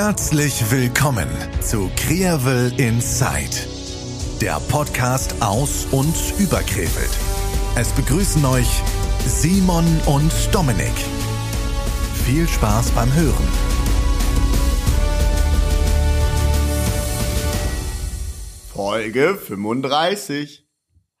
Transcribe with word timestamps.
Herzlich 0.00 0.70
willkommen 0.70 1.26
zu 1.60 1.90
Krevel 1.96 2.72
Inside, 2.78 3.66
der 4.40 4.60
Podcast 4.70 5.34
aus 5.42 5.86
und 5.90 6.14
über 6.38 6.58
Krefeld. 6.58 7.10
Es 7.76 7.90
begrüßen 7.94 8.44
euch 8.44 8.80
Simon 9.26 9.84
und 10.06 10.32
Dominik. 10.54 10.94
Viel 12.24 12.46
Spaß 12.46 12.92
beim 12.92 13.12
Hören. 13.12 13.48
Folge 18.72 19.34
35. 19.34 20.64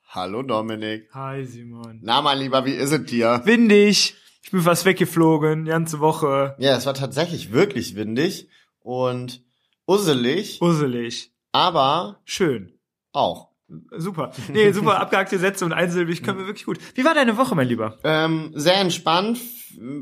Hallo 0.06 0.44
Dominik. 0.44 1.08
Hi 1.12 1.44
Simon. 1.44 1.98
Na 2.00 2.22
mein 2.22 2.38
Lieber, 2.38 2.64
wie 2.64 2.74
ist 2.74 2.92
es 2.92 3.04
dir? 3.06 3.42
Windig. 3.44 4.14
Ich 4.44 4.52
bin 4.52 4.60
fast 4.60 4.84
weggeflogen, 4.84 5.64
die 5.64 5.72
ganze 5.72 5.98
Woche. 5.98 6.54
Ja, 6.60 6.76
es 6.76 6.86
war 6.86 6.94
tatsächlich 6.94 7.50
wirklich 7.50 7.96
windig 7.96 8.48
und 8.88 9.42
usselig, 9.86 10.62
Usselig. 10.62 11.30
aber 11.52 12.20
Schön. 12.24 12.72
auch. 13.12 13.50
Super. 13.94 14.32
Nee, 14.50 14.72
super 14.72 14.98
abgehackte 14.98 15.38
Sätze 15.38 15.66
und 15.66 15.74
einsilbig 15.74 16.22
können 16.22 16.38
wir 16.38 16.46
wirklich 16.46 16.64
gut. 16.64 16.78
Wie 16.94 17.04
war 17.04 17.12
deine 17.12 17.36
Woche, 17.36 17.54
mein 17.54 17.68
Lieber? 17.68 17.98
Ähm, 18.02 18.50
sehr 18.54 18.76
entspannt. 18.78 19.38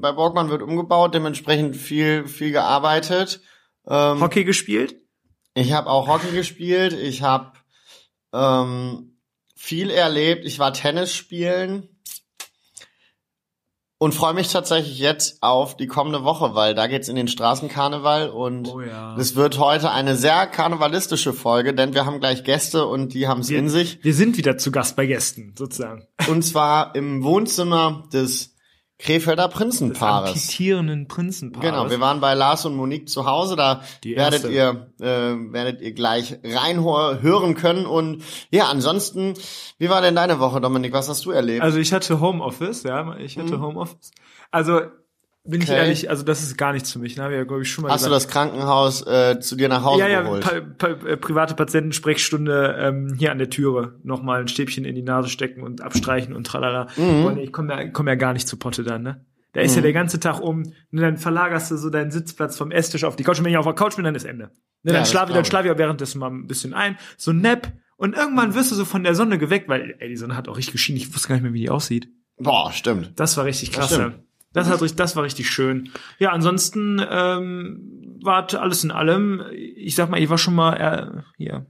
Bei 0.00 0.12
Borgmann 0.12 0.50
wird 0.50 0.62
umgebaut, 0.62 1.14
dementsprechend 1.14 1.74
viel, 1.76 2.28
viel 2.28 2.52
gearbeitet. 2.52 3.40
Ähm, 3.88 4.20
Hockey 4.20 4.44
gespielt? 4.44 4.94
Ich 5.54 5.72
habe 5.72 5.90
auch 5.90 6.06
Hockey 6.06 6.30
gespielt. 6.30 6.92
Ich 6.92 7.22
habe 7.22 7.54
ähm, 8.32 9.18
viel 9.56 9.90
erlebt. 9.90 10.44
Ich 10.44 10.60
war 10.60 10.72
Tennis 10.72 11.12
spielen 11.12 11.88
und 13.98 14.14
freue 14.14 14.34
mich 14.34 14.48
tatsächlich 14.48 14.98
jetzt 14.98 15.42
auf 15.42 15.76
die 15.76 15.86
kommende 15.86 16.22
Woche, 16.24 16.54
weil 16.54 16.74
da 16.74 16.86
geht's 16.86 17.08
in 17.08 17.16
den 17.16 17.28
Straßenkarneval 17.28 18.28
und 18.30 18.68
Oh 18.68 18.80
ja. 18.80 19.16
es 19.16 19.36
wird 19.36 19.58
heute 19.58 19.90
eine 19.90 20.16
sehr 20.16 20.46
karnevalistische 20.46 21.32
Folge, 21.32 21.74
denn 21.74 21.94
wir 21.94 22.04
haben 22.04 22.20
gleich 22.20 22.44
Gäste 22.44 22.86
und 22.86 23.14
die 23.14 23.26
haben's 23.28 23.48
in 23.50 23.68
sich. 23.68 23.98
Wir 24.02 24.14
sind 24.14 24.36
wieder 24.36 24.58
zu 24.58 24.70
Gast 24.70 24.96
bei 24.96 25.06
Gästen, 25.06 25.54
sozusagen. 25.56 26.06
Und 26.28 26.42
zwar 26.42 26.94
im 26.94 27.22
Wohnzimmer 27.24 28.04
des 28.12 28.55
Krefelder 28.98 29.48
Prinzenpaares. 29.48 30.30
Amputierenden 30.30 31.06
Prinzenpaares. 31.06 31.68
Genau, 31.68 31.90
wir 31.90 32.00
waren 32.00 32.20
bei 32.20 32.32
Lars 32.32 32.64
und 32.64 32.76
Monique 32.76 33.08
zu 33.08 33.26
Hause, 33.26 33.54
da 33.54 33.82
werdet 34.02 34.44
ihr 34.50 34.90
äh, 35.00 35.04
werdet 35.04 35.82
ihr 35.82 35.92
gleich 35.92 36.38
reinhören 36.42 37.54
können 37.54 37.84
und 37.84 38.22
ja, 38.50 38.68
ansonsten, 38.68 39.34
wie 39.78 39.90
war 39.90 40.00
denn 40.00 40.14
deine 40.14 40.40
Woche, 40.40 40.60
Dominik? 40.62 40.94
Was 40.94 41.10
hast 41.10 41.26
du 41.26 41.30
erlebt? 41.30 41.62
Also 41.62 41.78
ich 41.78 41.92
hatte 41.92 42.20
Homeoffice, 42.20 42.84
ja, 42.84 43.16
ich 43.18 43.36
hatte 43.36 43.60
Homeoffice. 43.60 44.12
Also 44.50 44.80
bin 45.48 45.60
ich 45.60 45.68
Mhm. 45.68 45.72
Okay. 45.74 45.82
ehrlich, 45.82 46.10
also 46.10 46.22
das 46.22 46.42
ist 46.42 46.56
gar 46.58 46.72
nichts 46.72 46.92
für 46.92 46.98
mich, 46.98 47.16
ne? 47.16 47.30
Wir 47.30 47.38
ja, 47.38 47.44
glaube 47.44 47.62
ich, 47.62 47.70
schon 47.70 47.82
mal 47.84 47.92
hast 47.92 48.04
du 48.04 48.10
gesagt. 48.10 48.24
das 48.26 48.32
Krankenhaus 48.32 49.06
äh, 49.06 49.38
zu 49.40 49.56
dir 49.56 49.68
nach 49.68 49.82
Hause 49.84 50.00
ja, 50.02 50.08
ja, 50.08 50.22
geholt? 50.22 50.42
pa 50.42 50.60
pa 50.78 50.86
äh, 51.06 51.16
private 51.16 51.54
Patientensprechstunde 51.54 52.76
ähm, 52.78 53.14
hier 53.18 53.32
an 53.32 53.38
der 53.38 53.50
Türe 53.50 53.94
nochmal 54.02 54.40
ein 54.40 54.48
Stäbchen 54.48 54.84
in 54.84 54.94
die 54.94 55.02
Nase 55.02 55.28
stecken 55.28 55.62
und 55.62 55.80
abstreichen 55.80 56.34
und 56.34 56.46
tralala. 56.46 56.88
Mhm. 56.96 57.38
Ich 57.38 57.52
komme 57.52 57.72
ja, 57.74 57.88
komm 57.88 58.08
ja 58.08 58.14
gar 58.14 58.32
nicht 58.32 58.48
zu 58.48 58.56
Potte 58.56 58.82
dann, 58.84 59.02
ne? 59.02 59.24
Da 59.52 59.62
ist 59.62 59.74
ja 59.74 59.80
der 59.80 59.94
ganze 59.94 60.20
Tag 60.20 60.40
um, 60.42 60.64
und 60.64 61.00
dann 61.00 61.16
verlagerst 61.16 61.70
du 61.70 61.78
so 61.78 61.88
deinen 61.88 62.10
Sitzplatz 62.10 62.58
vom 62.58 62.70
Esstisch 62.70 63.04
auf 63.04 63.16
die 63.16 63.22
Couch. 63.24 63.38
Und 63.38 63.46
wenn 63.46 63.52
ich 63.52 63.56
auf 63.58 63.64
der 63.64 63.72
Couch 63.74 63.96
bin, 63.96 64.04
dann 64.04 64.14
ist 64.14 64.24
Ende. 64.24 64.44
Ne, 64.44 64.50
Ja, 64.82 64.92
dann 64.92 65.02
das 65.02 65.10
schlafe 65.10 65.30
ich, 65.30 65.34
dann 65.34 65.46
schlafe 65.46 65.66
ich 65.66 65.72
auch 65.72 65.78
währenddessen 65.78 66.18
mal 66.18 66.28
ein 66.30 66.46
bisschen 66.46 66.74
ein. 66.74 66.98
So 67.16 67.30
ein 67.30 67.40
Nap. 67.40 67.72
Und 67.96 68.14
irgendwann 68.14 68.54
wirst 68.54 68.70
du 68.70 68.74
so 68.74 68.84
von 68.84 69.02
der 69.02 69.14
Sonne 69.14 69.38
geweckt, 69.38 69.66
weil, 69.66 69.94
ey, 69.98 70.10
die 70.10 70.16
Sonne 70.18 70.36
hat 70.36 70.48
auch 70.48 70.58
richtig 70.58 70.72
geschienen. 70.72 70.98
Ich 70.98 71.14
wusste 71.14 71.28
gar 71.28 71.36
nicht 71.36 71.42
mehr, 71.44 71.54
wie 71.54 71.60
die 71.60 71.70
aussieht. 71.70 72.08
Boah, 72.36 72.70
stimmt. 72.70 73.12
Das 73.16 73.38
war 73.38 73.46
richtig 73.46 73.70
Das 73.70 73.88
klasse. 73.88 74.12
Das, 74.56 74.70
hat, 74.70 74.98
das 74.98 75.16
war 75.16 75.22
richtig 75.22 75.50
schön. 75.50 75.92
Ja, 76.18 76.30
ansonsten 76.30 76.98
ähm, 77.10 78.18
war 78.22 78.46
alles 78.54 78.84
in 78.84 78.90
allem, 78.90 79.42
ich 79.52 79.94
sag 79.94 80.08
mal, 80.08 80.20
ich 80.20 80.30
war 80.30 80.38
schon 80.38 80.54
mal, 80.54 80.72
äh, 80.74 81.22
hier, 81.36 81.66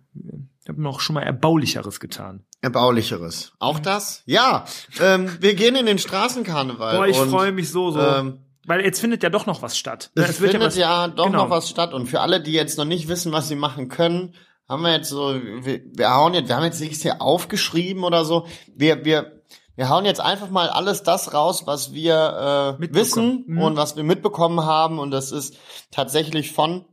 ich 0.63 0.69
habe 0.69 0.81
noch 0.81 1.01
schon 1.01 1.15
mal 1.15 1.23
Erbaulicheres 1.23 1.99
getan. 1.99 2.45
Erbaulicheres. 2.63 3.53
Auch 3.59 3.81
das? 3.81 4.23
Ja, 4.27 4.65
ähm, 5.01 5.31
wir 5.41 5.55
gehen 5.55 5.75
in 5.75 5.87
den 5.87 5.99
Straßenkarneval. 5.99 6.97
Boah, 6.97 7.07
ich 7.09 7.17
freue 7.17 7.51
mich 7.51 7.71
so, 7.71 7.91
so. 7.91 8.01
Ähm, 8.01 8.39
weil 8.67 8.83
jetzt 8.83 9.01
findet 9.01 9.23
ja 9.23 9.31
doch 9.31 9.47
noch 9.47 9.63
was 9.63 9.77
statt. 9.77 10.11
Ne, 10.15 10.25
Es 10.25 10.39
findet 10.39 10.77
ja, 10.77 11.09
doch 11.09 11.27
genau. 11.27 11.45
noch 11.45 11.51
was 11.51 11.69
statt. 11.69 11.93
Und 11.93 12.07
für 12.07 12.21
alle, 12.21 12.41
die 12.41 12.53
jetzt 12.53 12.79
noch 12.79 12.85
nicht 12.85 13.09
wissen, 13.09 13.33
was 13.33 13.49
sie 13.49 13.57
machen 13.57 13.89
können, 13.89 14.35
haben 14.69 14.83
wir 14.83 14.93
jetzt 14.93 15.09
so, 15.09 15.35
wir, 15.35 15.83
wir 15.93 16.15
hauen 16.15 16.35
jetzt, 16.35 16.49
wir 16.49 16.57
haben 16.57 16.65
jetzt 16.65 16.81
nichts 16.81 17.03
hier 17.03 17.21
aufgeschrieben 17.21 18.05
oder 18.05 18.25
so. 18.25 18.47
Wir, 18.75 19.05
wir, 19.05 19.36
wir 19.77 19.89
hauen 19.89 20.05
jetzt 20.05 20.21
einfach 20.21 20.51
mal 20.51 20.69
alles 20.69 21.03
das 21.03 21.33
raus, 21.35 21.63
was 21.67 21.93
wir 21.93 22.79
äh, 22.81 22.95
wissen 22.95 23.45
Mhm. 23.47 23.59
und 23.63 23.77
was 23.77 23.97
wir 23.97 24.03
mitbekommen 24.05 24.65
haben. 24.65 24.99
Und 24.99 25.11
das 25.11 25.33
ist 25.33 25.57
tatsächlich 25.91 26.53
von, 26.53 26.85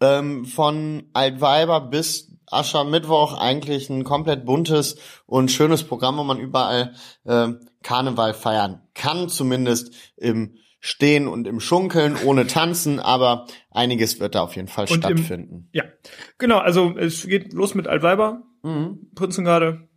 ähm, 0.00 0.44
von 0.44 1.04
Altweiber 1.12 1.80
bis 1.80 2.36
Aschermittwoch 2.46 3.38
eigentlich 3.38 3.90
ein 3.90 4.04
komplett 4.04 4.44
buntes 4.44 4.96
und 5.26 5.50
schönes 5.50 5.84
Programm, 5.84 6.18
wo 6.18 6.24
man 6.24 6.38
überall 6.40 6.94
ähm, 7.26 7.60
Karneval 7.82 8.34
feiern 8.34 8.82
kann, 8.94 9.28
zumindest 9.28 9.94
im 10.16 10.56
Stehen 10.82 11.28
und 11.28 11.46
im 11.46 11.60
Schunkeln, 11.60 12.16
ohne 12.24 12.46
Tanzen, 12.46 13.00
aber 13.00 13.46
einiges 13.70 14.18
wird 14.18 14.34
da 14.34 14.42
auf 14.42 14.56
jeden 14.56 14.66
Fall 14.68 14.86
Und 14.90 15.04
im- 15.04 15.16
stattfinden. 15.18 15.68
Ja, 15.72 15.84
genau, 16.38 16.58
also 16.58 16.96
es 16.96 17.26
geht 17.26 17.52
los 17.52 17.74
mit 17.74 17.86
Altweiber, 17.86 18.42
Mhm. 18.62 19.10
Prinzengarde, 19.14 19.88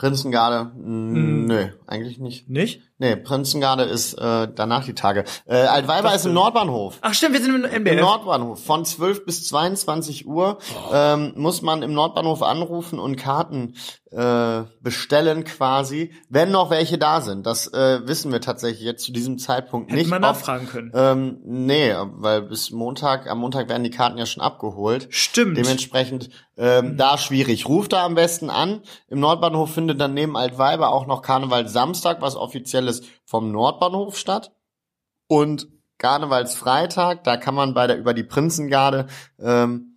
Prinzengarde, 0.00 0.72
mh, 0.78 1.46
nö, 1.46 1.68
eigentlich 1.86 2.18
nicht. 2.18 2.48
nicht? 2.48 2.89
Nee, 3.00 3.16
Prinzengarde 3.16 3.84
ist 3.84 4.12
äh, 4.14 4.46
danach 4.54 4.84
die 4.84 4.94
Tage. 4.94 5.24
Äh, 5.46 5.56
Altweiber 5.56 6.14
ist 6.14 6.26
im? 6.26 6.34
Nordbahnhof. 6.34 6.98
Ach 7.00 7.14
stimmt, 7.14 7.32
wir 7.32 7.40
sind 7.40 7.54
im 7.54 7.64
Im 7.64 7.82
MBF. 7.82 8.00
Nordbahnhof. 8.00 8.62
Von 8.64 8.84
12 8.84 9.24
bis 9.24 9.48
22 9.48 10.26
Uhr 10.26 10.58
ähm, 10.92 11.32
muss 11.34 11.62
man 11.62 11.82
im 11.82 11.94
Nordbahnhof 11.94 12.42
anrufen 12.42 12.98
und 12.98 13.16
Karten 13.16 13.74
äh, 14.12 14.64
bestellen 14.82 15.44
quasi, 15.44 16.12
wenn 16.28 16.50
noch 16.50 16.68
welche 16.70 16.98
da 16.98 17.20
sind. 17.22 17.46
Das 17.46 17.72
äh, 17.72 18.00
wissen 18.06 18.32
wir 18.32 18.40
tatsächlich 18.42 18.82
jetzt 18.82 19.04
zu 19.04 19.12
diesem 19.12 19.38
Zeitpunkt 19.38 19.90
Hätte 19.90 19.98
nicht. 20.00 20.10
man 20.10 20.22
ob- 20.22 20.32
nachfragen 20.32 20.66
können. 20.68 20.92
Ähm, 20.94 21.38
nee, 21.44 21.94
weil 22.16 22.42
bis 22.42 22.70
Montag, 22.70 23.30
am 23.30 23.38
Montag 23.38 23.68
werden 23.70 23.84
die 23.84 23.90
Karten 23.90 24.18
ja 24.18 24.26
schon 24.26 24.42
abgeholt. 24.42 25.06
Stimmt. 25.10 25.56
Dementsprechend 25.56 26.28
ähm, 26.58 26.96
da 26.98 27.16
schwierig. 27.16 27.66
Ruft 27.68 27.92
da 27.94 28.04
am 28.04 28.14
besten 28.16 28.50
an. 28.50 28.82
Im 29.08 29.20
Nordbahnhof 29.20 29.72
findet 29.72 30.00
dann 30.00 30.12
neben 30.12 30.36
Altweiber 30.36 30.90
auch 30.90 31.06
noch 31.06 31.22
Karneval 31.22 31.68
Samstag, 31.68 32.20
was 32.20 32.36
offiziell 32.36 32.88
ist, 32.90 33.04
vom 33.24 33.50
Nordbahnhof 33.52 34.18
statt. 34.18 34.52
Und 35.26 35.68
Karnevalsfreitag, 35.98 37.24
da 37.24 37.36
kann 37.36 37.54
man 37.54 37.74
bei 37.74 37.86
der 37.86 37.98
über 37.98 38.14
die 38.14 38.24
Prinzengarde 38.24 39.06
ähm, 39.38 39.90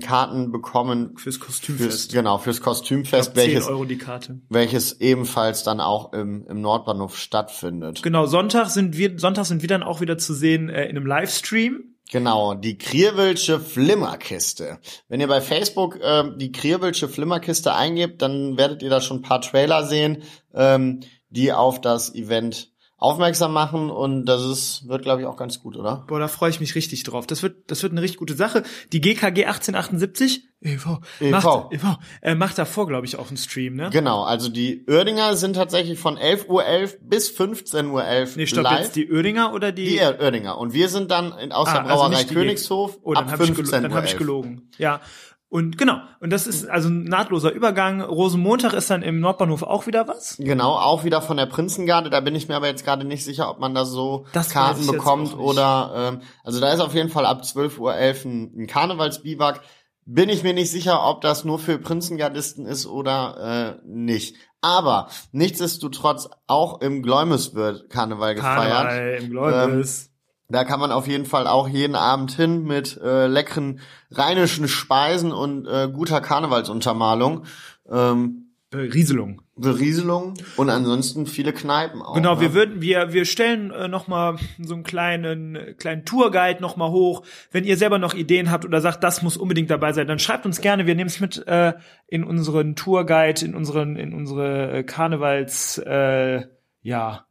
Karten 0.00 0.50
bekommen 0.50 1.16
Fürs 1.16 1.36
fürs, 1.36 1.40
Kostümfest. 1.40 2.12
genau 2.12 2.38
fürs 2.38 2.60
Kostümfest, 2.60 3.34
10 3.34 3.36
welches 3.36 3.68
Euro 3.68 3.84
die 3.84 3.98
Karte. 3.98 4.40
welches 4.48 5.00
ebenfalls 5.00 5.62
dann 5.62 5.80
auch 5.80 6.12
im, 6.12 6.46
im 6.48 6.60
Nordbahnhof 6.60 7.16
stattfindet. 7.16 8.02
Genau, 8.02 8.26
Sonntag 8.26 8.70
sind 8.70 8.96
wir, 8.96 9.18
Sonntag 9.18 9.46
sind 9.46 9.62
wir 9.62 9.68
dann 9.68 9.84
auch 9.84 10.00
wieder 10.00 10.18
zu 10.18 10.34
sehen 10.34 10.68
äh, 10.68 10.84
in 10.86 10.96
einem 10.96 11.06
Livestream. 11.06 11.94
Genau, 12.10 12.54
die 12.54 12.78
Krierwelsche 12.78 13.60
Flimmerkiste. 13.60 14.78
Wenn 15.08 15.20
ihr 15.20 15.28
bei 15.28 15.40
Facebook 15.40 15.98
ähm, 16.02 16.38
die 16.38 16.50
Krierwelsche 16.52 17.08
Flimmerkiste 17.08 17.74
eingebt, 17.74 18.22
dann 18.22 18.56
werdet 18.56 18.82
ihr 18.82 18.90
da 18.90 19.00
schon 19.00 19.18
ein 19.18 19.22
paar 19.22 19.42
Trailer 19.42 19.84
sehen, 19.84 20.22
ähm, 20.54 21.00
die 21.30 21.52
auf 21.52 21.80
das 21.80 22.14
Event 22.14 22.70
aufmerksam 23.00 23.52
machen 23.52 23.90
und 23.90 24.24
das 24.24 24.42
ist, 24.44 24.88
wird 24.88 25.02
glaube 25.02 25.20
ich 25.20 25.26
auch 25.28 25.36
ganz 25.36 25.60
gut, 25.60 25.76
oder? 25.76 26.04
Boah, 26.08 26.18
da 26.18 26.26
freue 26.26 26.50
ich 26.50 26.58
mich 26.58 26.74
richtig 26.74 27.04
drauf. 27.04 27.28
Das 27.28 27.44
wird, 27.44 27.70
das 27.70 27.84
wird 27.84 27.92
eine 27.92 28.02
richtig 28.02 28.18
gute 28.18 28.34
Sache. 28.34 28.64
Die 28.92 29.00
GKG 29.00 29.44
1878, 29.44 30.48
EV, 30.62 30.98
EV. 31.20 31.30
Macht, 31.30 31.72
EV 31.72 31.84
äh, 32.22 32.34
macht 32.34 32.58
davor, 32.58 32.88
glaube 32.88 33.06
ich, 33.06 33.16
auch 33.16 33.28
einen 33.28 33.36
Stream, 33.36 33.76
ne? 33.76 33.90
Genau, 33.92 34.24
also 34.24 34.48
die 34.48 34.84
Oerdinger 34.88 35.36
sind 35.36 35.54
tatsächlich 35.54 35.96
von 36.00 36.18
11.11 36.18 36.48
Uhr 36.48 36.64
bis 37.02 37.30
15.11 37.30 37.90
Uhr 37.92 38.26
Nee, 38.36 38.46
stopp, 38.46 38.64
live. 38.64 38.80
jetzt 38.80 38.96
die 38.96 39.08
Oerdinger 39.12 39.52
oder 39.54 39.70
die? 39.70 39.86
die 39.86 40.00
Oerdinger. 40.00 40.58
Und 40.58 40.72
wir 40.72 40.88
sind 40.88 41.12
dann 41.12 41.32
aus 41.52 41.68
Ah, 41.68 41.74
der 41.74 41.82
also 41.84 41.94
Brauerei 42.08 42.24
die- 42.24 42.34
Königshof 42.34 42.98
Oh, 43.04 43.14
dann 43.14 43.26
ab 43.26 43.30
habe 43.30 43.44
ich, 43.44 43.50
15 43.52 43.64
gelo 43.64 43.82
dann 43.82 43.90
Uhr. 43.92 43.96
hab 43.96 44.04
ich 44.06 44.16
gelogen. 44.16 44.70
Ja. 44.76 45.00
Und 45.50 45.78
genau, 45.78 45.98
und 46.20 46.30
das 46.30 46.46
ist 46.46 46.68
also 46.68 46.90
ein 46.90 47.04
nahtloser 47.04 47.50
Übergang. 47.52 48.02
Rosenmontag 48.02 48.74
ist 48.74 48.90
dann 48.90 49.02
im 49.02 49.20
Nordbahnhof 49.20 49.62
auch 49.62 49.86
wieder 49.86 50.06
was. 50.06 50.36
Genau, 50.38 50.74
auch 50.74 51.04
wieder 51.04 51.22
von 51.22 51.38
der 51.38 51.46
Prinzengarde. 51.46 52.10
Da 52.10 52.20
bin 52.20 52.34
ich 52.34 52.48
mir 52.48 52.56
aber 52.56 52.66
jetzt 52.66 52.84
gerade 52.84 53.06
nicht 53.06 53.24
sicher, 53.24 53.48
ob 53.48 53.58
man 53.58 53.74
da 53.74 53.86
so 53.86 54.26
Das 54.34 54.50
Karten 54.50 54.86
bekommt 54.86 55.34
oder 55.38 55.92
ähm, 55.96 56.20
also 56.44 56.60
da 56.60 56.70
ist 56.70 56.80
auf 56.80 56.94
jeden 56.94 57.08
Fall 57.08 57.24
ab 57.24 57.42
12.11 57.42 57.78
Uhr 57.78 57.92
ein, 57.94 58.52
ein 58.56 58.66
Karnevalsbiwak. 58.66 59.62
Bin 60.04 60.28
ich 60.28 60.42
mir 60.42 60.52
nicht 60.52 60.70
sicher, 60.70 61.06
ob 61.06 61.22
das 61.22 61.44
nur 61.44 61.58
für 61.58 61.78
Prinzengardisten 61.78 62.66
ist 62.66 62.86
oder 62.86 63.78
äh, 63.80 63.88
nicht. 63.88 64.36
Aber 64.60 65.08
nichtsdestotrotz 65.32 66.28
auch 66.46 66.82
im 66.82 67.02
Gläumes 67.02 67.54
wird 67.54 67.88
Karneval 67.88 68.34
gefeiert. 68.34 68.88
Karneval 68.88 69.18
im 69.22 69.30
Gläubis. 69.30 70.10
Da 70.50 70.64
kann 70.64 70.80
man 70.80 70.92
auf 70.92 71.06
jeden 71.06 71.26
Fall 71.26 71.46
auch 71.46 71.68
jeden 71.68 71.94
Abend 71.94 72.32
hin 72.32 72.64
mit 72.64 72.98
äh, 73.02 73.26
leckeren 73.26 73.80
rheinischen 74.10 74.66
Speisen 74.66 75.30
und 75.30 75.66
äh, 75.66 75.88
guter 75.92 76.22
Karnevalsuntermalung. 76.22 77.44
Ähm, 77.90 78.48
Berieselung. 78.70 79.42
Berieselung 79.56 80.34
und 80.56 80.68
ansonsten 80.68 81.26
viele 81.26 81.52
Kneipen 81.52 82.02
auch. 82.02 82.14
Genau, 82.14 82.34
ne? 82.34 82.40
wir 82.40 82.54
würden, 82.54 82.80
wir, 82.82 83.12
wir 83.12 83.24
stellen 83.24 83.70
äh, 83.70 83.88
noch 83.88 84.08
mal 84.08 84.36
so 84.58 84.74
einen 84.74 84.84
kleinen, 84.84 85.76
kleinen 85.78 86.04
Tourguide 86.04 86.60
noch 86.60 86.76
mal 86.76 86.90
hoch. 86.90 87.24
Wenn 87.50 87.64
ihr 87.64 87.76
selber 87.76 87.98
noch 87.98 88.14
Ideen 88.14 88.50
habt 88.50 88.64
oder 88.66 88.80
sagt, 88.80 89.02
das 89.04 89.22
muss 89.22 89.36
unbedingt 89.38 89.70
dabei 89.70 89.92
sein, 89.92 90.06
dann 90.06 90.18
schreibt 90.18 90.44
uns 90.44 90.60
gerne. 90.60 90.86
Wir 90.86 90.94
nehmen 90.94 91.08
es 91.08 91.18
mit 91.18 91.46
äh, 91.46 91.74
in 92.06 92.24
unseren 92.24 92.76
Tourguide, 92.76 93.44
in 93.44 93.54
unseren, 93.54 93.96
in 93.96 94.14
unsere 94.14 94.78
äh, 94.78 94.82
Karnevals, 94.82 95.78
äh, 95.78 96.46
ja, 96.82 97.26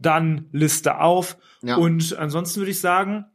Must-Dann-Liste 0.00 1.00
auf. 1.00 1.36
Ja. 1.62 1.76
Und 1.76 2.16
ansonsten 2.16 2.60
würde 2.60 2.70
ich 2.70 2.80
sagen, 2.80 3.26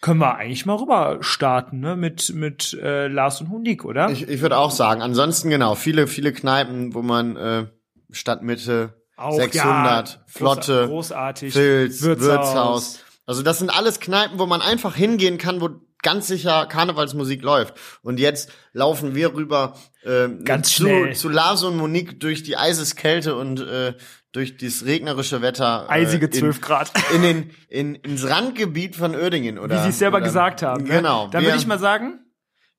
können 0.00 0.20
wir 0.20 0.36
eigentlich 0.36 0.66
mal 0.66 0.76
rüber 0.76 1.18
starten, 1.20 1.80
ne, 1.80 1.96
mit, 1.96 2.32
mit 2.34 2.72
äh, 2.74 3.08
Lars 3.08 3.40
und 3.40 3.50
Hunik, 3.50 3.84
oder? 3.84 4.10
Ich, 4.10 4.28
ich 4.28 4.40
würde 4.40 4.56
auch 4.56 4.70
sagen, 4.70 5.02
ansonsten 5.02 5.50
genau, 5.50 5.74
viele, 5.74 6.06
viele 6.06 6.32
Kneipen, 6.32 6.94
wo 6.94 7.02
man 7.02 7.36
äh, 7.36 7.66
Stadtmitte, 8.10 8.94
Auch, 9.16 9.34
600, 9.34 10.08
ja, 10.08 10.20
Flotte, 10.26 10.86
großartig. 10.86 11.52
Filz, 11.52 12.02
Wirtshaus. 12.02 12.28
Wirtshaus. 12.28 12.98
Also 13.26 13.42
das 13.42 13.58
sind 13.58 13.70
alles 13.70 14.00
Kneipen, 14.00 14.38
wo 14.38 14.46
man 14.46 14.62
einfach 14.62 14.94
hingehen 14.94 15.36
kann, 15.36 15.60
wo 15.60 15.70
ganz 16.02 16.28
sicher 16.28 16.66
Karnevalsmusik 16.66 17.42
läuft. 17.42 17.74
Und 18.02 18.20
jetzt 18.20 18.50
laufen 18.72 19.14
wir 19.14 19.34
rüber 19.34 19.74
äh, 20.04 20.28
Ganz 20.44 20.68
zu, 20.68 20.84
schnell. 20.84 21.16
zu 21.16 21.28
Lars 21.28 21.64
und 21.64 21.76
Monique 21.76 22.20
durch 22.20 22.42
die 22.42 22.56
Eiseskälte 22.56 23.34
und 23.34 23.60
äh, 23.60 23.94
durch 24.38 24.56
dieses 24.56 24.84
regnerische 24.86 25.42
Wetter. 25.42 25.86
äh, 25.88 25.92
Eisige 25.92 26.26
in- 26.26 26.32
12 26.32 26.60
Grad. 26.60 26.92
In 27.14 27.22
den, 27.22 27.50
in, 27.68 27.94
ins 27.96 28.28
Randgebiet 28.28 28.94
von 28.96 29.14
Oerdingen, 29.16 29.58
oder? 29.58 29.76
Wie 29.78 29.82
sie 29.82 29.88
es 29.90 29.98
selber 29.98 30.18
oder, 30.18 30.26
gesagt 30.26 30.62
haben. 30.62 30.84
Ne? 30.84 30.90
Genau. 30.90 31.26
Dann 31.28 31.42
Wir- 31.42 31.48
würde 31.50 31.58
ich 31.58 31.66
mal 31.66 31.78
sagen, 31.80 32.20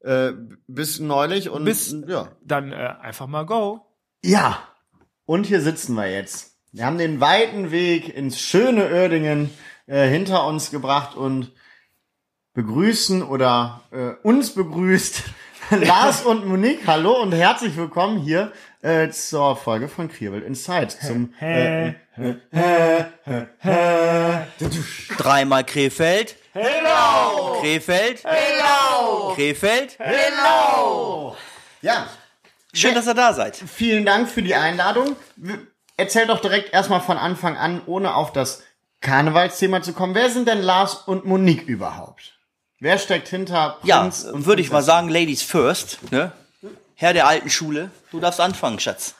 äh, 0.01 0.31
bis 0.67 0.99
neulich 0.99 1.49
und 1.49 1.65
Bis- 1.65 1.95
ja. 2.07 2.29
dann 2.43 2.71
äh, 2.71 2.75
einfach 3.01 3.27
mal 3.27 3.43
go. 3.45 3.81
Ja. 4.23 4.59
Und 5.25 5.45
hier 5.45 5.61
sitzen 5.61 5.95
wir 5.95 6.09
jetzt. 6.09 6.55
Wir 6.71 6.85
haben 6.85 6.97
den 6.97 7.19
weiten 7.19 7.71
Weg 7.71 8.15
ins 8.15 8.39
schöne 8.39 8.89
Oerdingen 8.91 9.49
äh, 9.87 10.07
hinter 10.07 10.45
uns 10.47 10.71
gebracht 10.71 11.15
und 11.17 11.51
begrüßen 12.53 13.21
oder 13.21 13.81
äh, 13.91 14.11
uns 14.23 14.51
begrüßt 14.53 15.23
Lars 15.81 16.23
und 16.23 16.47
Monique. 16.47 16.87
Hallo 16.87 17.21
und 17.21 17.31
herzlich 17.31 17.77
willkommen 17.77 18.19
hier 18.19 18.51
äh, 18.81 19.09
zur 19.09 19.55
Folge 19.55 19.87
von 19.87 20.09
Kriebel 20.09 20.41
Inside. 20.41 20.87
Zum 20.87 21.33
äh, 21.39 21.93
Dreimal 25.17 25.63
Krefeld. 25.65 26.37
Hello! 26.53 27.59
Krefeld. 27.61 28.23
Hello! 28.23 29.33
Krefeld. 29.35 29.97
ja, 31.81 32.07
Schön, 32.73 32.95
dass 32.95 33.05
ihr 33.07 33.13
da 33.13 33.33
seid. 33.33 33.55
vielen 33.55 34.05
Dank 34.05 34.27
für 34.27 34.41
die 34.41 34.55
Einladung. 34.55 35.15
Erzähl 35.97 36.25
doch 36.25 36.39
direkt 36.41 36.73
erstmal 36.73 37.01
von 37.01 37.17
Anfang 37.17 37.57
an, 37.57 37.81
ohne 37.85 38.15
auf 38.15 38.33
das 38.33 38.63
Karnevalsthema 39.01 39.83
zu 39.83 39.93
kommen. 39.93 40.15
Wer 40.15 40.31
sind 40.31 40.47
denn 40.47 40.61
Lars 40.61 40.95
und 40.95 41.25
Monique 41.25 41.67
überhaupt? 41.67 42.38
Wer 42.81 42.97
steckt 42.97 43.27
hinter 43.27 43.77
Ja, 43.83 44.01
Prinz 44.01 44.23
und 44.23 44.45
würde 44.45 44.61
ich 44.61 44.71
mal 44.71 44.81
sagen, 44.81 45.09
Ladies 45.09 45.41
first, 45.41 46.11
ne? 46.11 46.31
Herr 46.95 47.13
der 47.13 47.27
alten 47.27 47.49
Schule, 47.49 47.91
du 48.11 48.19
darfst 48.19 48.39
anfangen, 48.39 48.79
Schatz. 48.79 49.15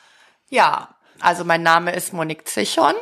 Ja, 0.49 0.89
also 1.19 1.43
mein 1.43 1.63
Name 1.63 1.91
ist 1.91 2.13
Monique 2.13 2.47
Zichon. 2.47 2.93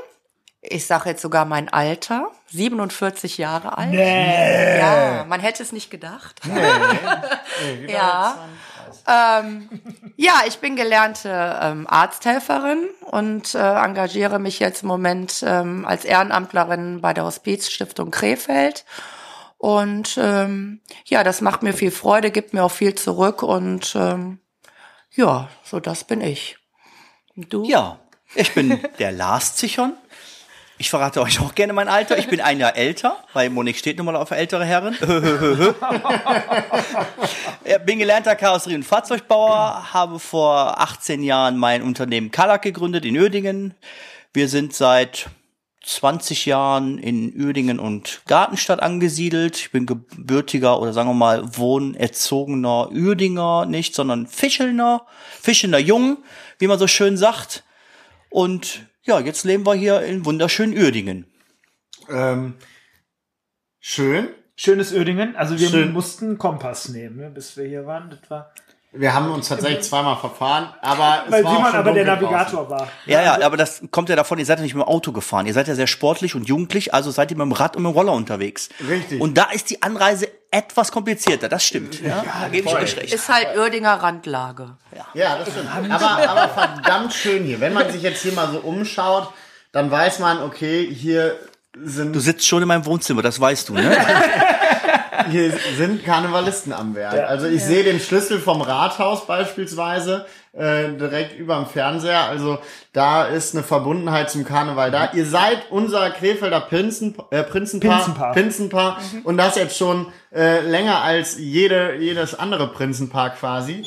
Ich 0.62 0.88
sage 0.88 1.09
jetzt 1.09 1.21
sogar 1.21 1.45
mein 1.45 1.69
Alter, 1.69 2.31
47 2.48 3.38
Jahre 3.38 3.77
alt. 3.77 3.92
Nee. 3.92 4.80
Ja, 4.80 5.25
man 5.27 5.39
hätte 5.39 5.62
es 5.62 5.71
nicht 5.71 5.92
gedacht. 5.92 6.42
ja. 7.88 8.48
Ähm, 9.07 9.69
ja, 10.15 10.42
ich 10.48 10.57
bin 10.57 10.75
gelernte 10.75 11.60
ähm, 11.62 11.88
Arzthelferin 11.88 12.89
und 13.01 13.53
äh, 13.56 13.60
engagiere 13.60 14.39
mich 14.39 14.60
jetzt 14.60 14.81
im 14.81 14.88
Moment 14.89 15.44
ähm, 15.45 15.86
als 15.86 16.03
Ehrenamtlerin 16.03 17.01
bei 17.01 17.13
der 17.13 17.24
Hospizstiftung 17.24 18.12
Krefeld. 18.12 18.83
Und 19.57 20.18
ähm, 20.21 20.81
ja, 21.06 21.24
das 21.24 21.42
macht 21.42 21.63
mir 21.63 21.74
viel 21.74 21.92
Freude, 21.92 22.31
gibt 22.31 22.54
mir 22.54 22.63
auch 22.63 22.71
viel 22.71 22.94
zurück 22.95 23.42
und 23.42 23.95
ähm, 23.95 24.39
ja, 25.15 25.50
so 25.63 25.80
das 25.80 26.04
bin 26.04 26.21
ich. 26.21 26.57
Und 27.36 27.51
du? 27.51 27.63
Ja, 27.63 28.00
ich 28.36 28.54
bin 28.54 28.80
der 29.00 29.12
Lars 29.12 29.56
Zichon. 29.56 29.94
Ich 30.80 30.92
verrate 30.92 31.21
euch 31.21 31.39
auch 31.39 31.56
gerne 31.56 31.74
mein 31.74 31.88
Alter. 31.88 32.19
Ich 32.19 32.27
bin 32.27 32.39
ein 32.39 32.59
Jahr 32.59 32.75
älter, 32.75 33.18
weil 33.33 33.50
Monique 33.50 33.77
steht 33.77 33.98
nun 33.98 34.06
mal 34.06 34.15
auf 34.15 34.30
ältere 34.30 34.63
Herren. 34.63 34.95
Bin 37.86 37.98
gelernter 37.98 38.36
Karosserie- 38.36 38.75
und 38.75 38.83
Fahrzeugbauer, 38.83 39.92
habe 39.92 40.19
vor 40.19 40.80
18 40.80 41.24
Jahren 41.24 41.57
mein 41.57 41.81
Unternehmen 41.81 42.30
Kalak 42.30 42.62
gegründet 42.62 43.06
in 43.06 43.18
Uerdingen. 43.18 43.74
Wir 44.33 44.48
sind 44.50 44.75
seit 44.75 45.31
20 45.88 46.45
Jahren 46.45 46.98
in 46.98 47.34
Uerdingen 47.42 47.80
und 47.80 48.22
Gartenstadt 48.28 48.81
angesiedelt. 48.81 49.56
Ich 49.56 49.72
bin 49.72 49.86
gebürtiger 49.86 50.81
oder 50.81 50.92
sagen 50.92 51.10
wir 51.10 51.13
mal 51.13 51.57
wohnerzogener 51.57 52.92
Uerdinger, 52.92 53.66
nicht, 53.66 53.95
sondern 53.95 54.28
Fischelner, 54.28 55.06
Fischelner 55.42 55.80
Jung, 55.80 56.18
wie 56.60 56.68
man 56.68 56.78
so 56.78 56.88
schön 56.88 57.16
sagt. 57.16 57.63
Und 58.30 58.86
ja, 59.04 59.19
jetzt 59.22 59.45
leben 59.45 59.66
wir 59.66 59.75
hier 59.75 60.01
in 60.01 60.25
wunderschönen 60.25 60.78
Uerdingen. 60.78 61.25
Ähm, 62.10 62.56
schön. 63.80 64.28
Schönes 64.60 64.92
Ödingen. 64.92 65.36
Also 65.36 65.60
wir 65.60 65.69
Schön. 65.69 65.94
mussten 65.94 66.38
Kompass 66.38 66.89
nehmen, 66.89 67.18
ne, 67.18 67.30
bis 67.30 67.56
wir 67.56 67.66
hier 67.66 67.86
waren. 67.86 68.10
Das 68.10 68.30
war, 68.30 68.51
Wir 68.94 69.13
haben 69.13 69.30
uns 69.31 69.50
tatsächlich 69.50 69.81
zweimal 69.81 70.16
verfahren, 70.16 70.74
aber 70.81 71.24
es 71.25 71.31
weil 71.31 71.44
war 71.44 71.56
Simon 71.56 71.75
aber 71.75 71.92
der 71.92 72.06
Navigator 72.06 72.69
war. 72.69 72.88
Ja, 73.06 73.22
ja, 73.22 73.45
aber 73.45 73.57
das 73.57 73.81
kommt 73.92 74.07
ja 74.10 74.16
davon, 74.16 74.39
ihr 74.39 74.45
seid 74.45 74.60
ja 74.60 74.63
nicht 74.63 74.74
mit 74.75 74.84
dem 74.84 74.88
Auto 74.88 75.12
gefahren. 75.12 75.45
Ihr 75.45 75.54
seid 75.54 75.68
ja 75.68 75.75
sehr 75.75 75.88
sportlich 75.88 76.36
und 76.36 76.48
jugendlich, 76.48 76.94
also 76.94 77.12
seid 77.12 77.30
ihr 77.31 77.38
mit 77.38 77.45
dem 77.45 77.51
Rad 77.51 77.75
und 77.75 77.84
mit 77.84 77.92
dem 77.92 77.95
Roller 77.98 78.13
unterwegs. 78.13 78.69
Richtig. 78.88 79.19
Und 79.19 79.38
da 79.38 79.51
ist 79.51 79.69
die 79.69 79.84
Anreise 79.84 80.30
etwas 80.51 80.92
komplizierter, 80.94 81.50
das 81.50 81.66
stimmt. 81.66 82.01
Ja, 82.01 82.24
da 82.42 82.48
gebe 82.48 82.69
ich 82.69 82.75
euch 82.75 82.98
recht. 82.98 83.13
Ist 83.13 83.28
halt 83.28 83.57
Uerdinger 83.57 83.95
Randlage. 83.95 84.78
draußen. 84.92 85.06
Ja, 85.13 85.38
das 85.38 85.50
stimmt. 85.50 85.69
Aber, 85.92 86.30
aber 86.30 86.50
verdammt 86.50 87.13
schön 87.13 87.44
hier. 87.44 87.60
Wenn 87.60 87.74
man 87.74 87.92
sich 87.92 88.01
jetzt 88.01 88.22
hier 88.22 88.31
mal 88.31 88.50
so 88.51 88.60
umschaut, 88.60 89.34
dann 89.74 89.92
weiß 89.92 90.19
man, 90.19 90.42
okay, 90.42 90.88
hier 90.92 91.38
sind, 91.84 92.16
Du 92.16 92.19
sitzt 92.19 92.48
schon 92.48 92.62
in 92.62 92.68
meinem 92.68 92.86
Wohnzimmer, 92.86 93.22
das 93.22 93.39
weißt 93.39 93.69
du, 93.69 93.74
ne? 93.74 93.95
hier 95.29 95.51
sind 95.77 96.03
Karnevalisten 96.03 96.73
am 96.73 96.95
Werk. 96.95 97.27
Also 97.27 97.47
ich 97.47 97.63
sehe 97.63 97.83
den 97.83 97.99
Schlüssel 97.99 98.39
vom 98.39 98.61
Rathaus 98.61 99.25
beispielsweise 99.25 100.25
äh, 100.53 100.89
direkt 100.93 101.37
überm 101.37 101.67
Fernseher. 101.67 102.23
Also 102.23 102.59
da 102.93 103.25
ist 103.25 103.53
eine 103.53 103.63
Verbundenheit 103.63 104.29
zum 104.29 104.43
Karneval 104.43 104.91
da. 104.91 105.11
Ihr 105.13 105.25
seid 105.25 105.71
unser 105.71 106.09
Krefelder 106.11 106.61
Prinzen, 106.61 107.15
äh, 107.31 107.43
Prinzenpaar. 107.43 107.97
Pinzenpaar. 107.99 108.33
Pinzenpaar. 108.33 109.01
Und 109.23 109.38
das 109.38 109.55
jetzt 109.55 109.77
schon 109.77 110.12
äh, 110.33 110.62
länger 110.62 111.01
als 111.01 111.38
jede, 111.38 111.95
jedes 111.95 112.36
andere 112.36 112.67
Prinzenpaar 112.71 113.31
quasi. 113.31 113.86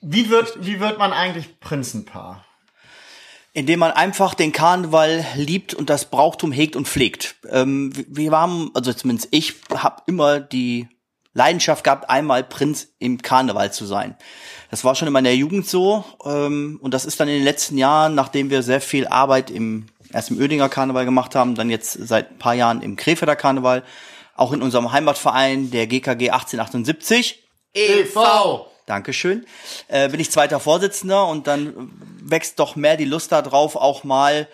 Wie 0.00 0.28
wird, 0.30 0.64
wie 0.64 0.80
wird 0.80 0.98
man 0.98 1.12
eigentlich 1.12 1.60
Prinzenpaar? 1.60 2.44
Indem 3.54 3.78
man 3.78 3.92
einfach 3.92 4.34
den 4.34 4.52
Karneval 4.52 5.24
liebt 5.36 5.72
und 5.72 5.88
das 5.88 6.10
Brauchtum 6.10 6.52
hegt 6.52 6.76
und 6.76 6.86
pflegt. 6.86 7.36
Ähm, 7.48 7.92
wir 8.08 8.32
haben, 8.32 8.70
also 8.74 8.92
zumindest 8.92 9.28
ich, 9.30 9.54
habe 9.72 10.02
immer 10.06 10.40
die 10.40 10.88
Leidenschaft 11.32 11.84
gehabt, 11.84 12.10
einmal 12.10 12.44
Prinz 12.44 12.88
im 12.98 13.22
Karneval 13.22 13.72
zu 13.72 13.86
sein. 13.86 14.16
Das 14.70 14.84
war 14.84 14.94
schon 14.94 15.08
in 15.08 15.12
meiner 15.12 15.30
Jugend 15.30 15.66
so 15.66 16.04
ähm, 16.24 16.78
und 16.82 16.92
das 16.92 17.04
ist 17.04 17.18
dann 17.20 17.28
in 17.28 17.36
den 17.36 17.44
letzten 17.44 17.78
Jahren, 17.78 18.14
nachdem 18.14 18.50
wir 18.50 18.62
sehr 18.62 18.80
viel 18.80 19.06
Arbeit 19.06 19.50
im 19.50 19.86
erst 20.12 20.30
im 20.30 20.38
Oedinger 20.38 20.68
Karneval 20.68 21.04
gemacht 21.04 21.34
haben, 21.34 21.54
dann 21.54 21.70
jetzt 21.70 21.92
seit 21.92 22.30
ein 22.30 22.38
paar 22.38 22.54
Jahren 22.54 22.82
im 22.82 22.96
Krefelder 22.96 23.36
Karneval, 23.36 23.82
auch 24.36 24.52
in 24.52 24.62
unserem 24.62 24.92
Heimatverein, 24.92 25.70
der 25.70 25.86
GKG 25.86 26.30
1878, 26.30 27.44
EV! 27.72 28.66
Dankeschön. 28.86 29.46
Äh, 29.88 30.08
bin 30.08 30.20
ich 30.20 30.30
zweiter 30.30 30.60
Vorsitzender 30.60 31.26
und 31.26 31.46
dann 31.46 31.90
wächst 32.22 32.58
doch 32.58 32.76
mehr 32.76 32.96
die 32.96 33.04
Lust 33.04 33.32
darauf, 33.32 33.76
auch 33.76 34.04
mal 34.04 34.48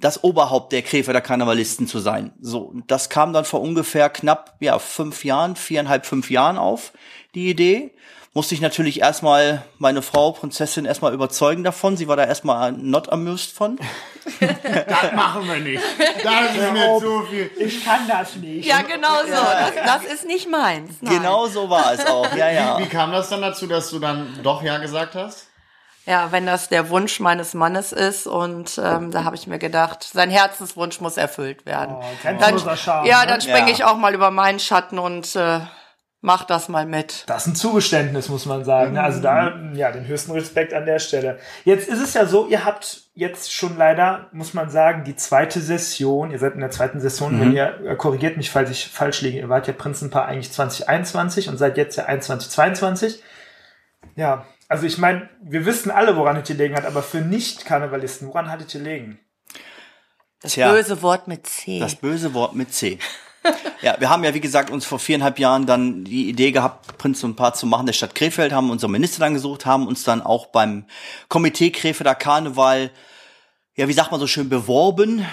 das 0.00 0.24
Oberhaupt 0.24 0.72
der 0.72 0.82
Krefelder 0.82 1.20
Karnevalisten 1.20 1.86
zu 1.86 1.98
sein. 1.98 2.32
So, 2.40 2.74
das 2.86 3.08
kam 3.08 3.32
dann 3.32 3.44
vor 3.44 3.60
ungefähr 3.60 4.10
knapp 4.10 4.56
ja 4.60 4.78
fünf 4.78 5.24
Jahren, 5.24 5.56
viereinhalb, 5.56 6.06
fünf 6.06 6.30
Jahren 6.30 6.58
auf, 6.58 6.92
die 7.34 7.48
Idee. 7.48 7.92
Musste 8.36 8.54
ich 8.56 8.60
natürlich 8.60 9.00
erstmal 9.00 9.62
meine 9.78 10.02
Frau, 10.02 10.32
Prinzessin, 10.32 10.86
erstmal 10.86 11.14
überzeugen 11.14 11.62
davon. 11.62 11.96
Sie 11.96 12.08
war 12.08 12.16
da 12.16 12.24
erstmal 12.24 12.72
not 12.72 13.10
amused 13.12 13.52
von. 13.56 13.78
Das 14.40 15.12
machen 15.12 15.46
wir 15.46 15.60
nicht. 15.60 15.82
Das 16.24 16.56
ist 16.56 16.72
mir 16.72 16.98
zu 16.98 17.22
viel. 17.30 17.50
Ich 17.58 17.84
kann 17.84 18.08
das 18.08 18.34
nicht. 18.36 18.66
Ja, 18.66 18.80
genau 18.82 19.22
so. 19.22 19.30
Das, 19.30 20.02
das 20.02 20.12
ist 20.12 20.26
nicht 20.26 20.50
meins. 20.50 20.96
Nein. 21.02 21.18
Genau 21.18 21.46
so 21.46 21.68
war 21.70 21.92
es 21.92 22.04
auch. 22.06 22.34
Ja, 22.34 22.50
ja. 22.50 22.78
Wie 22.78 22.86
kam 22.86 23.12
das 23.12 23.28
dann 23.28 23.42
dazu, 23.42 23.66
dass 23.66 23.90
du 23.90 23.98
dann 23.98 24.38
doch 24.42 24.62
Ja 24.62 24.78
gesagt 24.78 25.14
hast? 25.14 25.46
Ja, 26.06 26.32
wenn 26.32 26.46
das 26.46 26.68
der 26.68 26.90
Wunsch 26.90 27.20
meines 27.20 27.54
Mannes 27.54 27.92
ist 27.92 28.26
und 28.26 28.78
ähm, 28.82 29.10
da 29.10 29.24
habe 29.24 29.36
ich 29.36 29.46
mir 29.46 29.58
gedacht, 29.58 30.02
sein 30.02 30.30
Herzenswunsch 30.30 31.00
muss 31.00 31.16
erfüllt 31.16 31.64
werden. 31.64 31.96
Oh, 31.98 32.04
grenzenloser 32.22 32.76
Charme, 32.76 33.06
ja, 33.06 33.20
ne? 33.22 33.26
dann 33.28 33.40
springe 33.40 33.68
Ja. 33.68 33.74
ich 33.74 33.84
auch 33.84 33.96
mal 33.96 34.12
über 34.14 34.30
meinen 34.30 34.58
Schatten 34.58 34.98
und 34.98 35.34
äh, 35.36 35.60
Mach 36.26 36.44
das 36.44 36.70
mal 36.70 36.86
mit. 36.86 37.24
Das 37.26 37.42
ist 37.42 37.52
ein 37.52 37.54
Zugeständnis, 37.54 38.30
muss 38.30 38.46
man 38.46 38.64
sagen. 38.64 38.96
Also 38.96 39.20
da, 39.20 39.60
ja, 39.74 39.92
den 39.92 40.06
höchsten 40.06 40.32
Respekt 40.32 40.72
an 40.72 40.86
der 40.86 40.98
Stelle. 40.98 41.38
Jetzt 41.66 41.86
ist 41.86 42.00
es 42.00 42.14
ja 42.14 42.24
so, 42.24 42.46
ihr 42.46 42.64
habt 42.64 43.02
jetzt 43.14 43.52
schon 43.52 43.76
leider, 43.76 44.30
muss 44.32 44.54
man 44.54 44.70
sagen, 44.70 45.04
die 45.04 45.16
zweite 45.16 45.60
Session. 45.60 46.30
Ihr 46.30 46.38
seid 46.38 46.54
in 46.54 46.60
der 46.60 46.70
zweiten 46.70 46.98
Session, 46.98 47.38
wenn 47.38 47.52
ihr, 47.52 47.78
äh, 47.84 47.94
korrigiert 47.96 48.38
mich, 48.38 48.50
falls 48.50 48.70
ich 48.70 48.88
falsch 48.88 49.20
liege, 49.20 49.36
ihr 49.36 49.50
wart 49.50 49.66
ja 49.66 49.74
Prinzenpaar 49.74 50.24
eigentlich 50.24 50.50
2021 50.50 51.50
und 51.50 51.58
seid 51.58 51.76
jetzt 51.76 51.96
ja 51.96 52.06
21, 52.06 52.50
22. 52.50 53.22
Ja, 54.16 54.46
also 54.66 54.86
ich 54.86 54.96
meine, 54.96 55.28
wir 55.42 55.66
wissen 55.66 55.90
alle, 55.90 56.16
woran 56.16 56.38
es 56.38 56.48
gelegen 56.48 56.74
hat, 56.74 56.86
aber 56.86 57.02
für 57.02 57.20
Nicht-Karnevalisten, 57.20 58.28
woran 58.28 58.50
hattet 58.50 58.74
ihr 58.74 58.80
gelegen? 58.80 59.18
Das 60.40 60.52
Tja. 60.52 60.72
böse 60.72 61.02
Wort 61.02 61.28
mit 61.28 61.46
C. 61.46 61.80
Das 61.80 61.96
böse 61.96 62.32
Wort 62.32 62.54
mit 62.54 62.72
C. 62.72 62.98
ja, 63.82 63.96
wir 63.98 64.08
haben 64.10 64.24
ja, 64.24 64.34
wie 64.34 64.40
gesagt, 64.40 64.70
uns 64.70 64.84
vor 64.84 64.98
viereinhalb 64.98 65.38
Jahren 65.38 65.66
dann 65.66 66.04
die 66.04 66.28
Idee 66.28 66.52
gehabt, 66.52 66.98
Prinz 66.98 67.22
und 67.24 67.36
Paar 67.36 67.54
zu 67.54 67.66
machen 67.66 67.86
der 67.86 67.92
Stadt 67.92 68.14
Krefeld, 68.14 68.52
haben 68.52 68.70
unseren 68.70 68.90
Minister 68.90 69.20
dann 69.20 69.34
gesucht, 69.34 69.66
haben 69.66 69.86
uns 69.86 70.04
dann 70.04 70.22
auch 70.22 70.46
beim 70.46 70.84
Komitee 71.28 71.70
Krefelder 71.70 72.14
Karneval, 72.14 72.90
ja, 73.76 73.88
wie 73.88 73.92
sagt 73.92 74.10
man 74.10 74.20
so 74.20 74.26
schön, 74.26 74.48
beworben. 74.48 75.26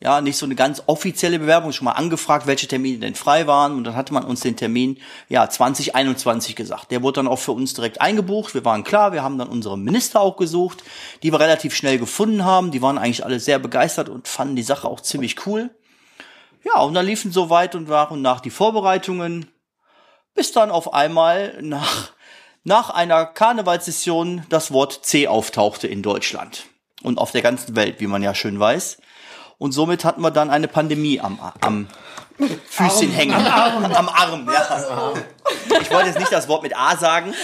Ja, 0.00 0.20
nicht 0.20 0.36
so 0.36 0.46
eine 0.46 0.54
ganz 0.54 0.80
offizielle 0.86 1.40
Bewerbung, 1.40 1.72
schon 1.72 1.86
mal 1.86 1.92
angefragt, 1.92 2.46
welche 2.46 2.68
Termine 2.68 2.98
denn 2.98 3.16
frei 3.16 3.48
waren. 3.48 3.72
Und 3.72 3.82
dann 3.82 3.96
hatte 3.96 4.14
man 4.14 4.22
uns 4.22 4.40
den 4.40 4.54
Termin, 4.54 4.98
ja, 5.28 5.50
2021 5.50 6.54
gesagt. 6.54 6.92
Der 6.92 7.02
wurde 7.02 7.16
dann 7.16 7.26
auch 7.26 7.40
für 7.40 7.50
uns 7.50 7.74
direkt 7.74 8.00
eingebucht. 8.00 8.54
Wir 8.54 8.64
waren 8.64 8.84
klar, 8.84 9.12
wir 9.12 9.24
haben 9.24 9.38
dann 9.38 9.48
unsere 9.48 9.76
Minister 9.76 10.20
auch 10.20 10.36
gesucht, 10.36 10.84
die 11.24 11.32
wir 11.32 11.40
relativ 11.40 11.74
schnell 11.74 11.98
gefunden 11.98 12.44
haben. 12.44 12.70
Die 12.70 12.80
waren 12.80 12.96
eigentlich 12.96 13.24
alle 13.24 13.40
sehr 13.40 13.58
begeistert 13.58 14.08
und 14.08 14.28
fanden 14.28 14.54
die 14.54 14.62
Sache 14.62 14.86
auch 14.86 15.00
ziemlich 15.00 15.44
cool. 15.46 15.70
Ja, 16.64 16.80
und 16.80 16.94
dann 16.94 17.06
liefen 17.06 17.32
so 17.32 17.50
weit 17.50 17.74
und 17.74 17.88
nach 17.88 18.10
und 18.10 18.22
nach 18.22 18.40
die 18.40 18.50
Vorbereitungen, 18.50 19.50
bis 20.34 20.52
dann 20.52 20.70
auf 20.70 20.92
einmal 20.92 21.58
nach, 21.62 22.10
nach 22.64 22.90
einer 22.90 23.26
Karnevalssession 23.26 24.44
das 24.48 24.72
Wort 24.72 25.04
C 25.04 25.28
auftauchte 25.28 25.86
in 25.86 26.02
Deutschland 26.02 26.66
und 27.02 27.18
auf 27.18 27.32
der 27.32 27.42
ganzen 27.42 27.76
Welt, 27.76 28.00
wie 28.00 28.06
man 28.06 28.22
ja 28.22 28.34
schön 28.34 28.58
weiß. 28.58 28.98
Und 29.58 29.72
somit 29.72 30.04
hatten 30.04 30.20
wir 30.22 30.30
dann 30.30 30.50
eine 30.50 30.68
Pandemie 30.68 31.20
am, 31.20 31.38
am 31.60 31.88
Füßchen 32.68 33.10
hängen. 33.10 33.34
Am 33.34 34.08
Arm. 34.08 34.48
ja. 34.52 35.12
Ich 35.80 35.90
wollte 35.90 36.08
jetzt 36.08 36.18
nicht 36.20 36.32
das 36.32 36.46
Wort 36.48 36.62
mit 36.62 36.76
A 36.76 36.96
sagen. 36.96 37.34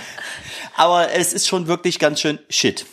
Aber 0.76 1.12
es 1.12 1.32
ist 1.32 1.46
schon 1.46 1.66
wirklich 1.66 1.98
ganz 1.98 2.20
schön 2.20 2.38
shit. 2.48 2.86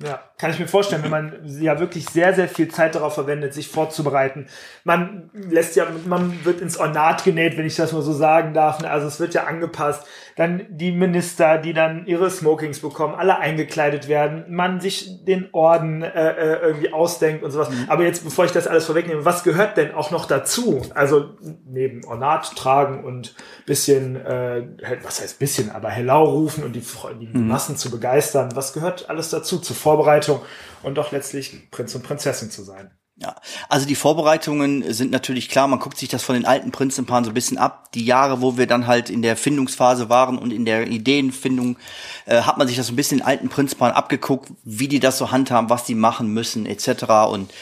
Ja, 0.00 0.22
kann 0.38 0.52
ich 0.52 0.60
mir 0.60 0.68
vorstellen, 0.68 1.02
wenn 1.02 1.10
man 1.10 1.40
ja 1.60 1.80
wirklich 1.80 2.08
sehr, 2.08 2.32
sehr 2.32 2.48
viel 2.48 2.68
Zeit 2.68 2.94
darauf 2.94 3.14
verwendet, 3.14 3.52
sich 3.52 3.66
vorzubereiten. 3.66 4.46
Man 4.84 5.28
lässt 5.32 5.74
ja, 5.74 5.88
man 6.06 6.44
wird 6.44 6.60
ins 6.60 6.76
Ornat 6.76 7.24
genäht, 7.24 7.58
wenn 7.58 7.66
ich 7.66 7.74
das 7.74 7.92
mal 7.92 8.02
so 8.02 8.12
sagen 8.12 8.54
darf. 8.54 8.84
Also 8.84 9.08
es 9.08 9.18
wird 9.18 9.34
ja 9.34 9.44
angepasst. 9.44 10.06
Dann 10.38 10.66
die 10.70 10.92
Minister, 10.92 11.58
die 11.58 11.72
dann 11.72 12.06
ihre 12.06 12.30
Smokings 12.30 12.78
bekommen, 12.78 13.16
alle 13.16 13.40
eingekleidet 13.40 14.06
werden. 14.06 14.44
Man 14.48 14.78
sich 14.78 15.24
den 15.24 15.48
Orden 15.50 16.04
äh, 16.04 16.08
äh, 16.08 16.60
irgendwie 16.60 16.92
ausdenkt 16.92 17.42
und 17.42 17.50
sowas. 17.50 17.70
Aber 17.88 18.04
jetzt, 18.04 18.22
bevor 18.22 18.44
ich 18.44 18.52
das 18.52 18.68
alles 18.68 18.86
vorwegnehme, 18.86 19.24
was 19.24 19.42
gehört 19.42 19.76
denn 19.76 19.92
auch 19.92 20.12
noch 20.12 20.26
dazu? 20.26 20.80
Also 20.94 21.30
neben 21.66 22.04
Ornat 22.04 22.54
tragen 22.54 23.02
und 23.02 23.34
bisschen, 23.66 24.14
äh, 24.14 24.68
was 25.02 25.20
heißt 25.20 25.40
bisschen, 25.40 25.72
aber 25.72 25.88
Hellau 25.88 26.22
rufen 26.26 26.62
und 26.62 26.76
die, 26.76 26.84
die 27.20 27.36
Massen 27.36 27.76
zu 27.76 27.90
begeistern. 27.90 28.50
Was 28.54 28.72
gehört 28.72 29.10
alles 29.10 29.30
dazu 29.30 29.58
zur 29.58 29.74
Vorbereitung 29.74 30.40
und 30.84 30.98
doch 30.98 31.10
letztlich 31.10 31.68
Prinz 31.72 31.96
und 31.96 32.04
Prinzessin 32.04 32.48
zu 32.48 32.62
sein? 32.62 32.92
Ja, 33.20 33.34
also 33.68 33.84
die 33.84 33.96
Vorbereitungen 33.96 34.92
sind 34.94 35.10
natürlich 35.10 35.48
klar, 35.48 35.66
man 35.66 35.80
guckt 35.80 35.98
sich 35.98 36.08
das 36.08 36.22
von 36.22 36.36
den 36.36 36.44
alten 36.44 36.70
Prinzenpaaren 36.70 37.24
so 37.24 37.32
ein 37.32 37.34
bisschen 37.34 37.58
ab. 37.58 37.90
Die 37.92 38.04
Jahre, 38.04 38.40
wo 38.42 38.56
wir 38.56 38.68
dann 38.68 38.86
halt 38.86 39.10
in 39.10 39.22
der 39.22 39.36
Findungsphase 39.36 40.08
waren 40.08 40.38
und 40.38 40.52
in 40.52 40.64
der 40.64 40.86
Ideenfindung, 40.86 41.78
äh, 42.26 42.42
hat 42.42 42.58
man 42.58 42.68
sich 42.68 42.76
das 42.76 42.86
so 42.86 42.92
ein 42.92 42.96
bisschen 42.96 43.18
in 43.18 43.24
alten 43.24 43.48
Prinzenpaaren 43.48 43.96
abgeguckt, 43.96 44.52
wie 44.62 44.86
die 44.86 45.00
das 45.00 45.18
so 45.18 45.32
handhaben, 45.32 45.68
was 45.68 45.82
die 45.82 45.96
machen 45.96 46.32
müssen, 46.32 46.64
etc. 46.64 47.26
Und 47.28 47.52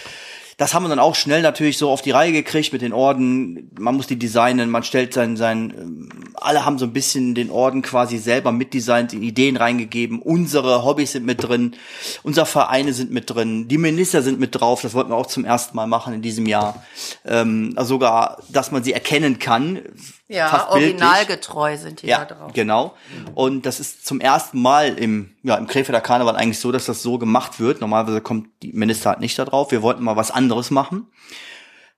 das 0.58 0.72
haben 0.72 0.84
wir 0.84 0.88
dann 0.88 0.98
auch 0.98 1.14
schnell 1.14 1.42
natürlich 1.42 1.76
so 1.76 1.90
auf 1.90 2.00
die 2.00 2.12
Reihe 2.12 2.32
gekriegt 2.32 2.72
mit 2.72 2.80
den 2.80 2.94
Orden. 2.94 3.70
Man 3.78 3.94
muss 3.94 4.06
die 4.06 4.18
designen, 4.18 4.70
man 4.70 4.84
stellt 4.84 5.12
sein, 5.12 5.36
sein, 5.36 5.74
ähm, 5.76 6.08
alle 6.34 6.64
haben 6.64 6.78
so 6.78 6.86
ein 6.86 6.92
bisschen 6.94 7.34
den 7.34 7.50
Orden 7.50 7.82
quasi 7.82 8.16
selber 8.16 8.52
mitdesignt, 8.52 9.12
in 9.12 9.22
Ideen 9.22 9.56
reingegeben. 9.56 10.20
Unsere 10.22 10.82
Hobbys 10.84 11.12
sind 11.12 11.26
mit 11.26 11.42
drin, 11.46 11.74
unsere 12.22 12.46
Vereine 12.46 12.94
sind 12.94 13.10
mit 13.10 13.28
drin, 13.28 13.68
die 13.68 13.76
Minister 13.76 14.22
sind 14.22 14.40
mit 14.40 14.58
drauf. 14.58 14.80
Das 14.80 14.94
wollten 14.94 15.10
wir 15.10 15.16
auch 15.16 15.26
zum 15.26 15.44
ersten 15.44 15.76
Mal 15.76 15.86
machen 15.86 16.14
in 16.14 16.22
diesem 16.22 16.46
Jahr. 16.46 16.82
Ähm, 17.26 17.74
also 17.76 17.96
sogar, 17.96 18.38
dass 18.48 18.70
man 18.72 18.82
sie 18.82 18.92
erkennen 18.94 19.38
kann. 19.38 19.80
ja, 20.28 20.68
originalgetreu 20.70 21.76
sind 21.76 22.02
die 22.02 22.06
Ja, 22.06 22.24
da 22.24 22.34
drauf. 22.34 22.52
genau. 22.54 22.94
Und 23.34 23.66
das 23.66 23.78
ist 23.78 24.06
zum 24.06 24.20
ersten 24.20 24.60
Mal 24.60 24.98
im, 24.98 25.30
ja, 25.42 25.56
im 25.56 25.66
Krefelder 25.66 26.00
Karneval 26.00 26.36
eigentlich 26.36 26.58
so, 26.58 26.72
dass 26.72 26.86
das 26.86 27.02
so 27.02 27.18
gemacht 27.18 27.60
wird. 27.60 27.80
Normalerweise 27.80 28.20
kommt 28.20 28.48
die 28.62 28.72
Minister 28.72 29.10
halt 29.10 29.20
nicht 29.20 29.38
da 29.38 29.44
drauf. 29.44 29.70
Wir 29.70 29.82
wollten 29.82 30.02
mal 30.02 30.16
was 30.16 30.30
anderes 30.30 30.45
machen. 30.70 31.06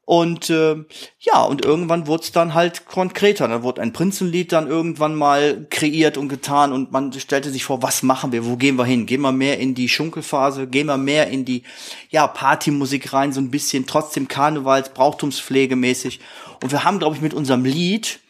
Und 0.09 0.49
äh, 0.49 0.75
ja, 1.19 1.43
und 1.43 1.67
irgendwann 1.67 2.07
wurde 2.07 2.23
es 2.23 2.33
dann 2.33 2.55
halt 2.55 2.87
konkreter. 2.87 3.47
Dann 3.47 3.63
wurde 3.63 3.83
ein 3.83 3.93
Prinzenlied 3.93 4.53
dann 4.53 4.67
irgendwann 4.67 5.15
mal 5.15 5.67
kreiert 5.69 6.17
und 6.17 6.31
getan 6.31 6.73
und 6.73 6.93
man 6.93 7.13
stellte 7.13 7.51
sich 7.51 7.65
vor, 7.65 7.83
was 7.83 8.03
machen 8.03 8.33
wir, 8.33 8.47
wo 8.47 8.57
gehen 8.57 8.77
wir 8.77 8.87
hin? 8.87 9.05
Gehen 9.05 9.21
wir 9.21 9.33
mehr 9.33 9.59
in 9.59 9.75
die 9.75 9.91
Schunkelphase, 9.91 10.67
gehen 10.67 10.87
wir 10.87 10.97
mehr 10.97 11.29
in 11.29 11.45
die 11.45 11.63
ja, 12.09 12.27
Partymusik 12.27 13.13
rein, 13.13 13.35
so 13.35 13.41
ein 13.43 13.51
bisschen 13.51 13.87
trotzdem 13.87 14.29
Karnevals, 14.29 14.95
Brauchtumspflegemäßig. 14.95 16.21
Und 16.63 16.73
wir 16.73 16.85
haben, 16.85 17.01
glaube 17.01 17.17
ich, 17.17 17.21
mit 17.21 17.35
unserem 17.35 17.67
Lied 17.67 18.21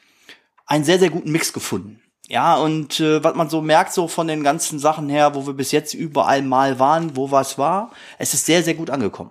einen 0.66 0.82
sehr, 0.82 0.98
sehr 0.98 1.10
guten 1.10 1.30
Mix 1.30 1.52
gefunden. 1.52 2.00
Ja, 2.26 2.56
und 2.56 2.98
äh, 2.98 3.22
was 3.22 3.36
man 3.36 3.48
so 3.48 3.62
merkt, 3.62 3.92
so 3.92 4.08
von 4.08 4.26
den 4.26 4.42
ganzen 4.42 4.80
Sachen 4.80 5.08
her, 5.08 5.36
wo 5.36 5.46
wir 5.46 5.54
bis 5.54 5.70
jetzt 5.70 5.94
überall 5.94 6.42
mal 6.42 6.80
waren, 6.80 7.14
wo 7.14 7.30
was 7.30 7.56
war, 7.56 7.92
es 8.18 8.34
ist 8.34 8.46
sehr, 8.46 8.64
sehr 8.64 8.74
gut 8.74 8.90
angekommen. 8.90 9.30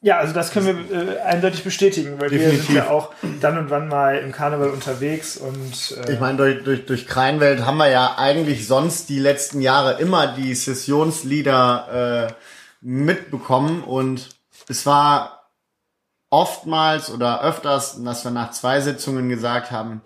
Ja, 0.00 0.18
also 0.18 0.32
das 0.32 0.52
können 0.52 0.88
wir 0.88 1.16
äh, 1.16 1.18
eindeutig 1.22 1.64
bestätigen, 1.64 2.20
weil 2.20 2.30
wir 2.30 2.38
Definitiv. 2.38 2.66
sind 2.66 2.76
ja 2.76 2.90
auch 2.90 3.12
dann 3.40 3.58
und 3.58 3.70
wann 3.70 3.88
mal 3.88 4.18
im 4.18 4.30
Karneval 4.30 4.70
unterwegs 4.70 5.36
und 5.36 5.98
äh, 6.06 6.12
Ich 6.12 6.20
meine, 6.20 6.36
durch, 6.38 6.62
durch, 6.62 6.86
durch 6.86 7.06
Kreinwelt 7.06 7.66
haben 7.66 7.78
wir 7.78 7.88
ja 7.90 8.14
eigentlich 8.16 8.68
sonst 8.68 9.08
die 9.08 9.18
letzten 9.18 9.60
Jahre 9.60 10.00
immer 10.00 10.28
die 10.28 10.54
Sessionslieder 10.54 12.28
äh, 12.28 12.32
mitbekommen 12.80 13.82
und 13.82 14.28
es 14.68 14.86
war 14.86 15.50
oftmals 16.30 17.10
oder 17.10 17.42
öfters, 17.42 18.02
dass 18.04 18.22
wir 18.22 18.30
nach 18.30 18.52
zwei 18.52 18.80
Sitzungen 18.80 19.28
gesagt 19.28 19.72
haben, 19.72 20.02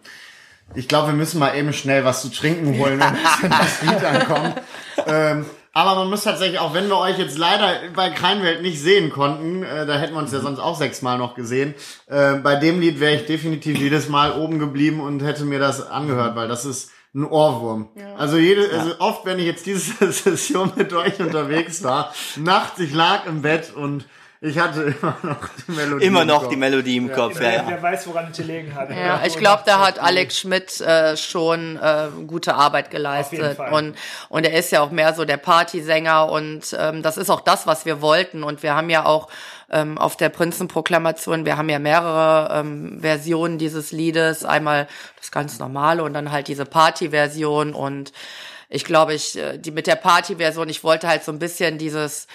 ich 0.74 0.88
glaube, 0.88 1.08
wir 1.08 1.14
müssen 1.14 1.38
mal 1.38 1.54
eben 1.54 1.74
schnell 1.74 2.04
was 2.04 2.22
zu 2.22 2.30
trinken 2.30 2.78
holen, 2.78 2.98
wenn 3.42 3.50
das 3.50 3.82
Lied 3.82 4.04
ankommt. 4.04 4.62
Ähm, 5.06 5.44
aber 5.72 5.94
man 5.94 6.10
muss 6.10 6.24
tatsächlich, 6.24 6.58
auch 6.58 6.74
wenn 6.74 6.88
wir 6.88 6.98
euch 6.98 7.18
jetzt 7.18 7.38
leider 7.38 7.74
bei 7.94 8.10
Kreinwelt 8.10 8.60
nicht 8.62 8.80
sehen 8.80 9.10
konnten, 9.10 9.62
äh, 9.62 9.86
da 9.86 9.94
hätten 9.94 10.14
wir 10.14 10.20
uns 10.20 10.32
ja 10.32 10.40
sonst 10.40 10.58
auch 10.58 10.76
sechsmal 10.76 11.18
noch 11.18 11.34
gesehen, 11.34 11.74
äh, 12.06 12.34
bei 12.34 12.56
dem 12.56 12.80
Lied 12.80 13.00
wäre 13.00 13.14
ich 13.14 13.26
definitiv 13.26 13.78
jedes 13.78 14.08
Mal 14.08 14.38
oben 14.38 14.58
geblieben 14.58 15.00
und 15.00 15.22
hätte 15.22 15.44
mir 15.44 15.58
das 15.58 15.88
angehört, 15.88 16.36
weil 16.36 16.48
das 16.48 16.64
ist 16.64 16.90
ein 17.14 17.24
Ohrwurm. 17.24 17.90
Also 18.16 18.38
jede, 18.38 18.70
also 18.72 18.94
oft, 18.98 19.26
wenn 19.26 19.38
ich 19.38 19.46
jetzt 19.46 19.66
diese 19.66 20.12
Session 20.12 20.72
mit 20.76 20.92
euch 20.92 21.20
unterwegs 21.20 21.82
war, 21.82 22.14
nachts, 22.36 22.80
ich 22.80 22.94
lag 22.94 23.26
im 23.26 23.42
Bett 23.42 23.74
und 23.74 24.06
ich 24.44 24.58
hatte 24.58 24.82
immer 25.00 25.16
noch 25.22 25.48
die 25.66 25.72
Melodie. 25.72 26.04
Immer 26.04 26.22
im 26.22 26.26
noch 26.26 26.40
Kopf. 26.40 26.50
die 26.50 26.56
Melodie 26.56 26.96
im 26.96 27.12
Kopf, 27.12 27.34
ja, 27.36 27.40
wer, 27.40 27.52
ja. 27.52 27.64
wer 27.68 27.82
weiß, 27.82 28.08
woran 28.08 28.28
es 28.32 28.36
gelegen 28.36 28.74
hat. 28.74 28.90
Ja, 28.90 29.22
ich 29.24 29.36
glaube, 29.36 29.62
da 29.64 29.78
hat 29.78 30.00
Alex 30.00 30.40
Schmidt 30.40 30.80
äh, 30.80 31.16
schon 31.16 31.76
äh, 31.76 32.08
gute 32.26 32.56
Arbeit 32.56 32.90
geleistet 32.90 33.56
Fall. 33.56 33.72
und 33.72 33.96
und 34.30 34.44
er 34.44 34.58
ist 34.58 34.72
ja 34.72 34.80
auch 34.80 34.90
mehr 34.90 35.14
so 35.14 35.24
der 35.24 35.36
Partysänger 35.36 36.28
und 36.28 36.76
ähm, 36.76 37.02
das 37.02 37.18
ist 37.18 37.30
auch 37.30 37.40
das, 37.40 37.68
was 37.68 37.86
wir 37.86 38.02
wollten 38.02 38.42
und 38.42 38.64
wir 38.64 38.74
haben 38.74 38.90
ja 38.90 39.06
auch 39.06 39.28
ähm, 39.70 39.96
auf 39.96 40.16
der 40.16 40.28
Prinzenproklamation, 40.28 41.46
wir 41.46 41.56
haben 41.56 41.68
ja 41.68 41.78
mehrere 41.78 42.52
ähm, 42.58 42.98
Versionen 43.00 43.58
dieses 43.58 43.92
Liedes, 43.92 44.44
einmal 44.44 44.88
das 45.18 45.30
ganz 45.30 45.60
normale 45.60 46.02
und 46.02 46.14
dann 46.14 46.32
halt 46.32 46.48
diese 46.48 46.64
Partyversion 46.64 47.74
und 47.74 48.12
ich 48.68 48.84
glaube, 48.84 49.14
ich 49.14 49.38
äh, 49.38 49.56
die 49.56 49.70
mit 49.70 49.86
der 49.86 49.94
Partyversion, 49.96 50.68
ich 50.68 50.82
wollte 50.82 51.06
halt 51.06 51.22
so 51.22 51.30
ein 51.30 51.38
bisschen 51.38 51.78
dieses 51.78 52.26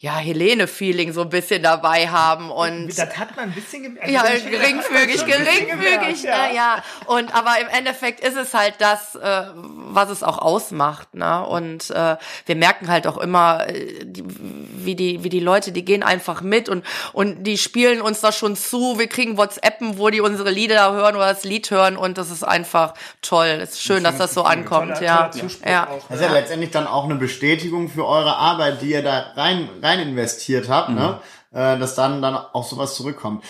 ja, 0.00 0.16
Helene-Feeling 0.16 1.12
so 1.12 1.22
ein 1.22 1.30
bisschen 1.30 1.62
dabei 1.62 2.08
haben 2.08 2.50
und 2.50 2.88
Das 2.88 3.16
hat 3.18 3.36
man 3.36 3.46
ein 3.46 3.52
bisschen 3.52 3.82
gem- 3.82 3.98
also 4.00 4.12
ja, 4.12 4.22
geringfügig, 4.22 5.24
geringfügig, 5.24 5.68
gemerkt, 5.70 6.22
ja. 6.24 6.50
ja. 6.52 6.82
Und 7.06 7.34
aber 7.34 7.52
im 7.60 7.68
Endeffekt 7.68 8.20
ist 8.20 8.36
es 8.36 8.52
halt 8.54 8.74
das, 8.78 9.14
äh, 9.14 9.42
was 9.54 10.10
es 10.10 10.22
auch 10.22 10.38
ausmacht, 10.38 11.14
ne? 11.14 11.46
Und 11.46 11.90
äh, 11.90 12.16
wir 12.46 12.56
merken 12.56 12.88
halt 12.88 13.06
auch 13.06 13.16
immer, 13.18 13.66
äh, 13.68 14.04
die, 14.04 14.24
wie 14.26 14.94
die, 14.94 15.24
wie 15.24 15.28
die 15.30 15.40
Leute, 15.40 15.72
die 15.72 15.84
gehen 15.84 16.02
einfach 16.02 16.40
mit 16.42 16.68
und 16.68 16.84
und 17.12 17.44
die 17.44 17.56
spielen 17.56 18.00
uns 18.02 18.20
das 18.20 18.36
schon 18.36 18.56
zu. 18.56 18.98
Wir 18.98 19.06
kriegen 19.06 19.36
WhatsAppen, 19.38 19.98
wo 19.98 20.10
die 20.10 20.20
unsere 20.20 20.50
Lieder 20.50 20.92
hören 20.92 21.16
oder 21.16 21.28
das 21.32 21.44
Lied 21.44 21.70
hören 21.70 21.96
und 21.96 22.18
das 22.18 22.30
ist 22.30 22.42
einfach 22.42 22.94
toll. 23.22 23.58
Es 23.62 23.72
ist 23.72 23.82
schön, 23.82 24.04
dass 24.04 24.18
das 24.18 24.34
so 24.34 24.42
ankommt, 24.42 24.94
Toller- 24.96 25.02
ja. 25.02 25.28
toller 25.28 25.50
Ja. 25.70 25.88
auch, 25.88 26.06
Das 26.08 26.20
ist 26.20 26.26
ja 26.26 26.32
letztendlich 26.32 26.70
dann 26.70 26.86
auch 26.86 27.04
eine 27.04 27.14
Bestätigung 27.14 27.88
für 27.88 28.06
eure 28.06 28.36
Arbeit, 28.36 28.82
die 28.82 28.90
ihr 28.90 29.02
da 29.02 29.32
rein, 29.36 29.68
rein 29.84 30.00
investiert 30.00 30.68
habt, 30.68 30.90
ne? 30.90 31.20
Äh, 31.52 31.78
dass 31.78 31.94
dann, 31.94 32.20
dann 32.20 32.34
auch 32.34 32.64
sowas 32.64 32.96
zurückkommt. 32.96 33.44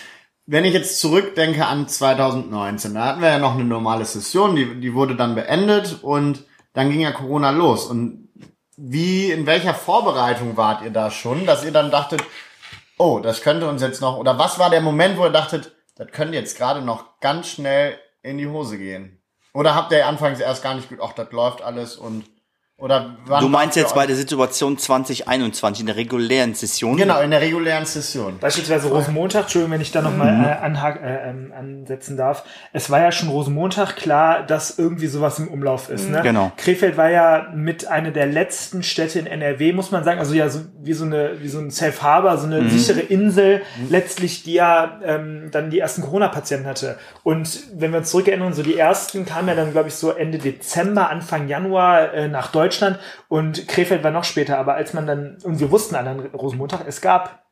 wenn 0.47 0.67
ich 0.67 0.75
jetzt 0.75 1.01
zurückdenke 1.01 1.65
an 1.67 1.89
2019, 1.89 2.93
da 2.95 3.07
hatten 3.07 3.23
wir 3.23 3.31
ja 3.31 3.39
noch 3.39 3.55
eine 3.55 3.65
normale 3.65 4.05
Session, 4.05 4.57
die, 4.57 4.79
die 4.79 4.93
wurde 4.93 5.17
dann 5.17 5.35
beendet 5.35 6.03
und 6.03 6.45
dann 6.75 6.91
ging 6.91 7.01
ja 7.01 7.13
Corona 7.13 7.51
los. 7.51 7.87
Und 7.87 8.29
wie, 8.77 9.31
in 9.31 9.47
welcher 9.47 9.73
Vorbereitung 9.73 10.59
wart 10.59 10.83
ihr 10.83 10.91
da 10.91 11.11
schon, 11.11 11.47
dass 11.47 11.65
ihr 11.65 11.73
dann 11.73 11.91
dachtet, 11.91 12.23
oh, 12.99 13.21
das 13.21 13.41
könnte 13.41 13.69
uns 13.69 13.81
jetzt 13.81 14.03
noch, 14.03 14.19
oder 14.19 14.39
was 14.39 14.59
war 14.59 14.69
der 14.69 14.83
Moment, 14.83 15.17
wo 15.17 15.25
ihr 15.25 15.31
dachtet, 15.31 15.73
das 15.97 16.09
könnte 16.09 16.35
jetzt 16.35 16.59
gerade 16.59 16.83
noch 16.83 17.21
ganz 17.21 17.49
schnell 17.49 17.99
in 18.23 18.37
die 18.37 18.49
Hose 18.49 18.77
gehen? 18.77 19.23
Oder 19.55 19.75
habt 19.75 19.93
ihr 19.93 20.07
anfangs 20.07 20.41
erst 20.41 20.63
gar 20.63 20.75
nicht 20.75 20.89
gut, 20.89 20.99
ach, 21.01 21.13
das 21.13 21.31
läuft 21.31 21.63
alles 21.63 21.97
und 21.97 22.25
oder 22.77 23.17
wann 23.27 23.41
Du 23.41 23.49
meinst 23.49 23.77
jetzt 23.77 23.95
bei 23.95 24.05
der 24.05 24.17
Situation 24.17 24.77
2021 24.77 25.81
in 25.83 25.87
der 25.87 25.95
regulären 25.95 26.55
Session? 26.55 26.97
Genau, 26.97 27.21
in 27.21 27.31
der 27.31 27.41
regulären 27.41 27.87
Session. 27.87 28.39
Beispielsweise 28.41 28.89
Rosenmontag, 28.89 29.43
Entschuldigung, 29.43 29.75
wenn 29.75 29.81
ich 29.81 29.93
da 29.93 30.03
nochmal 30.03 30.29
äh, 30.29 30.67
anhak- 30.67 31.01
äh, 31.01 31.31
ähm, 31.31 31.53
ansetzen 31.57 32.17
darf. 32.17 32.43
Es 32.73 32.91
war 32.91 33.01
ja 33.01 33.13
schon 33.13 33.29
Rosenmontag 33.29 33.95
klar, 33.95 34.43
dass 34.43 34.77
irgendwie 34.77 35.07
sowas 35.07 35.39
im 35.39 35.47
Umlauf 35.47 35.89
ist. 35.89 36.11
Ne? 36.11 36.21
Genau. 36.23 36.51
Krefeld 36.57 36.97
war 36.97 37.11
ja 37.11 37.47
mit 37.55 37.87
einer 37.87 38.11
der 38.11 38.27
letzten 38.27 38.83
Städte 38.83 39.21
in 39.21 39.27
NRW, 39.27 39.73
muss 39.73 39.93
man 39.93 40.03
sagen, 40.03 40.19
also 40.19 40.35
ja 40.35 40.49
so 40.49 40.59
wie 40.83 40.95
so 40.95 41.05
eine 41.05 41.41
wie 41.41 41.49
so 41.49 41.61
ein 41.61 41.71
Safe 41.71 42.03
Harbor, 42.03 42.37
so 42.39 42.47
eine 42.47 42.69
sichere 42.69 43.01
Insel, 43.01 43.63
letztlich 43.89 44.43
die 44.43 44.55
ja 44.55 44.99
ähm, 45.05 45.49
dann 45.53 45.71
die 45.71 45.79
ersten 45.79 46.03
Corona-Patienten 46.03 46.67
hatte. 46.67 46.99
Und 47.23 47.61
wenn 47.73 47.93
wir 47.93 47.99
uns 47.99 48.11
zurückerinnern, 48.11 48.53
so 48.53 48.65
die 48.65 48.77
ersten 48.77 49.25
kamen 49.25 49.47
ja 49.47 49.55
dann 49.55 49.71
glaube 49.71 49.89
ich 49.89 49.95
so 49.95 50.11
Ende 50.11 50.39
Dezember, 50.39 51.09
Anfang 51.09 51.47
Januar 51.47 52.13
äh, 52.13 52.27
nach 52.27 52.49
Deutschland 52.49 52.64
und 53.29 53.69
Krefeld 53.69 54.03
war 54.03 54.11
noch 54.11 54.25
später. 54.25 54.59
Aber 54.59 54.75
als 54.75 54.93
man 54.95 55.07
dann 55.07 55.39
und 55.43 55.61
wir 55.61 55.71
wussten 55.71 55.95
alle 55.95 56.11
an 56.11 56.21
Rosenmontag, 56.21 56.85
es 56.87 57.01
gab 57.01 57.45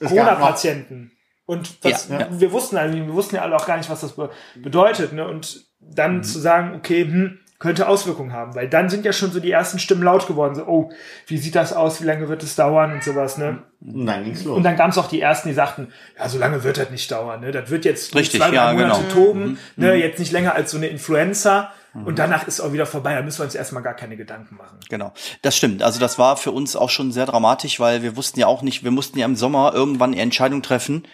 Corona-Patienten. 0.00 1.12
Und 1.46 1.84
das, 1.84 2.08
Ja, 2.08 2.20
ja. 2.20 2.28
wir 2.30 2.50
wussten 2.52 2.76
alle, 2.76 2.92
wir 2.94 3.14
wussten 3.14 3.36
ja 3.36 3.42
alle 3.42 3.54
auch 3.56 3.66
gar 3.66 3.76
nicht, 3.76 3.88
was 3.88 4.00
das 4.00 4.12
be 4.12 4.30
bedeutet. 4.56 5.12
Ne? 5.12 5.26
Und 5.26 5.64
dann 5.78 6.24
zu 6.24 6.40
sagen, 6.40 6.74
okay, 6.74 7.04
hm, 7.04 7.38
könnte 7.58 7.88
Auswirkungen 7.88 8.32
haben, 8.32 8.54
weil 8.54 8.68
dann 8.68 8.90
sind 8.90 9.04
ja 9.04 9.12
schon 9.12 9.30
so 9.30 9.40
die 9.40 9.50
ersten 9.50 9.78
Stimmen 9.78 10.02
laut 10.02 10.26
geworden. 10.26 10.54
So, 10.54 10.66
oh, 10.66 10.90
wie 11.26 11.38
sieht 11.38 11.54
das 11.54 11.72
aus? 11.72 12.02
Wie 12.02 12.04
lange 12.04 12.28
wird 12.28 12.42
es 12.42 12.54
dauern 12.54 12.92
und 12.92 13.02
sowas. 13.02 13.38
Ne? 13.38 13.62
Und 13.80 14.04
dann 14.04 14.24
ging's 14.24 14.44
los. 14.44 14.56
Und 14.58 14.62
dann 14.62 14.76
gab 14.76 14.90
es 14.90 14.98
auch 14.98 15.08
die 15.08 15.20
ersten, 15.20 15.48
die 15.48 15.54
sagten, 15.54 15.92
ja, 16.18 16.28
so 16.28 16.38
lange 16.38 16.62
wird 16.64 16.76
das 16.76 16.90
nicht 16.90 17.10
dauern. 17.10 17.40
Ne? 17.40 17.52
Das 17.52 17.70
wird 17.70 17.84
jetzt 17.86 18.14
Richtig, 18.14 18.40
zwei, 18.40 18.52
ja, 18.52 18.72
Monate 18.72 19.00
genau. 19.02 19.12
toben, 19.14 19.58
ne? 19.76 19.94
jetzt 19.94 20.18
nicht 20.18 20.32
länger 20.32 20.54
als 20.54 20.70
so 20.70 20.76
eine 20.76 20.88
Influenza. 20.88 21.72
Und 22.04 22.18
danach 22.18 22.46
ist 22.46 22.60
auch 22.60 22.72
wieder 22.72 22.86
vorbei. 22.86 23.14
Da 23.14 23.22
müssen 23.22 23.38
wir 23.38 23.44
uns 23.44 23.54
erstmal 23.54 23.82
gar 23.82 23.94
keine 23.94 24.16
Gedanken 24.16 24.56
machen. 24.56 24.78
Genau, 24.88 25.12
das 25.42 25.56
stimmt. 25.56 25.82
Also 25.82 25.98
das 25.98 26.18
war 26.18 26.36
für 26.36 26.50
uns 26.50 26.76
auch 26.76 26.90
schon 26.90 27.12
sehr 27.12 27.26
dramatisch, 27.26 27.80
weil 27.80 28.02
wir 28.02 28.16
wussten 28.16 28.38
ja 28.40 28.46
auch 28.46 28.62
nicht, 28.62 28.84
wir 28.84 28.90
mussten 28.90 29.18
ja 29.18 29.24
im 29.24 29.36
Sommer 29.36 29.72
irgendwann 29.74 30.12
die 30.12 30.18
Entscheidung 30.18 30.62
treffen, 30.62 31.06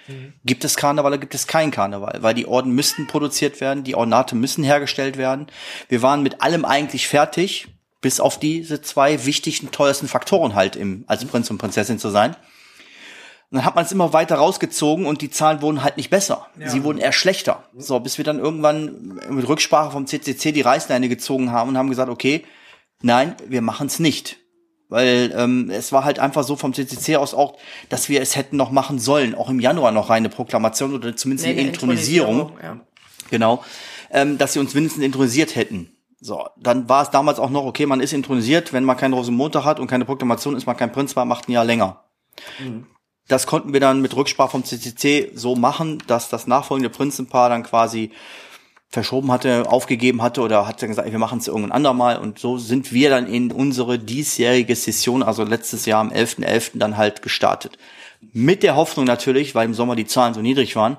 gibt 0.45 0.65
es 0.65 0.77
Karneval 0.77 1.13
oder 1.13 1.19
gibt 1.19 1.35
es 1.35 1.47
keinen 1.47 1.71
Karneval? 1.71 2.19
Weil 2.23 2.35
die 2.35 2.47
Orden 2.47 2.73
müssten 2.73 3.07
produziert 3.07 3.61
werden, 3.61 3.85
die 3.85 3.95
Ornate 3.95 4.35
müssen 4.35 4.65
hergestellt 4.65 5.17
werden. 5.17 5.47
Wir 5.89 6.03
waren 6.03 6.23
mit 6.23 6.43
allem 6.43 6.65
eigentlich 6.65 7.07
fertig, 7.07 7.69
bis 8.01 8.21
auf 8.21 8.39
diese 8.39 8.83
zwei 8.83 9.25
wichtigsten, 9.25 9.71
teuersten 9.71 10.09
Faktoren 10.09 10.55
halt 10.55 10.77
im, 10.77 11.05
als 11.07 11.25
Prinz 11.25 11.51
und 11.51 11.59
Prinzessin 11.59 11.99
zu 11.99 12.11
sein. 12.11 12.37
Und 13.53 13.59
dann 13.59 13.67
hat 13.67 13.75
man 13.75 13.85
es 13.85 13.93
immer 13.93 14.15
weiter 14.15 14.37
rausgezogen 14.37 15.05
und 15.05 15.21
die 15.21 15.29
Zahlen 15.29 15.61
wurden 15.61 15.85
halt 15.85 15.99
nicht 15.99 16.09
besser. 16.09 16.47
Sie 16.65 16.85
wurden 16.85 16.99
eher 16.99 17.13
schlechter. 17.13 17.65
So, 17.77 18.01
bis 18.01 18.17
wir 18.17 18.25
dann 18.25 18.39
irgendwann 18.39 19.21
mit 19.29 19.47
Rücksprache 19.47 19.91
vom 19.91 20.07
CCC 20.07 20.53
die 20.53 20.63
Reißleine 20.63 21.11
gezogen 21.11 21.53
haben 21.53 21.69
und 21.69 21.77
haben 21.77 21.91
gesagt, 21.91 22.09
okay, 22.09 22.47
nein, 23.03 23.35
wir 23.47 23.61
machen 23.61 23.89
es 23.89 23.99
nicht. 23.99 24.39
Weil 24.89 25.35
ähm, 25.37 25.69
es 25.69 25.93
war 25.93 26.07
halt 26.07 26.19
einfach 26.19 26.45
so 26.45 26.57
vom 26.57 26.73
CCC 26.73 27.17
aus 27.17 27.35
auch, 27.35 27.59
dass 27.91 28.09
wir 28.09 28.23
es 28.23 28.37
hätten 28.37 28.57
noch 28.57 28.71
machen 28.71 28.99
sollen. 28.99 29.35
Auch 29.35 29.51
im 29.51 29.61
Januar 29.61 29.93
noch 29.93 30.09
reine 30.09 30.31
Proklamation 30.31 30.95
oder 30.95 31.15
zumindest 31.15 31.47
Nee, 31.47 31.53
eine 31.53 31.69
Intronisierung. 31.69 32.53
Ja. 32.63 32.81
Genau. 33.29 33.63
Ähm, 34.11 34.39
dass 34.39 34.55
sie 34.55 34.61
uns 34.61 34.73
mindestens 34.73 35.05
intronisiert 35.05 35.57
hätten. 35.57 35.95
So, 36.21 36.47
dann 36.57 36.89
war 36.89 37.03
es 37.03 37.11
damals 37.11 37.39
auch 37.39 37.51
noch, 37.51 37.67
okay, 37.67 37.85
man 37.85 38.01
ist 38.01 38.15
intronisiert, 38.15 38.73
wenn 38.73 38.85
man 38.85 38.97
keinen 38.97 39.13
Rosenmontag 39.13 39.67
hat 39.67 39.79
und 39.79 39.89
keine 39.89 40.07
Proklamation 40.07 40.57
ist 40.57 40.65
man 40.65 40.77
kein 40.79 40.93
Prinz 40.93 41.17
war, 41.17 41.27
macht 41.27 41.51
ein 41.51 41.53
Jahr 41.53 41.67
länger. 41.67 42.03
Das 43.29 43.47
konnten 43.47 43.73
wir 43.73 43.81
dann 43.81 44.01
mit 44.01 44.17
Rücksprache 44.17 44.51
vom 44.51 44.65
CCC 44.65 45.31
so 45.35 45.55
machen, 45.55 46.03
dass 46.07 46.29
das 46.29 46.47
nachfolgende 46.47 46.91
Prinzenpaar 46.91 47.49
dann 47.49 47.63
quasi 47.63 48.11
verschoben 48.93 49.33
hatte, 49.33 49.71
aufgegeben 49.71 50.21
hatte 50.21 50.43
oder 50.43 50.67
hat 50.69 50.83
dann 50.83 50.91
gesagt, 50.91 51.11
wir 51.11 51.19
machen 51.19 51.39
es 51.39 51.49
irgendwann 51.49 51.73
andermal 51.73 52.19
und 52.19 52.39
so 52.39 52.59
sind 52.59 52.93
wir 52.93 53.09
dann 53.09 53.27
in 53.27 53.51
unsere 53.51 53.99
diesjährige 53.99 54.77
Session, 54.77 55.23
also 55.23 55.45
letztes 55.45 55.87
Jahr 55.87 56.01
am 56.01 56.11
11.11. 56.11 56.73
dann 56.75 56.99
halt 56.99 57.23
gestartet. 57.23 57.79
Mit 58.21 58.63
der 58.63 58.77
Hoffnung 58.77 59.07
natürlich, 59.07 59.55
weil 59.55 59.65
im 59.65 59.75
Sommer 59.75 59.97
die 59.97 60.07
Zahlen 60.07 60.35
so 60.35 60.43
niedrig 60.43 60.77
waren, 60.77 60.99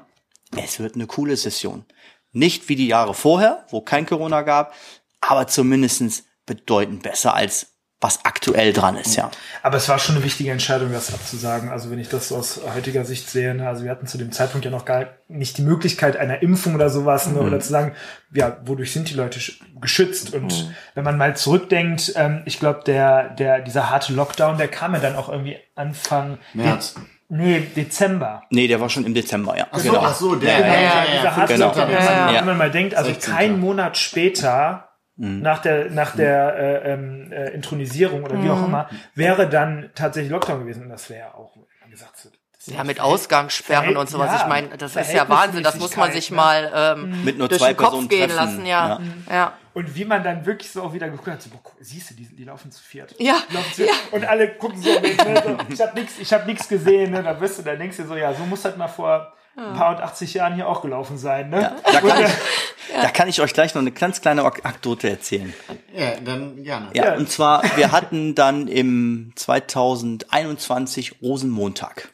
es 0.58 0.80
wird 0.80 0.96
eine 0.96 1.06
coole 1.06 1.38
Session. 1.38 1.86
Nicht 2.32 2.68
wie 2.68 2.76
die 2.76 2.88
Jahre 2.88 3.14
vorher, 3.14 3.66
wo 3.70 3.82
kein 3.82 4.08
Corona 4.08 4.42
gab, 4.42 4.74
aber 5.22 5.46
zumindestens 5.46 6.24
bedeutend 6.48 7.04
besser 7.04 7.36
als 7.36 7.73
was 8.04 8.24
aktuell 8.26 8.74
dran 8.74 8.98
ist, 8.98 9.16
ja. 9.16 9.32
Aber 9.64 9.78
es 9.78 9.88
war 9.90 9.98
schon 9.98 10.16
eine 10.16 10.24
wichtige 10.24 10.52
Entscheidung, 10.52 10.92
das 10.92 11.14
abzusagen. 11.14 11.70
Also 11.70 11.90
wenn 11.90 11.98
ich 12.00 12.10
das 12.10 12.32
aus 12.32 12.60
heutiger 12.76 13.06
Sicht 13.06 13.30
sehe, 13.30 13.56
ne, 13.56 13.68
also 13.68 13.84
wir 13.84 13.92
hatten 13.92 14.06
zu 14.08 14.18
dem 14.18 14.32
Zeitpunkt 14.32 14.66
ja 14.66 14.72
noch 14.72 14.86
gar 14.86 15.06
nicht 15.30 15.58
die 15.58 15.62
Möglichkeit 15.64 16.18
einer 16.18 16.42
Impfung 16.44 16.76
oder 16.76 16.90
sowas, 16.90 17.28
ne, 17.28 17.40
oder 17.40 17.60
zu 17.60 17.70
sagen, 17.70 17.94
ja, 18.34 18.58
wodurch 18.66 18.92
sind 18.94 19.10
die 19.10 19.14
Leute 19.16 19.40
sch- 19.40 19.54
geschützt? 19.82 20.34
Und 20.34 20.74
wenn 20.96 21.04
man 21.04 21.18
mal 21.18 21.36
zurückdenkt, 21.36 22.14
ähm, 22.16 22.42
ich 22.46 22.60
glaube, 22.60 22.82
der, 22.86 23.30
der, 23.30 23.62
dieser 23.62 23.90
harte 23.90 24.14
Lockdown, 24.14 24.58
der 24.58 24.68
kam 24.68 24.94
ja 24.94 25.00
dann 25.00 25.16
auch 25.16 25.30
irgendwie 25.30 25.58
Anfang 25.76 26.38
März. 26.54 26.96
Nee, 27.30 27.62
Dezember. 27.76 28.44
Nee, 28.52 28.68
der 28.68 28.80
war 28.80 28.90
schon 28.90 29.06
im 29.06 29.14
Dezember, 29.16 29.58
ja. 29.58 29.66
Ach 29.72 29.80
so, 29.80 29.98
ach 29.98 30.14
so, 30.14 30.36
der. 30.36 30.58
Genau, 30.58 30.68
ja, 30.68 30.74
ja, 30.74 30.82
dieser, 30.82 30.96
ja, 31.06 31.18
dieser 31.22 31.36
harte 31.36 31.54
genau. 31.54 31.66
Lockdown, 31.68 31.88
wenn, 31.88 31.96
Ja, 31.96 32.04
man, 32.26 32.34
ja. 32.34 32.40
wenn 32.42 32.46
man 32.46 32.58
mal 32.58 32.72
denkt, 32.72 32.96
also 32.96 33.10
16. 33.12 33.34
kein 33.34 33.60
Monat 33.60 33.98
später 33.98 34.90
nach 35.16 35.60
der 35.60 35.92
nach 35.92 36.16
der 36.16 36.56
äh, 36.56 36.94
ähm, 36.94 37.32
äh, 37.32 37.50
Intronisierung 37.52 38.24
oder 38.24 38.42
wie 38.44 38.50
auch 38.50 38.66
immer 38.66 38.90
wäre 39.14 39.48
dann 39.48 39.92
tatsächlich 39.94 40.32
Lockdown 40.32 40.62
gewesen 40.62 40.84
und 40.84 40.90
das 40.90 41.10
wäre 41.10 41.20
ja 41.20 41.34
auch 41.36 41.56
wie 41.86 41.92
gesagt 41.92 42.16
ist 42.58 42.68
Ja, 42.76 42.84
mit 42.84 43.00
Ausgangssperren 43.02 43.98
und 43.98 44.10
sowas. 44.10 44.32
Ja, 44.32 44.42
ich 44.44 44.48
meine, 44.48 44.70
das 44.78 44.96
ist 44.96 45.12
ja 45.14 45.28
Wahnsinn. 45.28 45.64
Das 45.64 45.78
muss 45.78 45.96
man 45.98 46.12
sich 46.14 46.32
mal 46.32 46.72
ähm, 46.74 47.24
Mit 47.26 47.38
nur 47.38 47.50
durch 47.50 47.60
zwei 47.60 47.74
den 47.74 47.78
Kopf 47.78 47.90
Personen 47.90 48.08
gehen 48.08 48.30
treffen. 48.30 48.36
lassen. 48.36 48.66
Ja, 48.66 49.00
ja. 49.30 49.54
und 49.74 49.96
wie 49.96 50.06
man 50.06 50.24
dann 50.24 50.46
wirklich 50.46 50.72
so 50.72 50.82
auch 50.82 50.94
wieder 50.94 51.10
geguckt 51.10 51.28
hat 51.28 51.42
so, 51.42 51.50
boah, 51.50 51.60
siehst 51.82 52.12
du 52.12 52.16
die, 52.16 52.36
die 52.36 52.46
laufen 52.46 52.72
zu 52.72 52.82
viert 52.82 53.14
Ja, 53.20 53.36
zu 53.74 53.84
viert. 53.84 53.92
und 54.12 54.24
alle 54.26 54.48
gucken 54.56 54.82
so, 54.82 54.90
mit, 55.00 55.18
ne, 55.26 55.44
so 55.46 55.58
ich 55.74 55.82
habe 55.82 56.00
nichts 56.00 56.20
ich 56.20 56.34
habe 56.34 56.46
nichts 56.46 56.68
gesehen 56.70 57.12
ne 57.12 57.22
da 57.22 57.34
bist 57.34 57.60
du 57.60 57.64
da 57.64 57.76
denkst 57.76 57.98
du 57.98 58.08
so 58.08 58.16
ja 58.16 58.34
so 58.34 58.46
muss 58.46 58.64
halt 58.66 58.78
mal 58.78 58.88
vor 58.88 59.34
ein 59.56 59.74
paar 59.74 59.96
und 59.96 60.02
80 60.04 60.34
Jahren 60.34 60.56
hier 60.56 60.68
auch 60.68 60.82
gelaufen 60.82 61.18
sein 61.18 61.50
ne 61.50 61.76
Da 61.84 62.02
kann, 62.02 62.26
ich, 62.26 62.32
da 63.02 63.10
kann 63.10 63.28
ich 63.30 63.42
euch 63.42 63.54
gleich 63.54 63.76
noch 63.76 63.82
eine 63.82 63.92
ganz 63.92 64.22
kleine 64.22 64.44
Anekdote 64.44 65.10
erzählen. 65.10 65.54
Ja, 65.96 66.16
dann 66.24 66.64
gerne. 66.64 66.90
Ja, 66.94 67.06
Ja. 67.06 67.16
und 67.16 67.30
zwar, 67.30 67.64
wir 67.76 67.92
hatten 67.92 68.34
dann 68.36 68.68
im 68.68 69.32
2021 69.36 71.22
Rosenmontag. 71.22 72.10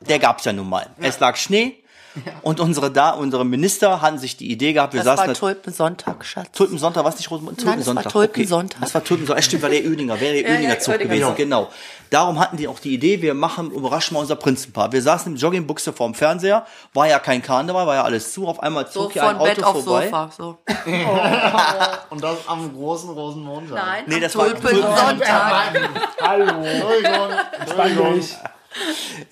Der 0.00 0.18
gab's 0.18 0.44
ja 0.44 0.52
nun 0.52 0.68
mal. 0.68 0.90
Es 1.00 1.20
lag 1.20 1.36
Schnee 1.36 1.83
und 2.42 2.60
unsere 2.60 2.90
da, 2.90 3.10
unsere 3.10 3.44
Minister 3.44 4.00
hatten 4.02 4.18
sich 4.18 4.36
die 4.36 4.50
Idee 4.50 4.72
gehabt, 4.72 4.92
wir 4.94 4.98
Das 5.00 5.06
saßen 5.06 5.18
war 5.20 5.34
da- 5.34 5.38
Tulpensonntag, 5.38 6.24
Schatz. 6.24 6.48
Tulpensonntag, 6.52 7.04
was 7.04 7.16
nicht 7.16 7.30
Rosenmontag? 7.30 7.64
Nein, 7.66 7.78
das 7.78 7.94
war 7.94 8.02
Tulpensonntag. 8.04 8.76
Okay. 8.76 8.84
Das 8.84 8.94
war 8.94 9.04
Tulpensonntag. 9.04 9.38
Es 9.40 9.44
stimmt, 9.46 9.62
war 9.62 9.70
der 9.70 9.84
Ödinger, 9.86 10.20
wäre 10.20 10.32
der 10.34 10.42
Ja, 10.42 10.48
ja, 10.48 10.54
Ödinger 10.56 10.78
Zug 10.78 10.94
Ödinger 10.94 11.10
gewesen. 11.14 11.26
Zug. 11.28 11.36
Genau. 11.36 11.68
Darum 12.10 12.38
hatten 12.38 12.56
die 12.56 12.68
auch 12.68 12.78
die 12.78 12.94
Idee, 12.94 13.22
wir 13.22 13.34
machen, 13.34 13.72
überraschen 13.72 14.14
mal 14.14 14.20
unser 14.20 14.36
Prinzenpaar. 14.36 14.92
Wir 14.92 15.02
saßen 15.02 15.32
im 15.32 15.38
Joggingbuchse 15.38 15.92
vorm 15.92 16.14
Fernseher, 16.14 16.64
war 16.92 17.08
ja 17.08 17.18
kein 17.18 17.42
Karneval, 17.42 17.86
war 17.88 17.94
ja 17.96 18.04
alles 18.04 18.32
zu. 18.32 18.46
Auf 18.46 18.62
einmal 18.62 18.86
So 18.86 19.02
zog 19.04 19.12
hier 19.14 19.22
ein 19.24 19.30
von 19.30 19.36
Auto 19.38 19.54
Bett 19.54 19.64
auf 19.64 19.82
vorbei. 19.84 20.04
Sofa. 20.04 20.30
So. 20.36 20.58
Und 22.10 22.22
das 22.22 22.36
am 22.46 22.72
großen 22.72 23.10
Rosenmontag. 23.10 23.74
Nein, 23.76 24.04
Nee, 24.06 24.14
am 24.16 24.20
das 24.20 24.36
war 24.36 24.46
Tulpensonntag. 24.46 25.90
hallo 26.20 26.44
Entschuldigung, 26.62 27.28
Entschuldigung. 27.60 28.20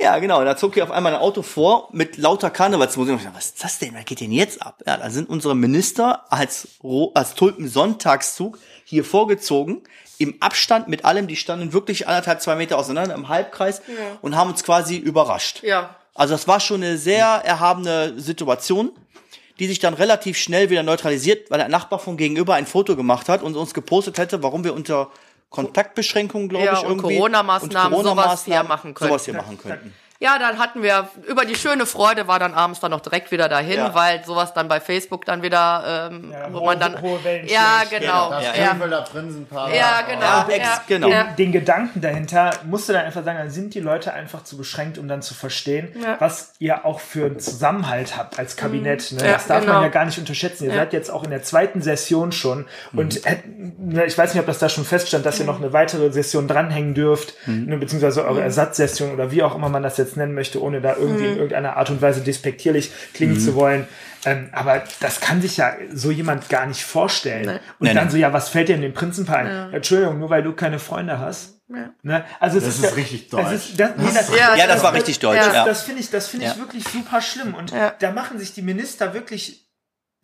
Ja, 0.01 0.19
genau. 0.19 0.45
Da 0.45 0.57
zog 0.57 0.75
hier 0.75 0.85
auf 0.85 0.91
einmal 0.91 1.15
ein 1.15 1.21
Auto 1.21 1.43
vor 1.43 1.89
mit 1.93 2.17
lauter 2.17 2.51
Karnevalsmusik. 2.51 3.13
Und 3.13 3.19
ich 3.19 3.25
dachte, 3.25 3.37
was 3.37 3.47
ist 3.47 3.65
das 3.65 3.79
denn? 3.79 3.95
Was 3.95 4.05
geht 4.05 4.21
denn 4.21 4.33
jetzt 4.33 4.63
ab? 4.63 4.83
Ja, 4.87 4.97
da 4.97 5.11
sind 5.11 5.29
unsere 5.29 5.55
Minister 5.55 6.33
als, 6.33 6.69
als 7.15 7.35
Tulpensonntagszug 7.35 8.59
hier 8.85 9.05
vorgezogen. 9.05 9.83
Im 10.19 10.37
Abstand 10.41 10.89
mit 10.89 11.05
allem. 11.05 11.27
Die 11.27 11.37
standen 11.37 11.73
wirklich 11.73 12.07
anderthalb, 12.07 12.41
zwei 12.41 12.55
Meter 12.55 12.79
auseinander 12.79 13.15
im 13.15 13.29
Halbkreis 13.29 13.83
und 14.21 14.37
haben 14.37 14.51
uns 14.51 14.63
quasi 14.63 14.97
überrascht. 14.97 15.63
Ja. 15.63 15.97
Also 16.15 16.35
das 16.35 16.47
war 16.47 16.61
schon 16.61 16.83
eine 16.83 16.99
sehr 16.99 17.27
erhabene 17.27 18.21
Situation, 18.21 18.93
die 19.59 19.67
sich 19.67 19.79
dann 19.79 19.95
relativ 19.95 20.37
schnell 20.39 20.71
wieder 20.71 20.83
neutralisiert, 20.83 21.51
weil 21.51 21.59
der 21.59 21.69
Nachbar 21.69 21.99
von 21.99 22.17
gegenüber 22.17 22.55
ein 22.55 22.67
Foto 22.67 22.97
gemacht 22.97 23.29
hat 23.29 23.43
und 23.43 23.57
uns 23.57 23.75
gepostet 23.75 24.19
hätte, 24.19 24.43
warum 24.43 24.65
wir 24.65 24.75
unter 24.75 25.11
Kontaktbeschränkungen, 25.53 26.49
glaube 26.49 26.65
Ja, 26.65 26.73
ich, 26.73 26.85
und 26.85 26.99
irgendwie 26.99 27.17
Corona-Maßnahmen 27.17 27.97
und 27.99 28.05
sowas 28.05 28.45
hier 28.45 28.63
machen 28.65 28.95
könnten. 28.95 29.11
Sowas 29.11 29.25
hier 29.25 29.35
machen 29.35 29.59
könnten. 29.59 29.95
Ja, 30.23 30.39
dann 30.39 30.59
hatten 30.59 30.83
wir 30.83 31.09
über 31.29 31.45
die 31.45 31.55
schöne 31.57 31.85
Freude 31.85 32.29
war 32.29 32.39
dann 32.39 32.55
abends 32.55 32.79
dann 32.81 32.93
noch 32.93 33.01
direkt 33.01 33.31
wieder 33.33 33.49
dahin, 33.49 33.77
Ja. 33.79 33.95
weil 33.95 34.25
sowas 34.25 34.55
dann 34.55 34.69
bei 34.69 34.81
Facebook 34.81 35.25
dann 35.25 35.43
wieder, 35.43 36.09
ähm, 36.13 36.31
Ja, 36.33 36.53
wo 36.53 36.61
hohe- 36.61 36.67
man 36.67 36.81
dann, 36.81 37.01
hohe 37.03 37.23
Wellen 37.25 37.47
ja, 37.49 37.83
schlägt. 37.87 38.03
genau, 38.03 38.31
Das 38.31 38.45
ja, 38.45 38.53
Krefelder 38.69 39.03
Prinzenpaar. 39.03 39.75
ja, 39.75 40.03
genau, 40.09 40.21
Ja, 40.23 40.47
ex- 40.49 40.81
genau. 40.87 41.09
ja. 41.09 41.25
den 41.25 41.51
Gedanken 41.53 42.01
dahinter 42.01 42.51
musst 42.65 42.89
du 42.89 42.93
dann 42.93 43.05
einfach 43.05 43.25
sagen, 43.25 43.39
dann 43.39 43.51
sind 43.51 43.75
die 43.75 43.81
Leute 43.81 44.13
einfach 44.13 44.45
zu 44.45 44.57
beschränkt, 44.57 44.97
um 44.99 45.09
dann 45.09 45.23
zu 45.23 45.35
verstehen, 45.35 45.89
Ja. 46.01 46.17
was 46.21 46.53
ihr 46.61 46.85
auch 46.87 47.01
für 47.01 47.27
einen 47.27 47.41
Zusammenhalt 47.41 48.17
habt 48.17 48.39
als 48.39 48.57
Kabinett. 48.57 49.13
Ne? 49.13 49.27
Ja, 49.27 49.33
das 49.33 49.47
darf 49.49 49.63
genau. 49.63 49.75
man 49.75 49.83
ja 49.83 49.89
gar 49.89 50.05
nicht 50.05 50.19
unterschätzen. 50.19 50.65
Ihr 50.67 50.75
seid 50.75 50.93
jetzt 50.93 51.11
auch 51.11 51.25
in 51.25 51.31
der 51.31 51.43
zweiten 51.43 51.83
Session 51.83 52.31
schon 52.33 52.67
und 52.93 53.15
hätt- 53.27 53.43
ne, 53.79 54.05
ich 54.05 54.17
weiß 54.17 54.33
nicht, 54.35 54.41
ob 54.41 54.47
das 54.47 54.59
da 54.59 54.69
schon 54.69 54.85
feststand, 54.85 55.27
dass 55.27 55.41
ihr 55.41 55.47
noch 55.47 55.59
eine 55.61 55.73
weitere 55.73 56.13
Session 56.13 56.47
dranhängen 56.47 56.95
dürft, 56.95 57.35
ne, 57.47 57.77
beziehungsweise 57.77 58.25
eure 58.25 58.41
Ersatzsession 58.43 59.13
oder 59.13 59.31
wie 59.33 59.43
auch 59.43 59.55
immer 59.57 59.69
man 59.69 59.83
das 59.83 59.97
jetzt 59.97 60.12
nennen 60.17 60.35
möchte, 60.35 60.63
ohne 60.63 60.81
da 60.81 60.97
irgendwie 60.97 61.27
in 61.27 61.35
irgendeiner 61.37 61.77
Art 61.77 61.91
und 61.91 62.01
Weise 62.03 62.21
despektierlich 62.21 62.91
klingen 63.15 63.39
zu 63.41 63.55
wollen. 63.55 63.87
Ähm, 64.25 64.51
aber 64.53 64.85
das 65.01 65.21
kann 65.21 65.43
sich 65.43 65.57
ja 65.57 65.73
so 65.93 66.11
jemand 66.11 66.49
gar 66.49 66.67
nicht 66.67 66.85
vorstellen. 66.85 67.49
Und 67.49 67.61
Nee, 67.81 67.95
dann 67.95 68.07
nee. 68.07 68.11
so, 68.13 68.17
ja, 68.19 68.33
was 68.33 68.49
fällt 68.51 68.69
dir 68.69 68.77
in 68.77 68.83
den 68.83 68.95
Prinzenpaar 68.95 69.39
ein? 69.39 69.73
Entschuldigung, 69.75 70.19
nur 70.21 70.31
weil 70.31 70.43
du 70.43 70.53
keine 70.53 70.79
Freunde 70.79 71.19
hast. 71.19 71.59
Ne? 72.03 72.25
Also 72.39 72.59
es 72.59 72.65
Das 72.65 72.75
ist, 72.75 72.85
ist 72.85 72.91
ja- 72.91 72.97
richtig 72.97 73.29
deutsch. 73.31 73.51
Ist, 73.53 73.81
das, 73.81 73.91
nee, 73.97 74.05
das, 74.13 74.29
Ja, 74.37 74.55
Ja, 74.57 74.67
das 74.67 74.83
war 74.83 74.93
richtig 74.93 75.19
deutsch, 75.21 75.39
Das, 75.39 75.55
ja. 75.55 75.65
das 75.65 75.83
finde 75.83 76.01
ich, 76.03 76.11
das 76.11 76.29
finde 76.29 76.47
ich 76.47 76.53
Ja. 76.53 76.59
wirklich 76.59 76.85
super 76.87 77.21
schlimm. 77.23 77.55
Und 77.55 77.71
Ja. 77.71 77.95
da 77.99 78.13
machen 78.13 78.39
sich 78.39 78.53
die 78.53 78.61
Minister 78.63 79.15
wirklich 79.15 79.67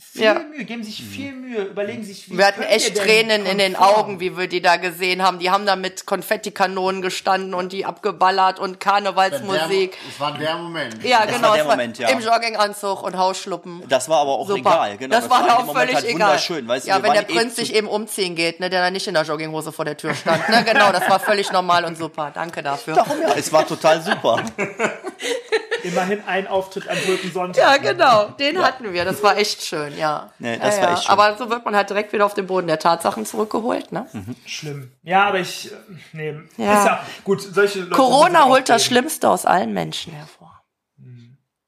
viel 0.00 0.22
Ja. 0.22 0.34
Mühe, 0.38 0.64
geben 0.64 0.84
sich 0.84 1.02
viel 1.02 1.32
Mühe, 1.32 1.64
überlegen 1.64 2.04
sich, 2.04 2.30
wie 2.30 2.38
Wir 2.38 2.46
hatten 2.46 2.62
echt 2.62 2.96
Tränen 2.96 3.46
in 3.46 3.58
den 3.58 3.74
Augen, 3.74 4.20
wie 4.20 4.36
wir 4.36 4.46
die 4.46 4.62
da 4.62 4.76
gesehen 4.76 5.22
haben. 5.22 5.38
Die 5.40 5.50
haben 5.50 5.66
da 5.66 5.74
mit 5.76 6.06
Konfettikanonen 6.06 7.02
gestanden 7.02 7.52
und 7.52 7.72
die 7.72 7.84
abgeballert 7.84 8.60
und 8.60 8.78
Karnevalsmusik. 8.80 9.96
Es 10.08 10.20
war 10.20 10.38
der 10.38 10.56
Moment. 10.56 11.02
Ja, 11.04 11.26
Das 11.26 11.34
genau. 11.36 11.48
war 11.48 11.56
der 11.56 11.66
war 11.66 11.76
Moment, 11.76 11.98
ja. 11.98 12.08
Im 12.10 12.20
Jogginganzug 12.20 13.02
und 13.02 13.16
Hausschluppen. 13.18 13.82
Das 13.88 14.08
war 14.08 14.18
aber 14.20 14.32
auch 14.32 14.46
Super. 14.46 14.58
egal, 14.60 14.96
genau. 14.98 15.16
das, 15.20 15.28
war 15.28 15.40
in 15.40 15.46
da 15.46 15.52
dem 15.52 15.56
auch 15.62 15.66
Moment 15.66 15.78
völlig 15.80 15.94
halt 15.96 16.04
egal. 16.06 16.28
wunderschön, 16.28 16.68
weißt 16.68 16.86
du, 16.86 16.90
ja, 16.90 16.96
wir 16.98 17.02
wenn 17.02 17.12
der 17.14 17.28
waren 17.28 17.34
Prinz 17.36 17.56
sich 17.56 17.74
eben 17.74 17.88
umziehen 17.88 18.36
geht, 18.36 18.60
ne, 18.60 18.70
der 18.70 18.80
dann 18.82 18.92
nicht 18.92 19.06
in 19.08 19.14
der 19.14 19.24
Jogginghose 19.24 19.72
vor 19.72 19.84
der 19.84 19.96
Tür 19.96 20.14
stand. 20.14 20.48
Ne, 20.48 20.62
genau, 20.64 20.92
das 20.92 21.08
war 21.10 21.18
völlig 21.20 21.50
normal 21.52 21.84
und 21.84 21.98
super. 21.98 22.30
Danke 22.32 22.62
dafür. 22.62 22.94
Darum 22.94 23.20
ja, 23.20 23.34
es 23.36 23.52
war 23.52 23.66
total 23.66 24.00
super. 24.00 24.42
Immerhin 25.84 26.22
ein 26.26 26.46
Auftritt 26.46 26.88
am 26.88 26.96
Brückensonntag. 26.96 27.62
Ja, 27.62 27.76
genau. 27.92 28.28
Den 28.38 28.62
hatten 28.62 28.92
wir. 28.92 29.04
Das 29.04 29.22
war 29.22 29.36
echt 29.36 29.62
schön, 29.64 29.96
ja. 29.96 30.32
Nee, 30.38 30.58
das 30.58 30.76
ja, 30.76 30.82
war 30.82 30.88
ja. 30.90 30.94
echt 30.94 31.04
schön. 31.04 31.12
Aber 31.12 31.36
so 31.36 31.50
wird 31.50 31.64
man 31.64 31.74
halt 31.76 31.90
direkt 31.90 32.12
wieder 32.12 32.26
auf 32.26 32.34
den 32.34 32.46
Boden 32.46 32.66
der 32.66 32.78
Tatsachen 32.78 33.26
zurückgeholt, 33.26 33.92
ne? 33.92 34.06
Schlimm. 34.46 34.92
Ja, 35.02 35.24
aber 35.28 35.40
ich, 35.40 35.70
nee, 36.12 36.34
Ja. 36.56 36.78
ist 36.78 36.86
ja, 36.86 37.06
gut, 37.24 37.42
solche 37.42 37.80
Leute 37.80 37.90
Corona 37.92 38.46
holt 38.46 38.68
das. 38.68 38.84
Schlimmste 38.84 39.28
aus 39.28 39.44
allen 39.44 39.72
Menschen 39.72 40.12
hervor. 40.12 40.62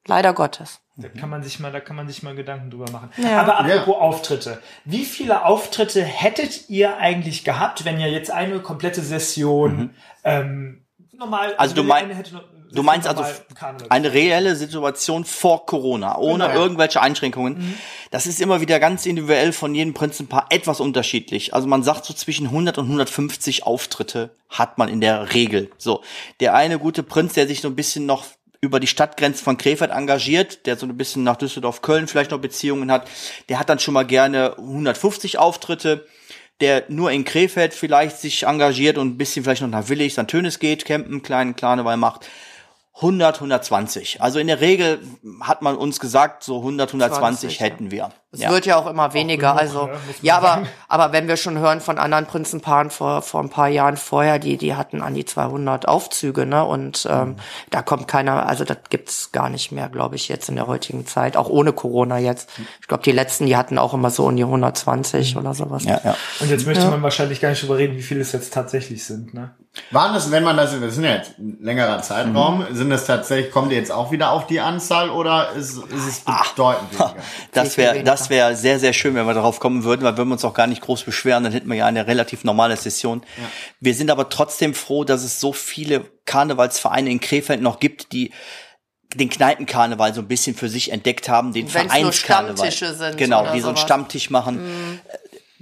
Leider 0.07 0.33
Gottes. 0.33 0.81
Da 0.97 1.09
kann 1.09 1.31
man 1.31 1.43
sich 1.43 1.61
mal, 1.61 1.73
da 1.73 1.81
kann 1.81 1.97
man 1.97 2.09
sich 2.09 2.23
mal 2.23 2.35
Gedanken 2.35 2.71
drüber 2.71 2.91
machen. 2.91 3.11
Ja. 3.17 3.41
Aber 3.41 3.61
apropos 3.61 3.97
Auftritte. 3.97 4.61
Wie 4.85 5.05
viele 5.05 5.45
Auftritte 5.45 6.03
hättet 6.03 6.69
ihr 6.69 6.97
eigentlich 6.99 7.45
gehabt, 7.45 7.85
wenn 7.85 8.01
ihr 8.01 8.11
jetzt 8.11 8.31
eine 8.31 8.61
komplette 8.61 9.01
Session 9.03 9.95
ähm, 10.25 10.85
normal, 11.13 11.55
Also 11.57 11.75
du 11.75 11.89
wenn 11.89 12.11
Du 12.73 12.83
meinst 12.83 13.09
also 13.09 13.25
eine 13.89 14.13
reelle 14.13 14.57
Situation 14.57 15.25
vor 15.25 15.67
Corona, 15.67 16.19
ohne 16.19 16.49
Genau. 16.49 16.61
irgendwelche 16.61 17.01
Einschränkungen. 17.01 17.79
Das 18.11 18.27
ist 18.27 18.41
immer 18.41 18.61
wieder 18.61 18.81
ganz 18.81 19.07
individuell 19.07 19.53
von 19.53 19.75
jedem 19.75 19.95
Prinzenpaar 19.95 20.47
etwas 20.51 20.81
unterschiedlich. 20.81 21.55
Also 21.55 21.67
man 21.67 21.83
sagt 21.83 22.05
so 22.05 22.15
zwischen 22.15 22.47
100 22.47 22.79
und 22.79 22.87
150 22.87 23.65
Auftritte 23.65 24.31
hat 24.49 24.79
man 24.79 24.89
in 24.89 25.01
der 25.01 25.35
Regel. 25.35 25.71
So, 25.79 26.03
der 26.41 26.55
eine 26.55 26.79
gute 26.79 27.03
Prinz, 27.03 27.35
der 27.35 27.47
sich 27.47 27.61
so 27.61 27.69
ein 27.69 27.77
bisschen 27.77 28.07
noch 28.07 28.25
über 28.61 28.79
die 28.79 28.87
Stadtgrenzen 28.87 29.43
von 29.43 29.57
Krefeld 29.57 29.91
engagiert, 29.91 30.67
der 30.67 30.77
so 30.77 30.87
ein 30.87 30.97
bisschen 30.97 31.25
nach 31.25 31.37
Düsseldorf, 31.37 31.81
Köln 31.81 32.09
vielleicht 32.09 32.31
noch 32.31 32.41
Beziehungen 32.41 32.93
hat, 32.93 33.09
der 33.49 33.59
hat 33.59 33.69
dann 33.71 33.79
schon 33.79 33.95
mal 33.95 34.05
gerne 34.05 34.57
150 34.59 35.39
Auftritte 35.39 36.07
der 36.61 36.85
nur 36.89 37.11
in 37.11 37.25
Krefeld 37.25 37.73
vielleicht 37.75 38.19
sich 38.19 38.45
engagiert 38.45 38.99
und 38.99 39.09
ein 39.09 39.19
bisschen 39.19 39.45
vielleicht 39.45 39.63
noch 39.63 39.69
nach 39.69 39.89
Willig, 39.89 40.13
St. 40.13 40.29
Tönis 40.29 40.59
geht, 40.59 40.85
campen, 40.85 41.23
kleinen 41.23 41.57
Karneval 41.57 41.97
macht. 41.97 42.29
100, 43.01 43.37
120. 43.37 44.21
Also 44.21 44.39
in 44.39 44.47
der 44.47 44.61
Regel 44.61 45.01
hat 45.41 45.63
man 45.63 45.77
uns 45.77 46.01
gesagt, 46.01 46.43
so 46.45 46.59
100, 46.59 46.91
120 46.91 47.19
20, 47.19 47.59
ja. 47.59 47.67
hätten 47.67 47.91
wir. 47.91 48.11
Es 48.33 48.49
wird 48.49 48.65
ja 48.65 48.77
auch 48.77 48.87
immer 48.87 49.13
weniger. 49.13 49.49
genug, 49.49 49.61
also 49.61 49.87
ne, 49.87 49.93
muss 49.93 50.01
man 50.07 50.15
ja, 50.23 50.37
aber 50.37 50.47
sagen. 50.49 50.69
aber 50.89 51.13
wenn 51.13 51.27
wir 51.27 51.37
schon 51.37 51.59
hören 51.59 51.81
von 51.81 51.99
anderen 51.99 52.27
Prinzenpaaren 52.27 52.91
vor 52.91 53.23
vor 53.23 53.41
ein 53.41 53.51
paar 53.51 53.69
Jahren 53.69 53.97
vorher, 53.97 54.39
die 54.39 54.57
die 54.57 54.75
hatten 54.77 55.03
an 55.03 55.15
die 55.15 55.25
200 55.25 55.89
Aufzüge, 55.89 56.47
ne? 56.47 56.65
Und 56.65 57.05
Mhm. 57.07 57.11
ähm, 57.11 57.37
da 57.71 57.83
kommt 57.83 58.07
keiner. 58.09 58.47
Also 58.47 58.65
das 58.65 58.79
gibt's 58.89 59.33
gar 59.33 59.49
nicht 59.49 59.73
mehr, 59.73 59.89
glaube 59.89 60.15
ich, 60.17 60.29
jetzt 60.29 60.49
in 60.49 60.57
der 60.57 60.67
heutigen 60.69 61.07
Zeit, 61.07 61.37
auch 61.37 61.49
ohne 61.49 61.73
Corona 61.73 62.19
jetzt. 62.19 62.49
Ich 62.81 62.87
glaube, 62.89 63.03
die 63.03 63.13
letzten, 63.13 63.47
die 63.47 63.57
hatten 63.57 63.79
auch 63.79 63.95
immer 63.95 64.11
so 64.11 64.27
um 64.27 64.37
die 64.37 64.45
120 64.45 65.37
oder 65.37 65.55
sowas. 65.55 65.85
Ja, 65.85 66.01
ja. 66.05 66.17
Und 66.41 66.51
jetzt 66.51 66.67
möchte 66.67 66.87
man 66.89 67.03
wahrscheinlich 67.03 67.41
gar 67.41 67.51
nicht 67.51 67.63
drüber 67.63 67.79
reden, 67.79 67.97
wie 67.97 68.03
viele 68.03 68.21
es 68.21 68.33
jetzt 68.33 68.53
tatsächlich 68.55 69.05
sind. 69.05 69.35
Ne? 69.35 69.51
Waren 69.91 70.15
das, 70.15 70.31
wenn 70.31 70.43
man 70.45 70.57
das, 70.57 70.79
das 70.81 70.95
sind 70.95 71.05
ja 71.05 71.15
jetzt 71.15 71.39
ein 71.39 71.59
längerer 71.61 72.03
Zeitraum, 72.03 72.65
sind 72.73 72.91
das 72.91 73.07
tatsächlich, 73.07 73.53
kommt 73.53 73.71
jetzt 73.73 73.93
auch 73.93 74.11
wieder 74.11 74.31
auf 74.33 74.47
die 74.47 74.61
Anzahl 74.61 75.11
oder 75.11 75.53
ist, 75.53 75.79
ist 75.79 76.07
es 76.09 76.21
bedeutend 76.21 76.93
weniger? 76.99 77.15
Das 77.53 77.77
wäre 77.77 77.95
weniger. 77.95 78.11
Das 78.21 78.31
wäre 78.31 78.57
sehr 78.57 78.79
sehr 78.79 78.93
schön, 78.93 79.15
wenn 79.15 79.27
wir 79.27 79.35
darauf 79.35 79.61
kommen 79.61 79.85
würden, 79.85 80.03
weil 80.03 80.17
würden 80.17 80.29
wir 80.29 80.35
uns 80.35 80.45
auch 80.45 80.55
gar 80.55 80.67
nicht 80.67 80.83
groß 80.83 81.03
beschweren, 81.03 81.45
dann 81.45 81.53
hätten 81.53 81.69
wir 81.69 81.77
ja 81.77 81.87
eine 81.87 82.07
relativ 82.07 82.45
normale 82.45 82.77
Session. 82.77 83.23
Wir 83.81 83.95
sind 83.95 84.11
aber 84.11 84.29
trotzdem 84.29 84.75
froh, 84.75 85.05
dass 85.05 85.23
es 85.23 85.41
so 85.41 85.53
viele 85.53 86.05
Karnevalsvereine 86.27 87.11
in 87.11 87.21
Krefeld 87.21 87.61
noch 87.61 87.81
gibt, 87.81 88.13
die 88.13 88.33
den 89.15 89.29
Kneipenkarneval 89.29 90.15
so 90.15 90.21
ein 90.21 90.29
bisschen 90.29 90.55
für 90.55 90.69
sich 90.69 90.93
entdeckt 90.93 91.29
haben, 91.29 91.53
den 91.53 91.67
Wenn's 91.67 91.75
nur 91.75 91.91
Vereinskarneval. 91.91 92.57
Stammtische 92.57 92.95
sind 92.95 93.17
genau, 93.17 93.53
die 93.53 93.61
so 93.61 93.69
einen. 93.69 93.77
Stammtisch 93.77 94.31
machen. 94.31 95.01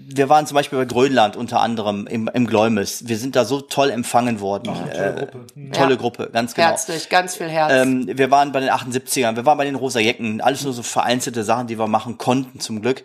Wir 0.00 0.28
waren 0.28 0.46
zum 0.46 0.54
Beispiel 0.54 0.78
bei 0.78 0.84
Grönland 0.84 1.37
unter 1.37 1.61
anderem 1.61 2.06
im, 2.06 2.28
im 2.32 2.46
Gläumes. 2.46 3.08
Wir 3.08 3.18
sind 3.18 3.34
da 3.34 3.44
so 3.44 3.61
toll 3.61 3.90
empfangen 3.90 4.38
worden. 4.40 4.72
Tolle 4.72 4.92
Äh, 4.92 5.26
Gruppe. 5.26 5.46
Tolle 5.72 5.90
Ja. 5.90 5.96
Gruppe, 5.96 6.30
ganz 6.32 6.54
genau. 6.54 6.68
Herzlich, 6.68 7.08
ganz 7.08 7.34
viel 7.34 7.48
Herz. 7.48 7.72
Ähm, 7.72 8.06
wir 8.06 8.30
waren 8.30 8.52
bei 8.52 8.61
den 8.61 8.70
78ern, 8.70 9.34
wir 9.34 9.44
waren 9.44 9.58
bei 9.58 9.64
den 9.64 9.74
Rosa 9.74 9.98
Jecken, 9.98 10.40
alles 10.40 10.62
nur 10.62 10.72
so 10.72 10.84
vereinzelte 10.84 11.42
Sachen, 11.42 11.66
die 11.66 11.78
wir 11.78 11.88
machen 11.88 12.16
konnten 12.16 12.61
zum 12.61 12.80
Glück. 12.80 13.02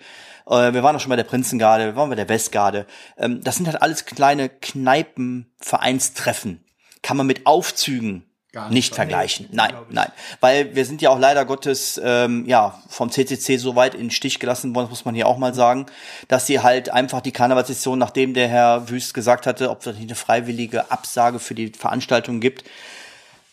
Äh, 0.48 0.74
wir 0.74 0.84
waren 0.84 0.96
auch 0.96 1.00
schon 1.00 1.10
bei 1.10 1.16
der 1.16 1.24
Prinzengarde, 1.24 1.86
wir 1.86 1.96
waren 1.96 2.10
bei 2.10 2.16
der 2.16 2.30
Westgarde. 2.30 2.86
Ähm, 3.18 3.42
das 3.44 3.56
sind 3.56 3.66
halt 3.66 3.82
alles 3.82 4.06
kleine 4.06 4.50
Kneipen-Vereinstreffen. 4.50 6.64
Kann 7.02 7.18
man 7.18 7.26
mit 7.28 7.46
Aufzügen 7.48 8.24
Gar 8.54 8.66
nicht, 8.66 8.76
nicht 8.76 8.96
vergleichen. 8.96 9.50
Nein, 9.52 9.74
nein. 9.90 10.12
Weil 10.40 10.76
wir 10.76 10.86
sind 10.86 11.02
ja 11.02 11.10
auch 11.10 11.18
leider 11.18 11.44
Gottes 11.44 12.00
ähm, 12.04 12.46
ja 12.46 12.80
vom 12.88 13.10
CCC 13.10 13.58
so 13.58 13.76
weit 13.76 13.96
in 13.96 14.02
den 14.02 14.12
Stich 14.12 14.40
gelassen 14.40 14.76
worden, 14.76 14.86
das 14.86 14.92
muss 14.92 15.06
man 15.06 15.16
hier 15.16 15.28
auch 15.28 15.40
mal 15.40 15.56
sagen, 15.56 15.88
dass 16.28 16.46
sie 16.46 16.60
halt 16.60 16.90
einfach 16.90 17.22
die 17.22 17.32
Karnevalssession, 17.32 17.98
nachdem 17.98 18.36
der 18.36 18.48
Herr 18.48 18.90
Wüst 18.90 19.16
gesagt 19.16 19.48
hatte, 19.48 19.72
ob 19.72 19.80
es 19.80 19.88
nicht 19.96 20.04
eine 20.04 20.14
freiwillige 20.14 20.92
Absage 20.92 21.40
für 21.40 21.56
die 21.56 21.72
Veranstaltung 21.72 22.42
gibt, 22.42 22.64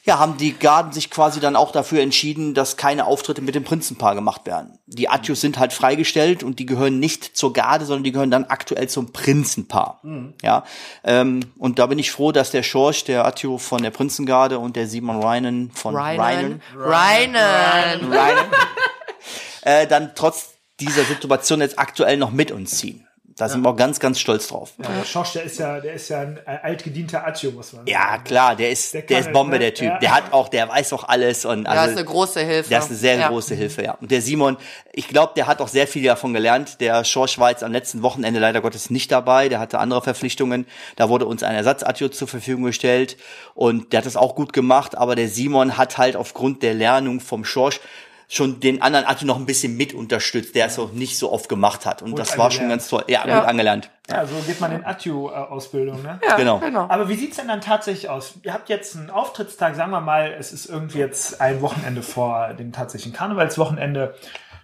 ja, 0.05 0.19
haben 0.19 0.39
die 0.39 0.53
Garden 0.55 0.93
sich 0.93 1.11
quasi 1.11 1.41
dann 1.41 1.57
auch 1.57 1.73
dafür 1.73 2.01
entschieden, 2.01 2.55
dass 2.55 2.77
keine 2.79 3.05
Auftritte 3.05 3.43
mit 3.43 3.55
dem 3.55 3.65
Prinzenpaar 3.65 4.15
gemacht 4.15 4.47
werden. 4.47 4.79
Die 4.87 5.11
Atjus 5.11 5.43
sind 5.43 5.59
halt 5.59 5.73
freigestellt 5.73 6.43
und 6.43 6.59
die 6.59 6.67
gehören 6.67 6.99
nicht 6.99 7.37
zur 7.37 7.53
Garde, 7.53 7.85
sondern 7.85 8.05
die 8.05 8.13
gehören 8.13 8.31
dann 8.31 8.45
aktuell 8.47 8.89
zum 8.89 9.13
Prinzenpaar. 9.13 10.01
Ja, 10.43 10.65
ähm, 11.05 11.41
und 11.59 11.79
da 11.79 11.87
bin 11.87 11.99
ich 11.99 12.11
froh, 12.11 12.33
dass 12.33 12.51
der 12.51 12.63
Schorsch, 12.63 13.05
der 13.05 13.27
Atjo 13.27 13.59
von 13.59 13.83
der 13.83 13.91
Prinzengarde 13.91 14.59
und 14.59 14.77
der 14.77 14.87
Simon 14.87 15.23
Reinen 15.23 15.71
von 15.73 15.95
Reinen. 15.95 16.63
Reinen, 16.77 17.37
Reinen. 17.37 18.13
Reinen 18.13 18.51
äh, 19.63 19.87
dann 19.87 20.13
trotz 20.15 20.55
dieser 20.81 21.05
Situation 21.05 21.61
jetzt 21.61 21.79
aktuell 21.79 22.17
noch 22.17 22.31
mit 22.31 22.51
uns 22.51 22.79
ziehen. 22.79 23.07
Da 23.41 23.49
sind 23.49 23.63
wir 23.63 23.71
auch 23.71 23.77
ganz, 23.77 23.99
ganz 23.99 24.21
stolz 24.21 24.49
drauf. 24.49 24.73
Ja, 24.77 24.89
der 24.99 25.05
Schorsch, 25.07 25.33
der 25.33 25.45
ist 25.45 25.59
ja, 25.59 25.81
der 25.81 25.95
ist 25.95 26.11
ja 26.11 26.21
ein 26.21 26.39
äh, 26.45 26.59
altgedienter 26.63 27.27
Atjo, 27.27 27.53
muss 27.53 27.73
man 27.73 27.87
sagen. 27.87 27.91
Ja, 27.91 28.19
klar, 28.19 28.55
der 28.55 28.71
ist, 28.71 28.93
Der 28.93 29.01
der, 29.01 29.21
ist 29.21 29.27
es, 29.29 29.33
Bombe, 29.33 29.55
ne? 29.55 29.61
der 29.61 29.75
Typ. 29.75 29.89
Ja. 29.89 29.99
Der 29.99 30.15
hat 30.15 30.33
auch, 30.33 30.49
der 30.49 30.69
weiß 30.69 30.93
auch 30.93 31.05
alles 31.05 31.47
und 31.47 31.67
also, 31.67 31.91
ist 31.91 31.97
eine 31.97 32.07
große 32.07 32.41
Hilfe. 32.41 32.69
Das 32.69 32.85
ist 32.85 32.91
eine 32.91 32.99
sehr 32.99 33.17
ja. 33.17 33.29
große 33.29 33.55
Hilfe, 33.55 33.83
ja. 33.83 33.93
Und 33.95 34.11
der 34.11 34.21
Simon, 34.21 34.59
ich 34.93 35.09
glaube, 35.09 35.33
der 35.37 35.47
hat 35.47 35.63
auch 35.63 35.69
sehr 35.69 35.87
viel 35.87 36.03
davon 36.03 36.35
gelernt. 36.35 36.81
Der 36.81 37.03
Schorsch 37.05 37.39
war 37.39 37.51
jetzt 37.51 37.65
am 37.65 37.73
letzten 37.73 38.03
Wochenende 38.03 38.41
leider 38.41 38.61
Gottes 38.61 38.91
nicht 38.91 39.11
dabei. 39.11 39.49
Der 39.49 39.59
hatte 39.59 39.79
andere 39.79 40.03
Verpflichtungen. 40.03 40.67
Da 40.97 41.09
wurde 41.09 41.25
uns 41.25 41.43
ein 41.43 41.55
Ersatzattio 41.55 42.11
zur 42.11 42.29
Verfügung 42.29 42.65
gestellt 42.65 43.17
und 43.55 43.93
der 43.93 43.99
hat 43.99 44.07
das 44.07 44.17
auch 44.17 44.35
gut 44.35 44.53
gemacht. 44.53 44.99
Aber 44.99 45.15
der 45.15 45.29
Simon 45.29 45.79
hat 45.79 45.97
halt 45.97 46.15
aufgrund 46.15 46.63
der 46.63 46.75
Lernung 46.75 47.21
vom 47.21 47.47
Schorsch 47.47 47.81
schon 48.33 48.61
den 48.61 48.81
anderen 48.81 49.07
Attio 49.07 49.27
noch 49.27 49.37
ein 49.37 49.45
bisschen 49.45 49.77
mit 49.77 49.93
unterstützt, 49.93 50.55
der 50.55 50.67
es 50.67 50.79
auch 50.79 50.93
nicht 50.93 51.19
so 51.19 51.33
oft 51.33 51.49
gemacht 51.49 51.85
hat. 51.85 52.01
Und 52.01 52.11
Gut 52.11 52.21
das 52.21 52.39
war 52.39 52.51
schon 52.53 52.69
ganz 52.69 52.87
toll. 52.89 53.03
Ja, 53.09 53.27
Ja. 53.27 53.41
gut 53.41 53.49
angelernt. 53.49 53.91
Ja, 54.09 54.25
so 54.25 54.37
geht 54.47 54.61
man 54.61 54.71
in 54.73 54.85
Atjo-Ausbildung, 54.85 56.01
ne? 56.03 56.21
Ja, 56.27 56.37
Genau. 56.37 56.59
genau. 56.61 56.87
Aber 56.89 57.09
wie 57.09 57.17
sieht's 57.17 57.37
denn 57.39 57.49
dann 57.49 57.61
tatsächlich 57.61 58.09
aus? 58.09 58.35
Ihr 58.45 58.53
habt 58.55 58.69
jetzt 58.69 58.97
einen 58.97 59.11
Auftrittstag, 59.11 59.75
sagen 59.75 59.91
wir 59.91 60.01
mal, 60.01 60.33
es 60.39 60.53
ist 60.53 60.67
irgendwie 60.67 60.99
jetzt 60.99 61.41
ein 61.41 61.61
Wochenende 61.61 62.03
vor 62.03 62.55
dem 62.55 62.73
tatsächlichen 62.73 63.13
Karnevalswochenende. 63.17 64.15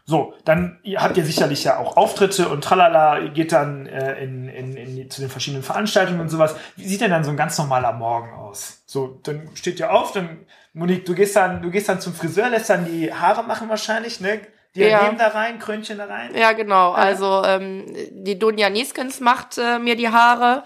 So, 0.05 0.35
dann 0.44 0.79
habt 0.96 1.16
ihr 1.16 1.24
sicherlich 1.24 1.64
ja 1.64 1.79
auch 1.79 1.96
Auftritte 1.96 2.48
und 2.48 2.62
tralala, 2.62 3.18
ihr 3.18 3.31
geht 3.31 3.50
dann 3.50 3.87
äh, 3.87 4.22
in, 4.22 4.48
in, 4.48 4.76
in, 4.76 5.11
zu 5.11 5.20
den 5.20 5.29
verschiedenen 5.31 5.64
Veranstaltungen 5.64 6.20
und 6.20 6.29
sowas. 6.29 6.55
Wie 6.76 6.87
sieht 6.87 7.00
denn 7.00 7.11
dann 7.11 7.24
so 7.24 7.31
ein 7.31 7.37
ganz 7.37 7.59
normaler 7.59 7.92
Morgen 7.92 8.33
aus? 8.33 8.83
So, 8.87 9.18
dann 9.24 9.48
steht 9.55 9.81
ihr 9.81 9.92
auf, 9.92 10.12
dann, 10.12 10.38
Monique, 10.76 11.06
du 11.06 11.14
gehst 11.14 11.34
dann, 11.36 11.62
du 11.62 11.70
gehst 11.70 11.88
dann 11.88 12.02
zum 12.02 12.12
Friseur, 12.12 12.50
lässt 12.50 12.68
dann 12.68 12.84
die 12.84 13.10
Haare 13.12 13.42
machen 13.42 13.70
wahrscheinlich, 13.70 14.20
ne? 14.20 14.40
Die 14.74 14.80
Ja. 14.82 15.04
nehmen 15.04 15.16
da 15.16 15.28
rein, 15.28 15.58
Krönchen 15.58 15.96
da 15.96 16.04
rein. 16.04 16.34
Ja, 16.34 16.52
genau. 16.52 16.92
Also 16.92 17.42
ähm, 17.46 17.86
die 18.10 18.38
Dunja 18.38 18.68
Nieskens 18.68 19.20
macht 19.20 19.56
äh, 19.56 19.78
mir 19.78 19.96
die 19.96 20.10
Haare 20.10 20.64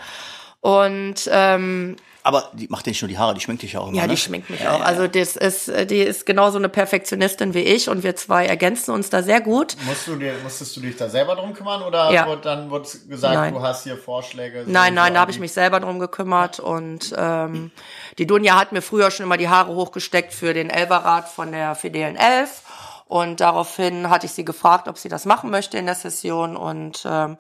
und 0.58 1.28
ähm, 1.30 1.94
Aber 2.22 2.50
die 2.52 2.68
macht 2.68 2.87
ja 2.87 2.90
nicht 2.90 3.00
nur 3.00 3.09
die 3.09 3.16
Haare, 3.18 3.35
die 3.35 3.40
schminkt 3.40 3.62
dich 3.62 3.72
ja 3.72 3.80
auch 3.80 3.88
immer, 3.88 3.96
ja, 3.96 4.02
ne? 4.02 4.09
die 4.09 4.16
schminkt 4.16 4.50
mich 4.50 4.66
auch. 4.68 4.80
Also 4.83 5.06
das 5.06 5.37
ist, 5.37 5.68
äh, 5.68 5.87
die 5.87 6.00
ist 6.00 6.26
genauso 6.26 6.59
eine 6.59 6.68
Perfektionistin 6.68 7.54
wie 7.54 7.61
ich 7.61 7.88
und 7.88 8.02
wir 8.02 8.14
zwei 8.16 8.46
ergänzen 8.46 8.92
uns 8.92 9.09
da 9.09 9.22
sehr 9.22 9.40
gut. 9.40 9.76
Musst 9.87 10.06
du 10.06 10.16
dir, 10.16 10.35
musstest 10.42 10.76
du 10.76 10.80
dich 10.80 10.96
da 10.96 11.09
selber 11.09 11.35
drum 11.35 11.54
kümmern 11.54 11.83
oder 11.83 12.12
Ja. 12.12 12.26
wurde 12.26 12.42
dann 12.42 12.70
wurde 12.70 12.88
gesagt, 13.09 13.35
Nein. 13.35 13.54
du 13.54 13.62
hast 13.62 13.85
hier 13.85 13.96
Vorschläge? 13.96 14.64
so 14.64 14.70
Nein, 14.70 14.94
nein, 14.94 15.09
so 15.09 15.14
da 15.14 15.20
habe 15.20 15.30
ich 15.30 15.40
mich 15.40 15.52
selber 15.52 15.80
drum 15.80 15.98
gekümmert 15.98 16.61
und 16.61 17.14
ähm, 17.16 17.70
die 18.18 18.26
Dunja 18.26 18.59
hat 18.59 18.72
mir 18.72 18.83
früher 18.83 19.11
schon 19.11 19.24
immer 19.24 19.38
die 19.38 19.48
Haare 19.48 19.74
hochgesteckt 19.74 20.35
für 20.35 20.52
den 20.52 20.68
Elberrat 20.68 21.28
von 21.28 21.52
der 21.52 21.74
Fidelen 21.74 22.16
Elf. 22.16 22.62
Und 23.10 23.40
daraufhin 23.40 24.08
hatte 24.08 24.26
ich 24.26 24.32
sie 24.32 24.44
gefragt, 24.44 24.86
ob 24.86 24.96
sie 24.96 25.08
das 25.08 25.24
machen 25.24 25.50
möchte 25.50 25.76
in 25.76 25.86
der 25.86 25.96
Session. 25.96 26.56
Und 26.56 27.04
ähm, 27.04 27.38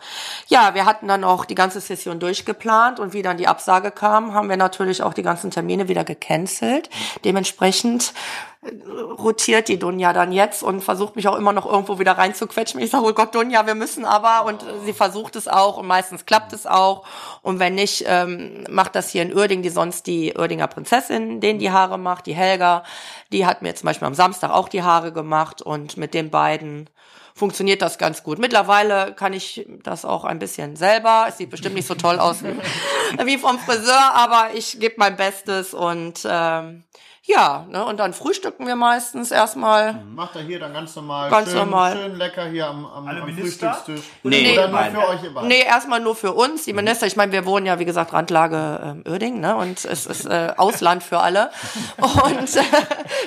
ja, 0.48 0.74
wir 0.74 0.84
hatten 0.84 1.06
dann 1.06 1.22
auch 1.22 1.44
die 1.44 1.54
ganze 1.54 1.80
Session 1.80 2.18
durchgeplant. 2.18 2.98
Und 2.98 3.12
wie 3.12 3.22
dann 3.22 3.36
die 3.36 3.46
Absage 3.46 3.92
kam, 3.92 4.34
haben 4.34 4.48
wir 4.48 4.56
natürlich 4.56 5.00
auch 5.04 5.14
die 5.14 5.22
ganzen 5.22 5.52
Termine 5.52 5.86
wieder 5.86 6.02
gecancelt. 6.02 6.90
Dementsprechend 7.24 8.12
rotiert 8.62 9.68
die 9.68 9.78
Dunja 9.78 10.12
dann 10.12 10.32
jetzt 10.32 10.62
und 10.62 10.82
versucht 10.82 11.16
mich 11.16 11.26
auch 11.28 11.36
immer 11.36 11.52
noch 11.52 11.64
irgendwo 11.64 11.98
wieder 11.98 12.12
reinzuquetschen. 12.12 12.80
Ich 12.80 12.90
sage, 12.90 13.06
oh 13.06 13.12
Gott, 13.12 13.34
Dunja, 13.34 13.66
wir 13.66 13.74
müssen 13.74 14.04
aber. 14.04 14.44
Und 14.44 14.62
äh, 14.62 14.66
sie 14.84 14.92
versucht 14.92 15.34
es 15.36 15.48
auch 15.48 15.78
und 15.78 15.86
meistens 15.86 16.26
klappt 16.26 16.52
es 16.52 16.66
auch. 16.66 17.06
Und 17.42 17.58
wenn 17.58 17.74
nicht, 17.74 18.04
ähm, 18.06 18.64
macht 18.68 18.94
das 18.94 19.08
hier 19.08 19.22
in 19.22 19.34
Uerding, 19.34 19.62
die 19.62 19.70
sonst 19.70 20.06
die 20.06 20.34
Uerdinger 20.36 20.66
Prinzessin, 20.66 21.40
denen 21.40 21.58
die 21.58 21.70
Haare 21.70 21.98
macht, 21.98 22.26
die 22.26 22.34
Helga. 22.34 22.84
Die 23.32 23.46
hat 23.46 23.62
mir 23.62 23.74
zum 23.74 23.86
Beispiel 23.86 24.06
am 24.06 24.14
Samstag 24.14 24.50
auch 24.50 24.68
die 24.68 24.82
Haare 24.82 25.12
gemacht 25.12 25.62
und 25.62 25.96
mit 25.96 26.12
den 26.12 26.30
beiden 26.30 26.90
funktioniert 27.34 27.80
das 27.80 27.96
ganz 27.96 28.22
gut. 28.22 28.38
Mittlerweile 28.38 29.14
kann 29.14 29.32
ich 29.32 29.66
das 29.82 30.04
auch 30.04 30.24
ein 30.24 30.38
bisschen 30.38 30.76
selber. 30.76 31.24
Es 31.28 31.38
sieht 31.38 31.48
bestimmt 31.48 31.76
nicht 31.76 31.86
so 31.86 31.94
toll 31.94 32.18
aus 32.18 32.42
wie, 32.42 33.38
vom 33.38 33.58
Friseur, 33.58 34.14
aber 34.14 34.50
ich 34.52 34.78
gebe 34.78 34.96
mein 34.98 35.16
Bestes 35.16 35.72
und 35.72 36.20
ähm, 36.28 36.84
ja, 37.32 37.64
ne, 37.70 37.84
und 37.84 37.98
dann 37.98 38.12
frühstücken 38.12 38.66
wir 38.66 38.76
meistens 38.76 39.30
erstmal. 39.30 39.94
die- 39.94 40.14
Macht 40.14 40.36
er 40.36 40.42
hier 40.42 40.58
dann 40.58 40.72
ganz 40.72 40.94
normal. 40.96 41.30
Ganz 41.30 41.48
schön, 41.50 41.58
normal. 41.58 41.96
Schön 41.96 42.16
lecker 42.16 42.44
hier 42.46 42.66
am, 42.66 42.84
am, 42.86 43.06
Alle 43.06 43.22
am? 43.22 43.32
Frühstückstisch. 43.34 44.00
Nee, 44.22 44.52
Oder 44.58 44.68
nur 44.68 44.80
nein. 44.80 44.92
für 44.92 45.08
euch 45.08 45.24
immer. 45.24 45.42
Nee, 45.42 45.62
erstmal 45.62 46.00
nur 46.00 46.14
für 46.16 46.32
uns, 46.32 46.64
die 46.64 46.72
Minister. 46.72 47.06
Ich 47.06 47.16
meine, 47.16 47.32
wir 47.32 47.46
wohnen 47.46 47.66
ja, 47.66 47.78
wie 47.78 47.84
gesagt, 47.84 48.12
Randlage 48.12 48.80
ähm, 48.84 49.04
Uerding, 49.08 49.40
ne? 49.40 49.56
Und 49.56 49.84
es 49.84 50.06
ist 50.06 50.26
äh, 50.26 50.52
Ausland 50.56 51.02
für 51.02 51.18
alle. 51.20 51.50
Und 51.98 52.56
äh, 52.56 52.62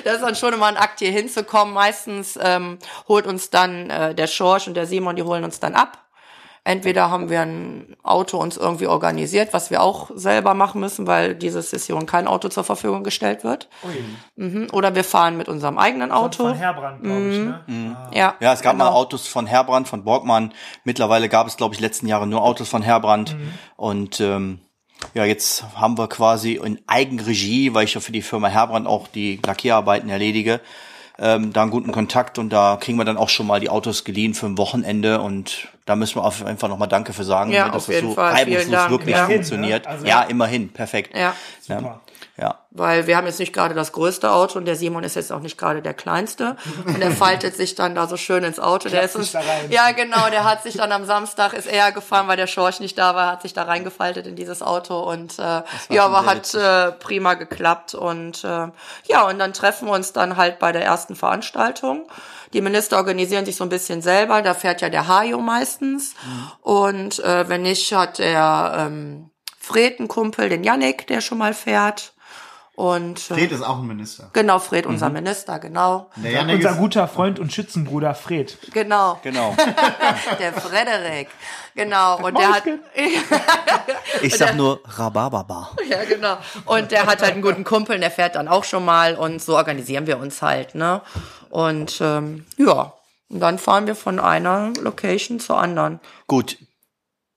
das 0.04 0.14
ist 0.14 0.22
dann 0.22 0.34
schon 0.36 0.52
immer 0.54 0.66
ein 0.66 0.76
Akt, 0.76 0.98
hier 1.00 1.10
hinzukommen. 1.10 1.72
Meistens 1.74 2.38
ähm, 2.42 2.78
holt 3.08 3.26
uns 3.26 3.50
dann 3.50 3.90
äh, 3.90 4.14
der 4.14 4.26
Schorsch 4.26 4.66
und 4.68 4.74
der 4.74 4.86
Simon, 4.86 5.16
die 5.16 5.22
holen 5.22 5.44
uns 5.44 5.60
dann 5.60 5.74
ab. 5.74 5.98
Entweder 6.66 7.10
haben 7.10 7.28
wir 7.28 7.42
ein 7.42 7.94
Auto 8.02 8.38
uns 8.38 8.56
irgendwie 8.56 8.86
organisiert, 8.86 9.52
was 9.52 9.70
wir 9.70 9.82
auch 9.82 10.10
selber 10.14 10.54
machen 10.54 10.80
müssen, 10.80 11.06
weil 11.06 11.34
diese 11.34 11.60
Session 11.60 12.06
kein 12.06 12.26
Auto 12.26 12.48
zur 12.48 12.64
Verfügung 12.64 13.04
gestellt 13.04 13.44
wird. 13.44 13.68
Mhm. 14.36 14.68
Oder 14.72 14.94
wir 14.94 15.04
fahren 15.04 15.36
mit 15.36 15.48
unserem 15.48 15.76
eigenen 15.76 16.10
Auto. 16.10 16.44
Von 16.44 16.54
Herbrand, 16.54 17.02
glaube 17.02 17.28
ich, 17.28 17.38
ne? 17.38 17.96
Ja, 18.14 18.34
Ja, 18.40 18.52
es 18.54 18.62
gab 18.62 18.72
genau. 18.72 18.86
mal 18.86 18.90
Autos 18.92 19.28
von 19.28 19.46
Herbrand, 19.46 19.88
von 19.88 20.04
Borgmann. 20.04 20.54
Mittlerweile 20.84 21.28
gab 21.28 21.46
es, 21.46 21.58
glaube 21.58 21.74
ich, 21.74 21.80
letzten 21.80 22.06
Jahre 22.06 22.26
nur 22.26 22.42
Autos 22.42 22.70
von 22.70 22.80
Herbrand. 22.80 23.36
Und 23.76 24.20
ähm, 24.20 24.60
ja, 25.12 25.26
jetzt 25.26 25.64
haben 25.76 25.98
wir 25.98 26.08
quasi 26.08 26.54
in 26.54 26.80
Eigenregie, 26.86 27.74
weil 27.74 27.84
ich 27.84 27.92
ja 27.92 28.00
für 28.00 28.12
die 28.12 28.22
Firma 28.22 28.48
Herbrand 28.48 28.86
auch 28.86 29.06
die 29.06 29.38
Lackierarbeiten 29.44 30.08
erledige, 30.08 30.62
ähm, 31.18 31.52
da 31.52 31.62
einen 31.62 31.70
guten 31.70 31.92
Kontakt 31.92 32.38
und 32.38 32.50
da 32.50 32.78
kriegen 32.80 32.96
wir 32.96 33.04
dann 33.04 33.18
auch 33.18 33.28
schon 33.28 33.46
mal 33.46 33.60
die 33.60 33.68
Autos 33.68 34.04
geliehen 34.04 34.32
für 34.34 34.46
ein 34.46 34.56
Wochenende 34.56 35.20
und 35.20 35.68
da 35.86 35.96
müssen 35.96 36.16
wir 36.16 36.24
auf 36.24 36.44
einfach 36.44 36.68
nochmal 36.68 36.88
Danke 36.88 37.12
für 37.12 37.24
sagen, 37.24 37.50
Ja, 37.52 37.66
ne, 37.66 37.72
dass 37.72 37.76
auf 37.82 37.86
das 37.86 37.94
jeden 37.96 38.08
so 38.08 38.14
Fall. 38.14 38.32
Reibungslos 38.32 38.90
wirklich 38.90 39.16
Ja. 39.16 39.26
funktioniert. 39.26 39.86
Also- 39.86 40.06
ja, 40.06 40.22
immerhin, 40.22 40.70
perfekt. 40.72 41.16
Ja. 41.16 41.34
Super. 41.60 42.00
Ja. 42.36 42.58
Weil 42.70 43.06
wir 43.06 43.16
haben 43.16 43.26
jetzt 43.26 43.38
nicht 43.38 43.52
gerade 43.52 43.76
das 43.76 43.92
größte 43.92 44.32
Auto 44.32 44.58
und 44.58 44.64
der 44.64 44.74
Simon 44.74 45.04
ist 45.04 45.14
jetzt 45.14 45.30
auch 45.30 45.38
nicht 45.38 45.56
gerade 45.56 45.82
der 45.82 45.94
kleinste. 45.94 46.56
Und 46.84 46.98
der 46.98 47.12
faltet 47.12 47.54
sich 47.54 47.76
dann 47.76 47.94
da 47.94 48.08
so 48.08 48.16
schön 48.16 48.42
ins 48.42 48.58
Auto. 48.58 48.88
Der 48.88 49.02
ist 49.02 49.14
uns, 49.14 49.32
ja, 49.70 49.92
genau, 49.92 50.28
der 50.30 50.42
hat 50.42 50.64
sich 50.64 50.74
dann 50.74 50.90
am 50.90 51.04
Samstag 51.04 51.52
ist 51.52 51.68
er 51.68 51.92
gefahren, 51.92 52.26
weil 52.26 52.36
der 52.36 52.48
Schorsch 52.48 52.80
nicht 52.80 52.98
da 52.98 53.14
war, 53.14 53.30
hat 53.30 53.42
sich 53.42 53.52
da 53.52 53.62
reingefaltet 53.62 54.26
in 54.26 54.34
dieses 54.34 54.62
Auto 54.62 54.98
und 54.98 55.38
äh, 55.38 55.62
ja, 55.90 56.04
aber 56.04 56.26
hat 56.26 56.52
äh, 56.54 56.90
prima 56.90 57.34
geklappt. 57.34 57.94
Und 57.94 58.42
äh, 58.42 58.68
ja, 59.04 59.28
und 59.28 59.38
dann 59.38 59.52
treffen 59.52 59.86
wir 59.86 59.92
uns 59.92 60.12
dann 60.12 60.36
halt 60.36 60.58
bei 60.58 60.72
der 60.72 60.84
ersten 60.84 61.14
Veranstaltung. 61.14 62.08
Die 62.52 62.60
Minister 62.60 62.96
organisieren 62.96 63.44
sich 63.44 63.56
so 63.56 63.64
ein 63.64 63.70
bisschen 63.70 64.02
selber. 64.02 64.42
Da 64.42 64.54
fährt 64.54 64.80
ja 64.80 64.88
der 64.88 65.06
Hajo 65.06 65.38
meistens. 65.38 66.14
Und 66.62 67.18
äh, 67.20 67.48
wenn 67.48 67.62
nicht, 67.62 67.92
hat 67.92 68.18
der 68.18 68.74
ähm, 68.76 69.30
Fred 69.58 69.98
einen 69.98 70.08
Kumpel, 70.08 70.48
den 70.48 70.62
Yannick, 70.62 71.06
der 71.06 71.20
schon 71.20 71.38
mal 71.38 71.54
fährt. 71.54 72.13
Und 72.76 73.30
äh, 73.30 73.34
Fred 73.34 73.52
ist 73.52 73.62
auch 73.62 73.78
ein 73.78 73.86
Minister. 73.86 74.30
Genau, 74.32 74.58
Fred, 74.58 74.86
unser 74.86 75.08
Minister, 75.08 75.60
genau. 75.60 76.10
Der 76.16 76.32
Janik 76.32 76.56
Unser 76.56 76.70
ist, 76.72 76.78
guter 76.78 77.06
Freund 77.06 77.38
und 77.38 77.52
Schützenbruder 77.52 78.14
Fred. 78.16 78.58
Genau, 78.72 79.20
Genau. 79.22 79.54
der 80.40 80.52
Frederik. 80.52 81.28
Genau, 81.76 82.18
und 82.24 82.36
der 82.36 82.52
hat 82.52 82.64
Ich 84.22 84.36
sag 84.38 84.56
nur 84.56 84.80
Rhabarbaba. 84.84 85.70
ja 85.88 86.04
genau. 86.04 86.36
Und 86.64 86.90
der 86.90 87.06
hat 87.06 87.22
halt 87.22 87.32
einen 87.34 87.42
guten 87.42 87.62
Kumpel, 87.64 87.98
der 88.00 88.10
fährt 88.10 88.34
dann 88.34 88.48
auch 88.48 88.64
schon 88.64 88.84
mal 88.84 89.14
und 89.14 89.40
so 89.40 89.56
organisieren 89.56 90.06
wir 90.08 90.18
uns 90.18 90.42
halt, 90.42 90.74
ne? 90.74 91.00
Und 91.50 91.98
ähm, 92.00 92.44
ja, 92.56 92.92
und 93.28 93.40
dann 93.40 93.58
fahren 93.58 93.86
wir 93.86 93.94
von 93.94 94.18
einer 94.18 94.72
Location 94.80 95.38
zur 95.38 95.58
anderen. 95.58 96.00
Gut, 96.26 96.58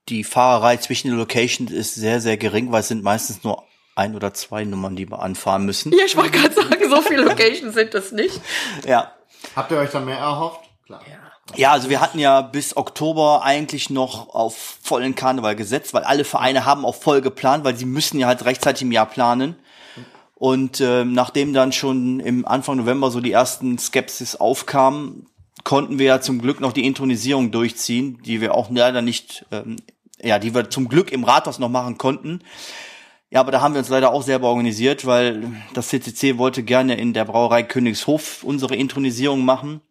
die 0.08 0.24
Fahrerei 0.24 0.78
zwischen 0.78 1.08
den 1.08 1.16
Locations 1.18 1.70
ist 1.70 1.94
sehr, 1.94 2.20
sehr 2.20 2.36
gering, 2.36 2.72
weil 2.72 2.80
es 2.80 2.88
sind 2.88 3.04
meistens 3.04 3.44
nur 3.44 3.64
ein 3.98 4.14
oder 4.14 4.32
zwei 4.32 4.64
Nummern, 4.64 4.96
die 4.96 5.10
wir 5.10 5.20
anfahren 5.20 5.64
müssen. 5.64 5.92
Ja, 5.92 6.04
ich 6.06 6.16
wollte 6.16 6.38
gerade 6.38 6.54
sagen, 6.54 6.76
so 6.88 7.02
viele 7.02 7.22
Locations 7.22 7.74
sind 7.74 7.94
es 7.94 8.12
nicht. 8.12 8.40
Ja. 8.86 9.12
habt 9.54 9.70
ihr 9.70 9.78
euch 9.78 9.90
da 9.90 10.00
mehr 10.00 10.18
erhofft? 10.18 10.60
Klar. 10.86 11.00
Ja, 11.56 11.72
also 11.72 11.88
wir 11.88 12.00
hatten 12.00 12.18
ja 12.18 12.42
bis 12.42 12.76
Oktober 12.76 13.42
eigentlich 13.42 13.90
noch 13.90 14.34
auf 14.34 14.78
vollen 14.82 15.14
Karneval 15.14 15.56
gesetzt, 15.56 15.94
weil 15.94 16.04
alle 16.04 16.24
Vereine 16.24 16.64
haben 16.64 16.84
auch 16.84 16.94
voll 16.94 17.20
geplant, 17.20 17.64
weil 17.64 17.76
sie 17.76 17.86
müssen 17.86 18.18
ja 18.18 18.26
halt 18.26 18.44
rechtzeitig 18.44 18.82
im 18.82 18.92
Jahr 18.92 19.06
planen. 19.06 19.56
Und 20.34 20.80
ähm, 20.80 21.14
nachdem 21.14 21.52
dann 21.52 21.72
schon 21.72 22.20
im 22.20 22.46
Anfang 22.46 22.76
November 22.76 23.10
so 23.10 23.20
die 23.20 23.32
ersten 23.32 23.78
Skepsis 23.78 24.36
aufkamen, 24.36 25.26
konnten 25.64 25.98
wir 25.98 26.06
ja 26.06 26.20
zum 26.20 26.40
Glück 26.40 26.60
noch 26.60 26.72
die 26.72 26.86
Intronisierung 26.86 27.50
durchziehen, 27.50 28.22
die 28.24 28.40
wir 28.40 28.54
auch 28.54 28.70
leider 28.70 29.02
nicht, 29.02 29.44
ähm, 29.50 29.76
ja, 30.22 30.38
die 30.38 30.54
wir 30.54 30.70
zum 30.70 30.88
Glück 30.88 31.10
im 31.10 31.24
Rathaus 31.24 31.58
noch 31.58 31.68
machen 31.68 31.98
konnten. 31.98 32.42
Ja, 33.30 33.40
aber 33.40 33.52
da 33.52 33.60
haben 33.60 33.74
wir 33.74 33.80
uns 33.80 33.90
leider 33.90 34.12
auch 34.12 34.22
selber 34.22 34.48
organisiert, 34.48 35.04
weil 35.06 35.42
das 35.74 35.88
CCC 35.88 36.38
wollte 36.38 36.62
gerne 36.62 36.96
in 36.96 37.12
der 37.12 37.26
Brauerei 37.26 37.62
Königshof 37.62 38.42
unsere 38.42 38.74
Intronisierung 38.74 39.44
machen, 39.44 39.82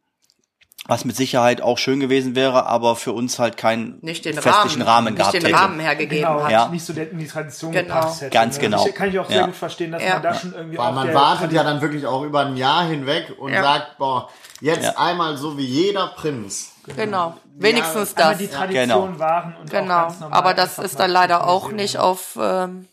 was 0.88 1.06
mit 1.06 1.16
Sicherheit 1.16 1.62
auch 1.62 1.78
schön 1.78 2.00
gewesen 2.00 2.34
wäre, 2.36 2.66
aber 2.66 2.96
für 2.96 3.12
uns 3.12 3.38
halt 3.38 3.56
keinen 3.56 4.00
Nicht 4.02 4.26
den 4.26 4.34
festlichen 4.42 4.82
Rahmen, 4.82 4.82
Rahmen, 4.82 5.14
nicht 5.14 5.18
gehabt 5.18 5.34
den 5.36 5.42
hätte. 5.46 5.54
Rahmen 5.56 5.80
hergegeben 5.80 6.24
Genau, 6.28 6.44
hat. 6.44 6.52
Ja. 6.52 6.68
nicht 6.70 6.84
so 6.84 6.94
der, 6.94 7.12
in 7.12 7.20
die 7.20 7.28
Tradition 7.28 7.72
Genau. 7.74 7.84
gepasst 7.94 8.22
hätte. 8.22 8.32
Ganz 8.32 8.56
ne? 8.56 8.62
genau. 8.62 8.88
Ich, 8.88 8.96
kann 8.96 9.10
ich 9.10 9.20
auch 9.20 9.28
sehr 9.28 9.38
Ja. 9.38 9.46
gut 9.46 9.56
verstehen, 9.56 9.92
dass 9.92 10.02
Ja. 10.04 10.14
man 10.14 10.24
da 10.24 10.34
schon 10.34 10.54
irgendwie 10.54 10.78
Weil 10.80 10.94
man 10.94 11.14
wartet 11.14 11.52
ja 11.52 11.64
dann 11.64 11.80
wirklich 11.82 12.08
auch 12.08 12.24
über 12.24 12.44
ein 12.46 12.58
Jahr 12.58 12.86
hinweg 12.88 13.34
und 13.38 13.54
Ja. 13.54 13.62
sagt, 13.62 14.00
boah, 14.00 14.30
jetzt 14.62 14.84
Ja. 14.86 14.98
einmal 14.98 15.38
so 15.38 15.58
wie 15.60 15.66
jeder 15.66 16.08
Prinz. 16.08 16.72
Genau, 16.96 17.36
wenigstens 17.56 18.16
das. 18.16 18.38
die 18.40 18.48
Tradition 18.48 19.12
Genau. 19.14 19.20
wahren 19.20 19.56
und 19.62 19.68
auch 19.76 19.80
Genau, 19.80 20.08
aber 20.32 20.54
das 20.56 20.80
ist 20.80 21.00
dann 21.00 21.12
leider 21.12 21.46
auch 21.46 21.72
nicht 21.72 21.98
auf 22.00 22.38
ähm, 22.42 22.88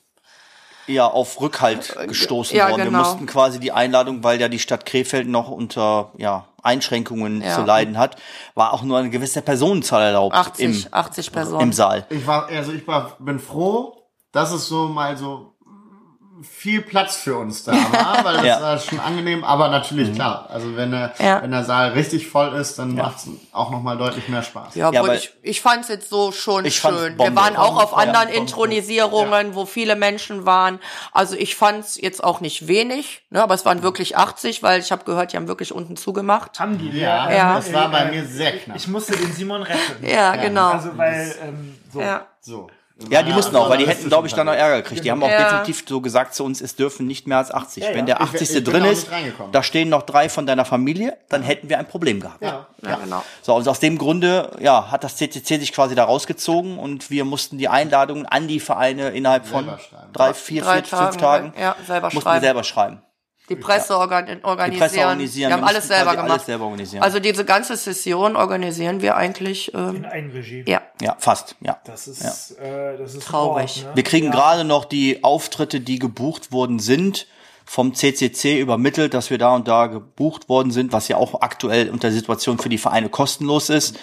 ja 0.86 1.06
auf 1.06 1.40
Rückhalt 1.40 1.96
gestoßen 2.06 2.56
ja, 2.56 2.68
worden. 2.68 2.78
Wir 2.78 2.84
genau. 2.86 2.98
mussten 2.98 3.26
quasi 3.26 3.60
die 3.60 3.72
Einladung, 3.72 4.22
weil 4.24 4.40
ja 4.40 4.48
die 4.48 4.58
Stadt 4.58 4.86
Krefeld 4.86 5.28
noch 5.28 5.50
unter 5.50 6.12
ja, 6.16 6.46
Einschränkungen 6.62 7.42
Ja. 7.42 7.54
zu 7.54 7.62
leiden 7.62 7.98
hat, 7.98 8.16
war 8.54 8.72
auch 8.72 8.82
nur 8.82 8.98
eine 8.98 9.10
gewisse 9.10 9.42
Personenzahl 9.42 10.02
erlaubt 10.02 10.34
80, 10.34 10.86
im, 10.86 10.92
80 10.92 11.32
Personen. 11.32 11.60
im 11.60 11.72
Saal. 11.72 12.06
Ich 12.10 12.26
war, 12.26 12.48
also 12.48 12.72
ich 12.72 12.86
war, 12.86 13.16
bin 13.18 13.38
froh, 13.38 13.96
dass 14.32 14.52
es 14.52 14.66
so 14.66 14.88
mal 14.88 15.16
so 15.16 15.53
viel 16.42 16.82
Platz 16.82 17.16
für 17.16 17.36
uns 17.36 17.62
da 17.64 17.72
war, 17.72 18.24
weil 18.24 18.34
das 18.38 18.44
Ja. 18.46 18.60
war 18.60 18.78
schon 18.78 18.98
angenehm, 18.98 19.44
aber 19.44 19.68
natürlich 19.68 20.12
klar. 20.14 20.48
Also 20.50 20.74
wenn 20.76 20.90
der, 20.90 21.12
Ja. 21.18 21.40
wenn 21.42 21.50
der 21.52 21.64
Saal 21.64 21.92
richtig 21.92 22.26
voll 22.26 22.54
ist, 22.54 22.78
dann 22.78 22.94
macht's 22.94 23.28
auch 23.52 23.70
nochmal 23.70 23.96
deutlich 23.96 24.28
mehr 24.28 24.42
Spaß. 24.42 24.74
Ja, 24.74 24.90
Ja, 24.90 25.06
weil- 25.06 25.16
ich, 25.18 25.32
ich 25.42 25.60
fand's 25.60 25.88
jetzt 25.88 26.10
so 26.10 26.32
schon 26.32 26.68
schön. 26.70 27.16
Bombe. 27.16 27.32
Wir 27.32 27.36
waren 27.36 27.56
auch 27.56 27.80
auf 27.82 27.92
Ja, 27.92 27.98
anderen 27.98 28.26
Bombe. 28.26 28.40
Intronisierungen, 28.40 29.54
wo 29.54 29.64
viele 29.66 29.96
Menschen 29.96 30.44
waren. 30.46 30.80
Also 31.12 31.36
ich 31.36 31.54
fand's 31.56 31.96
jetzt 32.00 32.22
auch 32.24 32.40
nicht 32.40 32.66
wenig, 32.66 33.22
ne, 33.30 33.42
aber 33.42 33.54
es 33.54 33.64
waren 33.64 33.82
wirklich 33.82 34.16
80, 34.16 34.62
weil 34.62 34.80
ich 34.80 34.90
habe 34.92 35.04
gehört, 35.04 35.32
die 35.32 35.36
haben 35.36 35.48
wirklich 35.48 35.72
unten 35.72 35.96
zugemacht. 35.96 36.58
Haben 36.58 36.78
die. 36.78 36.90
Ja, 36.98 37.30
Ja. 37.30 37.54
das 37.54 37.72
war 37.72 37.88
bei 37.90 38.00
äh, 38.00 38.10
mir 38.10 38.24
sehr 38.26 38.58
knapp. 38.58 38.76
Ich 38.76 38.88
musste 38.88 39.16
den 39.16 39.32
Simon 39.32 39.62
retten. 39.62 40.04
Ja, 40.06 40.36
genau. 40.36 40.70
Also 40.72 40.96
weil 40.96 41.34
ähm, 41.42 41.76
so. 41.92 42.00
ja. 42.00 42.26
so. 42.40 42.66
Ja, 43.10 43.24
die 43.24 43.32
mussten 43.32 43.56
auch, 43.56 43.68
weil 43.68 43.78
die 43.78 43.88
hätten, 43.88 44.08
glaube 44.08 44.28
ich, 44.28 44.34
dann 44.34 44.46
noch 44.46 44.52
Ärger 44.54 44.80
gekriegt. 44.82 45.04
Die 45.04 45.10
haben 45.10 45.20
auch 45.22 45.28
Ja. 45.28 45.42
definitiv 45.42 45.84
so 45.86 46.00
gesagt 46.00 46.32
zu 46.32 46.44
uns, 46.44 46.60
es 46.60 46.76
dürfen 46.76 47.08
nicht 47.08 47.26
mehr 47.26 47.38
als 47.38 47.50
80. 47.50 47.82
Ja, 47.82 47.90
ja. 47.90 47.96
Wenn 47.96 48.06
der 48.06 48.16
Ich 48.16 48.20
wär- 48.20 48.40
80. 48.40 48.56
ich 48.56 48.64
bin 48.64 48.72
drin 48.72 48.84
ist, 48.84 49.08
da 49.50 49.62
stehen 49.64 49.88
noch 49.88 50.02
drei 50.02 50.28
von 50.28 50.46
deiner 50.46 50.64
Familie, 50.64 51.16
dann 51.28 51.42
hätten 51.42 51.68
wir 51.68 51.78
ein 51.80 51.88
Problem 51.88 52.20
gehabt. 52.20 52.40
Ja. 52.40 52.66
ja, 52.82 52.94
genau. 53.02 53.24
So, 53.42 53.54
und 53.56 53.66
aus 53.66 53.80
dem 53.80 53.98
Grunde, 53.98 54.56
ja, 54.60 54.92
hat 54.92 55.02
das 55.02 55.16
CCC 55.16 55.58
sich 55.58 55.72
quasi 55.72 55.96
da 55.96 56.04
rausgezogen 56.04 56.78
und 56.78 57.10
wir 57.10 57.24
mussten 57.24 57.58
die 57.58 57.68
Einladungen 57.68 58.26
an 58.26 58.46
die 58.46 58.60
Vereine 58.60 59.10
innerhalb 59.10 59.44
von 59.46 59.68
drei, 60.12 60.32
vier, 60.32 60.62
Drei 60.62 60.82
vier, 60.82 60.98
fünf 60.98 61.16
Tagen, 61.16 61.18
Tagen, 61.18 61.52
ja, 61.60 61.74
selber 61.84 62.06
mussten 62.06 62.20
schreiben. 62.22 62.36
wir 62.42 62.46
selber 62.46 62.62
schreiben. 62.64 63.02
Die 63.48 63.56
Presse 63.56 63.96
organ 63.98 64.26
organisieren. 64.42 64.70
Die 64.72 64.78
Presse 64.78 65.00
organisieren. 65.00 65.48
Wir 65.50 65.54
haben 65.56 65.62
Wir 65.62 65.68
alles 65.68 65.88
selber 65.88 66.12
gemacht. 66.16 66.30
alles 66.30 66.46
selber 66.46 66.64
organisieren. 66.64 67.02
Also 67.02 67.20
diese 67.20 67.44
ganze 67.44 67.76
Session 67.76 68.36
organisieren 68.36 69.02
wir 69.02 69.16
eigentlich, 69.16 69.72
ähm, 69.74 69.96
In 69.96 70.04
Eigenregie. 70.06 70.64
ja. 70.66 70.80
Ja, 71.02 71.16
fast, 71.18 71.56
ja. 71.60 71.78
Das 71.84 72.08
ist, 72.08 72.52
äh, 72.58 72.96
das 72.96 73.14
ist 73.14 73.24
Traurig. 73.26 73.70
Sport, 73.72 73.86
ne? 73.90 73.96
Wir 73.96 74.02
kriegen 74.02 74.30
gerade 74.30 74.64
noch 74.64 74.86
die 74.86 75.22
Auftritte, 75.24 75.80
die 75.80 75.98
gebucht 75.98 76.52
worden 76.52 76.78
sind, 76.78 77.26
vom 77.66 77.94
CCC 77.94 78.60
übermittelt, 78.60 79.12
dass 79.14 79.30
wir 79.30 79.38
da 79.38 79.54
und 79.54 79.68
da 79.68 79.86
gebucht 79.88 80.48
worden 80.48 80.70
sind, 80.70 80.92
was 80.92 81.08
ja 81.08 81.16
auch 81.16 81.40
aktuell 81.42 81.90
unter 81.90 82.08
der 82.08 82.16
Situation 82.16 82.58
für 82.58 82.68
die 82.68 82.78
Vereine 82.78 83.08
kostenlos 83.08 83.68
ist, 83.70 83.98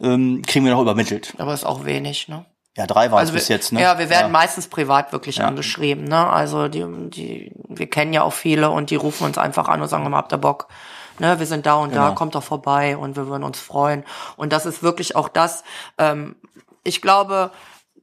ähm, 0.00 0.42
kriegen 0.46 0.64
wir 0.64 0.72
noch 0.72 0.80
übermittelt. 0.82 1.34
Aber 1.38 1.52
ist 1.54 1.64
auch 1.64 1.84
wenig, 1.84 2.28
ne? 2.28 2.44
Ja, 2.76 2.86
drei 2.86 3.10
waren 3.10 3.18
es 3.18 3.20
Also 3.20 3.32
wir, 3.32 3.38
bis 3.38 3.48
jetzt, 3.48 3.72
ne? 3.72 3.80
Ja, 3.80 3.98
wir 3.98 4.10
werden 4.10 4.26
ja. 4.26 4.32
meistens 4.32 4.68
privat 4.68 5.10
wirklich 5.12 5.42
angeschrieben, 5.42 6.04
ne? 6.04 6.28
Also 6.28 6.68
die, 6.68 6.84
die, 7.10 7.52
wir 7.68 7.88
kennen 7.88 8.12
ja 8.12 8.22
auch 8.22 8.34
viele 8.34 8.70
und 8.70 8.90
die 8.90 8.96
rufen 8.96 9.24
uns 9.24 9.38
einfach 9.38 9.68
an 9.68 9.80
und 9.80 9.88
sagen, 9.88 10.14
habt 10.14 10.32
ihr 10.32 10.38
Bock? 10.38 10.68
Ne, 11.18 11.38
wir 11.38 11.46
sind 11.46 11.64
da 11.64 11.76
und 11.76 11.94
da, 11.94 12.04
Genau. 12.08 12.14
kommt 12.14 12.34
doch 12.34 12.42
vorbei 12.42 12.96
und 12.98 13.16
wir 13.16 13.26
würden 13.26 13.42
uns 13.42 13.58
freuen. 13.58 14.04
Und 14.36 14.52
das 14.52 14.66
ist 14.66 14.82
wirklich 14.82 15.16
auch 15.16 15.30
das, 15.30 15.64
ähm, 15.96 16.36
ich 16.84 17.00
glaube, 17.00 17.50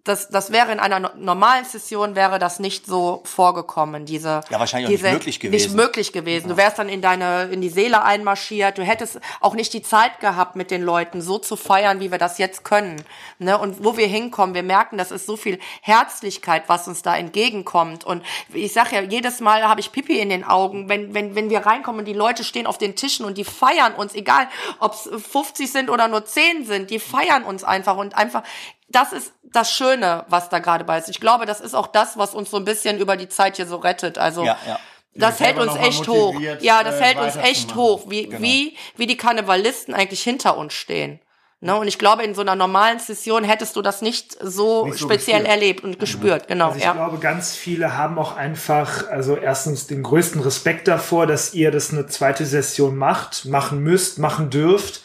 das, 0.05 0.27
das 0.27 0.51
wäre 0.51 0.71
in 0.73 0.79
einer 0.79 0.99
no- 0.99 1.09
normalen 1.15 1.63
Session 1.63 2.13
wäre 2.15 2.37
das 2.37 2.59
nicht 2.59 2.85
so 2.85 3.21
vorgekommen, 3.23 4.05
diese 4.05 4.41
Ja, 4.49 4.59
wahrscheinlich 4.59 4.87
auch 4.87 4.91
nicht 4.91 5.01
diese, 5.03 5.13
möglich 5.13 5.35
Nicht 5.41 5.51
gewesen. 5.51 5.75
möglich 5.77 6.11
gewesen. 6.13 6.49
Du 6.49 6.57
wärst 6.57 6.77
dann 6.77 6.89
in 6.89 7.01
deine 7.01 7.43
in 7.45 7.61
die 7.61 7.69
Seele 7.69 8.03
einmarschiert. 8.03 8.77
Du 8.77 8.83
hättest 8.83 9.19
auch 9.39 9.53
nicht 9.53 9.71
die 9.73 9.81
Zeit 9.81 10.19
gehabt, 10.19 10.57
mit 10.57 10.71
den 10.71 10.81
Leuten 10.83 11.21
so 11.21 11.37
zu 11.37 11.55
feiern, 11.55 12.01
wie 12.01 12.11
wir 12.11 12.17
das 12.17 12.37
jetzt 12.37 12.65
können. 12.65 13.01
Ne? 13.39 13.57
Und 13.57 13.83
wo 13.85 13.95
wir 13.95 14.07
hinkommen, 14.07 14.53
wir 14.55 14.63
merken, 14.63 14.97
das 14.97 15.11
ist 15.11 15.25
so 15.25 15.37
viel 15.37 15.57
Herzlichkeit, 15.81 16.63
was 16.67 16.87
uns 16.87 17.01
da 17.01 17.15
entgegenkommt. 17.15 18.03
Und 18.03 18.23
ich 18.53 18.73
sag 18.73 18.91
ja, 18.91 19.01
jedes 19.01 19.39
Mal 19.39 19.63
habe 19.63 19.79
ich 19.79 19.91
Pipi 19.93 20.19
in 20.19 20.29
den 20.29 20.43
Augen, 20.43 20.89
wenn 20.89 21.13
wenn 21.13 21.35
wenn 21.35 21.49
wir 21.49 21.65
reinkommen 21.65 21.99
und 21.99 22.05
die 22.05 22.13
Leute 22.13 22.43
stehen 22.43 22.67
auf 22.67 22.77
den 22.77 22.95
Tischen 22.97 23.25
und 23.25 23.37
die 23.37 23.45
feiern 23.45 23.93
uns, 23.95 24.13
egal 24.15 24.49
ob 24.79 24.93
es 24.93 25.09
50 25.31 25.71
sind 25.71 25.89
oder 25.89 26.07
nur 26.09 26.25
10 26.25 26.65
sind, 26.65 26.89
die 26.89 26.99
feiern 26.99 27.43
uns 27.43 27.63
einfach 27.63 27.95
und 27.95 28.17
einfach 28.17 28.43
das 28.93 29.11
ist 29.13 29.33
das 29.43 29.71
Schöne, 29.71 30.25
was 30.29 30.49
da 30.49 30.59
gerade 30.59 30.83
bei 30.83 30.97
ist. 30.97 31.09
Ich 31.09 31.19
glaube, 31.19 31.45
das 31.45 31.59
ist 31.61 31.73
auch 31.75 31.87
das, 31.87 32.17
was 32.17 32.33
uns 32.33 32.49
so 32.49 32.57
ein 32.57 32.65
bisschen 32.65 32.97
über 32.99 33.17
die 33.17 33.27
Zeit 33.29 33.57
hier 33.57 33.67
so 33.67 33.75
rettet. 33.77 34.17
Also 34.17 34.43
Ja, 34.43 34.57
ja. 34.67 34.79
das 35.13 35.39
hält 35.39 35.57
uns 35.59 35.75
echt 35.75 36.07
hoch. 36.07 36.39
Ja, 36.61 36.83
das 36.83 36.99
äh, 36.99 37.03
hält 37.03 37.17
uns 37.19 37.35
echt 37.35 37.75
hoch, 37.75 38.05
wie, 38.09 38.27
Genau. 38.27 38.41
wie, 38.41 38.75
wie 38.95 39.05
die 39.07 39.17
Karnevalisten 39.17 39.93
eigentlich 39.93 40.23
hinter 40.23 40.57
uns 40.57 40.73
stehen. 40.73 41.19
Ne? 41.59 41.75
Und 41.77 41.87
ich 41.87 41.97
glaube, 41.97 42.23
in 42.23 42.35
so 42.35 42.41
einer 42.41 42.55
normalen 42.55 42.99
Session 42.99 43.43
hättest 43.45 43.75
du 43.77 43.81
das 43.81 44.01
nicht 44.01 44.35
so 44.41 44.85
Nicht 44.85 44.97
so 44.97 45.05
speziell 45.05 45.39
gespürt. 45.41 45.47
erlebt 45.55 45.83
und 45.85 45.97
gespürt. 45.99 46.47
Genau, 46.49 46.65
Also 46.67 46.79
ich 46.79 46.83
ja. 46.83 46.91
glaube, 46.93 47.19
ganz 47.19 47.55
viele 47.55 47.95
haben 47.95 48.17
auch 48.19 48.35
einfach, 48.35 49.07
also 49.09 49.37
erstens 49.37 49.87
den 49.87 50.03
größten 50.03 50.41
Respekt 50.41 50.87
davor, 50.89 51.25
dass 51.25 51.53
ihr 51.53 51.71
das 51.71 51.91
eine 51.93 52.07
zweite 52.07 52.45
Session 52.45 52.97
macht, 52.97 53.45
machen 53.45 53.79
müsst, 53.81 54.19
machen 54.19 54.49
dürft. 54.49 55.02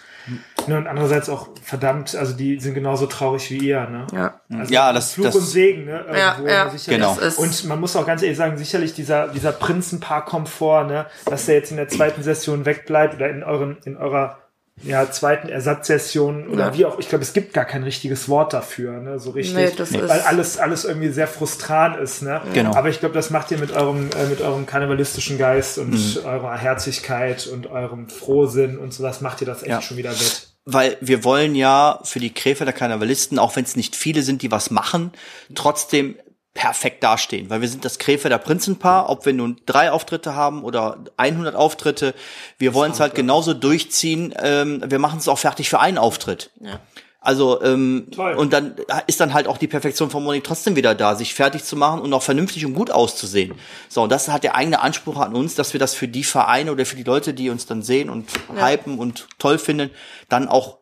Ne, 0.69 0.77
und 0.79 0.87
andererseits 0.87 1.29
auch, 1.29 1.49
verdammt, 1.63 2.15
also 2.15 2.33
die 2.35 2.61
sind 2.61 2.75
genauso 2.75 3.07
traurig 3.07 3.51
wie 3.51 3.59
ihr. 3.59 3.81
Ne? 3.89 4.07
Ja. 4.13 4.41
Also 4.59 4.73
Ja, 4.73 4.93
das- 4.93 5.13
Fluch 5.15 5.27
das- 5.27 5.37
und 5.37 5.43
Segen. 5.47 5.85
Ne? 5.87 6.05
Ja, 6.13 6.33
Irgendwo, 6.33 6.49
ja. 6.49 6.65
ne, 6.67 6.71
sicherlich. 6.71 7.01
Genau. 7.01 7.15
Das 7.17 7.35
ist- 7.35 7.39
Und 7.39 7.65
man 7.69 7.81
muss 7.81 7.97
auch 7.97 8.07
ganz 8.07 8.23
ehrlich 8.23 8.39
sagen, 8.39 8.57
sicherlich 8.59 8.95
dieser, 8.95 9.29
dieser 9.29 9.53
Prinzenpaar-Komfort, 9.53 10.85
ne, 10.87 11.07
dass 11.27 11.47
der 11.47 11.57
jetzt 11.57 11.71
in 11.71 11.77
der 11.77 11.89
zweiten 11.89 12.23
Session 12.23 12.65
wegbleibt 12.67 13.15
oder 13.17 13.29
in 13.31 13.43
euren, 13.43 13.77
in 13.85 13.97
eurer 13.97 14.39
ja, 14.85 15.11
zweiten 15.11 15.49
Ersatzsession 15.49 16.47
oder 16.47 16.67
Ja. 16.67 16.75
wie 16.79 16.87
auch, 16.87 17.01
ich 17.01 17.09
glaube, 17.09 17.23
es 17.25 17.33
gibt 17.33 17.53
gar 17.53 17.65
kein 17.65 17.83
richtiges 17.83 18.29
Wort 18.29 18.53
dafür, 18.53 18.93
ne, 19.01 19.19
so 19.19 19.31
richtig. 19.31 19.57
Nee, 19.57 19.73
das 19.77 19.91
ist- 19.91 20.09
weil 20.09 20.21
alles, 20.21 20.57
alles 20.57 20.85
irgendwie 20.85 21.09
sehr 21.09 21.27
frustran 21.27 21.99
ist, 21.99 22.23
ne? 22.23 22.41
Genau. 22.55 22.73
Aber 22.77 22.89
ich 22.89 23.01
glaube, 23.01 23.13
das 23.17 23.31
macht 23.31 23.51
ihr 23.51 23.59
mit 23.59 23.73
eurem, 23.73 24.09
äh, 24.17 24.27
mit 24.27 24.41
eurem 24.41 24.67
karnevalistischen 24.67 25.37
Geist 25.37 25.79
und 25.79 25.91
Mhm. 25.91 26.25
eurer 26.25 26.57
Herzlichkeit 26.57 27.49
und 27.49 27.67
eurem 27.67 28.09
Frohsinn 28.09 28.79
und 28.79 28.95
sowas 28.95 29.21
macht 29.21 29.41
ihr 29.41 29.49
das 29.49 29.63
echt 29.63 29.71
Ja. 29.71 29.83
schon 29.83 29.97
wieder 29.97 30.11
wett. 30.13 30.48
Weil 30.71 30.99
wir 31.01 31.25
wollen 31.25 31.55
ja 31.55 31.99
für 32.05 32.21
die 32.21 32.35
Krefelder 32.35 32.75
Karnevalisten, 32.75 33.39
auch 33.39 33.57
wenn 33.57 33.65
es 33.65 33.75
nicht 33.75 33.97
viele 33.97 34.23
sind, 34.23 34.43
die 34.43 34.51
was 34.51 34.71
machen, 34.71 35.13
trotzdem 35.55 36.17
perfekt 36.53 37.03
dastehen. 37.03 37.49
Weil 37.49 37.63
wir 37.63 37.69
sind 37.69 37.87
das 37.87 37.99
Krefelder 37.99 38.37
Prinzenpaar, 38.37 39.09
ob 39.09 39.25
wir 39.25 39.33
nun 39.33 39.61
drei 39.65 39.91
Auftritte 39.91 40.35
haben 40.35 40.65
oder 40.65 40.99
100 41.17 41.55
Auftritte. 41.55 42.15
Wir 42.59 42.75
wollen 42.75 42.93
es 42.93 43.01
halt 43.01 43.15
genauso 43.15 43.55
durchziehen. 43.55 44.35
Ähm, 44.37 44.83
wir 44.87 44.99
machen 44.99 45.21
es 45.21 45.29
auch 45.29 45.39
fertig 45.39 45.71
für 45.71 45.81
einen 45.81 45.97
Auftritt. 45.97 46.51
Ja. 46.61 46.81
Also 47.21 47.61
ähm, 47.63 48.07
Toll. 48.15 48.35
und 48.35 48.53
dann 48.53 48.77
ist 49.09 49.19
dann 49.19 49.35
halt 49.35 49.49
auch 49.49 49.59
die 49.59 49.67
Perfektion 49.67 50.09
von 50.09 50.23
Monik 50.23 50.45
trotzdem 50.45 50.77
wieder 50.77 50.95
da, 50.95 51.17
sich 51.17 51.35
fertig 51.35 51.65
zu 51.65 51.75
machen 51.75 52.01
und 52.01 52.13
auch 52.13 52.23
vernünftig 52.23 52.65
und 52.65 52.75
gut 52.75 52.93
auszusehen. 52.93 53.55
So, 53.89 54.03
und 54.03 54.13
das 54.13 54.29
hat 54.29 54.45
der 54.45 54.55
eigene 54.55 54.81
Anspruch 54.81 55.19
an 55.19 55.35
uns, 55.35 55.57
dass 55.57 55.73
wir 55.73 55.81
das 55.81 55.95
für 55.95 56.07
die 56.07 56.23
Vereine 56.23 56.71
oder 56.71 56.87
für 56.87 56.95
die 56.95 57.03
Leute, 57.03 57.35
die 57.35 57.51
uns 57.51 57.67
dann 57.67 57.83
sehen 57.83 58.09
und 58.09 58.29
hypen 58.55 58.99
und 58.99 59.27
toll 59.39 59.59
finden, 59.59 59.91
dann 60.29 60.49
auch 60.49 60.78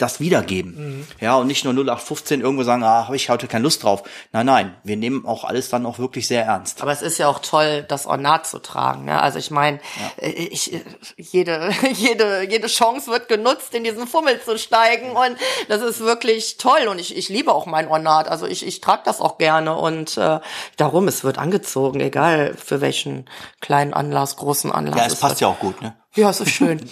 das 0.00 0.20
wiedergeben. 0.20 1.06
Ja, 1.20 1.36
und 1.36 1.46
nicht 1.46 1.64
nur 1.64 1.72
0815 1.74 2.40
irgendwo 2.40 2.62
sagen, 2.62 2.82
ah, 2.82 3.06
habe 3.06 3.16
ich 3.16 3.28
heute 3.28 3.46
keine 3.46 3.64
Lust 3.64 3.82
drauf. 3.82 4.02
Nein, 4.32 4.46
nein, 4.46 4.74
wir 4.84 4.96
nehmen 4.96 5.26
auch 5.26 5.44
alles 5.44 5.68
dann 5.68 5.86
auch 5.86 5.98
wirklich 5.98 6.26
sehr 6.26 6.44
ernst. 6.44 6.82
Aber 6.82 6.92
es 6.92 7.02
ist 7.02 7.18
ja 7.18 7.28
auch 7.28 7.40
toll, 7.40 7.84
das 7.88 8.06
Ornat 8.06 8.46
zu 8.46 8.58
tragen. 8.58 9.04
Ne? 9.04 9.20
Also 9.20 9.38
ich 9.38 9.50
meine, 9.50 9.80
ich, 10.18 10.80
jede, 11.16 11.70
jede, 11.92 12.48
jede 12.48 12.66
Chance 12.66 13.10
wird 13.10 13.28
genutzt, 13.28 13.74
in 13.74 13.84
diesen 13.84 14.06
Fummel 14.06 14.40
zu 14.42 14.58
steigen. 14.58 15.10
Und 15.12 15.36
das 15.68 15.82
ist 15.82 16.00
wirklich 16.00 16.56
toll. 16.56 16.88
Und 16.88 16.98
ich, 16.98 17.16
ich 17.16 17.28
liebe 17.28 17.52
auch 17.52 17.66
mein 17.66 17.88
Ornat. 17.88 18.28
Also 18.28 18.46
ich, 18.46 18.66
ich 18.66 18.80
trage 18.80 19.02
das 19.04 19.20
auch 19.20 19.38
gerne. 19.38 19.76
Und 19.76 20.16
äh, 20.16 20.40
darum, 20.76 21.08
es 21.08 21.24
wird 21.24 21.38
angezogen, 21.38 22.00
egal 22.00 22.54
für 22.54 22.80
welchen 22.80 23.28
kleinen 23.60 23.94
Anlass, 23.94 24.36
großen 24.36 24.72
Anlass. 24.72 24.96
Ja, 24.96 25.06
es 25.06 25.16
passt 25.16 25.34
wird. 25.34 25.40
ja 25.40 25.48
auch 25.48 25.58
gut, 25.58 25.80
ne? 25.82 25.94
Ja, 26.16 26.30
es 26.30 26.40
ist 26.40 26.50
schön. 26.50 26.80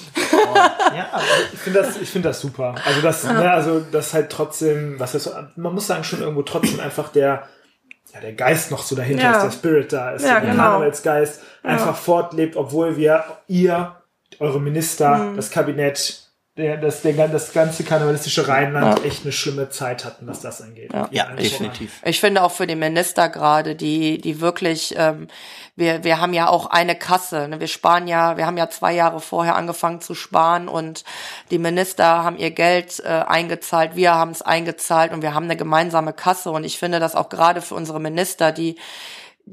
Ja, 0.97 1.09
aber 1.12 1.23
ich 1.53 1.59
finde 1.59 1.83
das, 1.83 1.97
ich 2.01 2.09
finde 2.11 2.29
das 2.29 2.40
super. 2.40 2.75
Also 2.85 3.01
das, 3.01 3.25
ne, 3.25 3.51
also 3.51 3.81
das 3.81 4.14
halt 4.14 4.31
trotzdem, 4.31 4.99
was 4.99 5.14
ist, 5.14 5.31
man 5.57 5.75
muss 5.75 5.87
sagen 5.87 6.05
schon 6.05 6.21
irgendwo 6.21 6.42
trotzdem 6.42 6.81
einfach 6.81 7.11
der, 7.11 7.49
ja, 8.14 8.21
der 8.21 8.33
Geist 8.33 8.71
noch 8.71 8.83
so 8.83 8.97
dahinter 8.97 9.25
Ja. 9.25 9.33
ist, 9.37 9.42
der 9.44 9.51
Spirit 9.51 9.92
da 9.92 10.11
ist, 10.12 10.25
Ja, 10.25 10.40
der 10.40 10.51
genau. 10.51 10.62
Karnevalsgeist 10.62 11.42
einfach 11.62 11.97
fortlebt, 11.97 12.57
obwohl 12.57 12.97
wir, 12.97 13.25
ihr, 13.49 13.94
eure 14.40 14.61
Minister, 14.61 15.16
Mhm. 15.16 15.37
das 15.37 15.51
Kabinett, 15.51 16.27
der, 16.59 16.77
das, 16.77 17.03
der, 17.03 17.29
das 17.29 17.53
ganze 17.53 17.85
karnevalistische 17.85 18.49
Rheinland 18.49 19.05
echt 19.05 19.23
eine 19.23 19.31
schlimme 19.31 19.71
Zeit 19.71 20.05
hatten, 20.05 20.27
was 20.27 20.40
das 20.40 20.61
angeht. 20.61 20.90
Ja, 21.12 21.27
Allen 21.27 21.37
definitiv. 21.37 22.01
Ich 22.05 22.18
finde 22.18 22.42
auch 22.42 22.51
für 22.51 22.66
die 22.66 22.75
Minister 22.75 23.29
gerade, 23.29 23.77
die, 23.77 24.21
die 24.21 24.40
wirklich, 24.40 24.92
ähm, 24.99 25.29
wir, 25.77 26.03
wir 26.03 26.21
haben 26.21 26.35
ja 26.35 26.49
auch 26.49 26.66
eine 26.66 26.97
Kasse. 26.97 27.47
Ne? 27.47 27.61
Wir 27.61 27.68
sparen 27.68 28.09
ja, 28.09 28.37
wir 28.37 28.44
haben 28.44 28.57
ja 28.57 28.68
zwei 28.68 28.92
Jahre 28.92 29.21
vorher 29.21 29.55
angefangen 29.55 30.01
zu 30.01 30.16
sparen 30.16 30.66
und 30.66 31.05
die 31.53 31.59
Minister 31.59 32.25
haben 32.25 32.37
ihr 32.37 32.51
Geld 32.51 33.01
äh, 33.05 33.07
eingezahlt, 33.07 33.94
wir 33.94 34.14
haben 34.14 34.33
es 34.33 34.42
eingezahlt 34.42 35.12
und 35.12 35.23
wir 35.23 35.35
haben 35.35 35.44
eine 35.44 35.57
gemeinsame 35.57 36.12
Kasse. 36.12 36.51
Und 36.51 36.64
ich 36.64 36.77
finde 36.77 36.99
das 36.99 37.14
auch 37.14 37.29
gerade 37.29 37.62
für 37.62 37.77
unsere 37.77 38.01
Minister, 38.01 38.51
die 38.51 38.75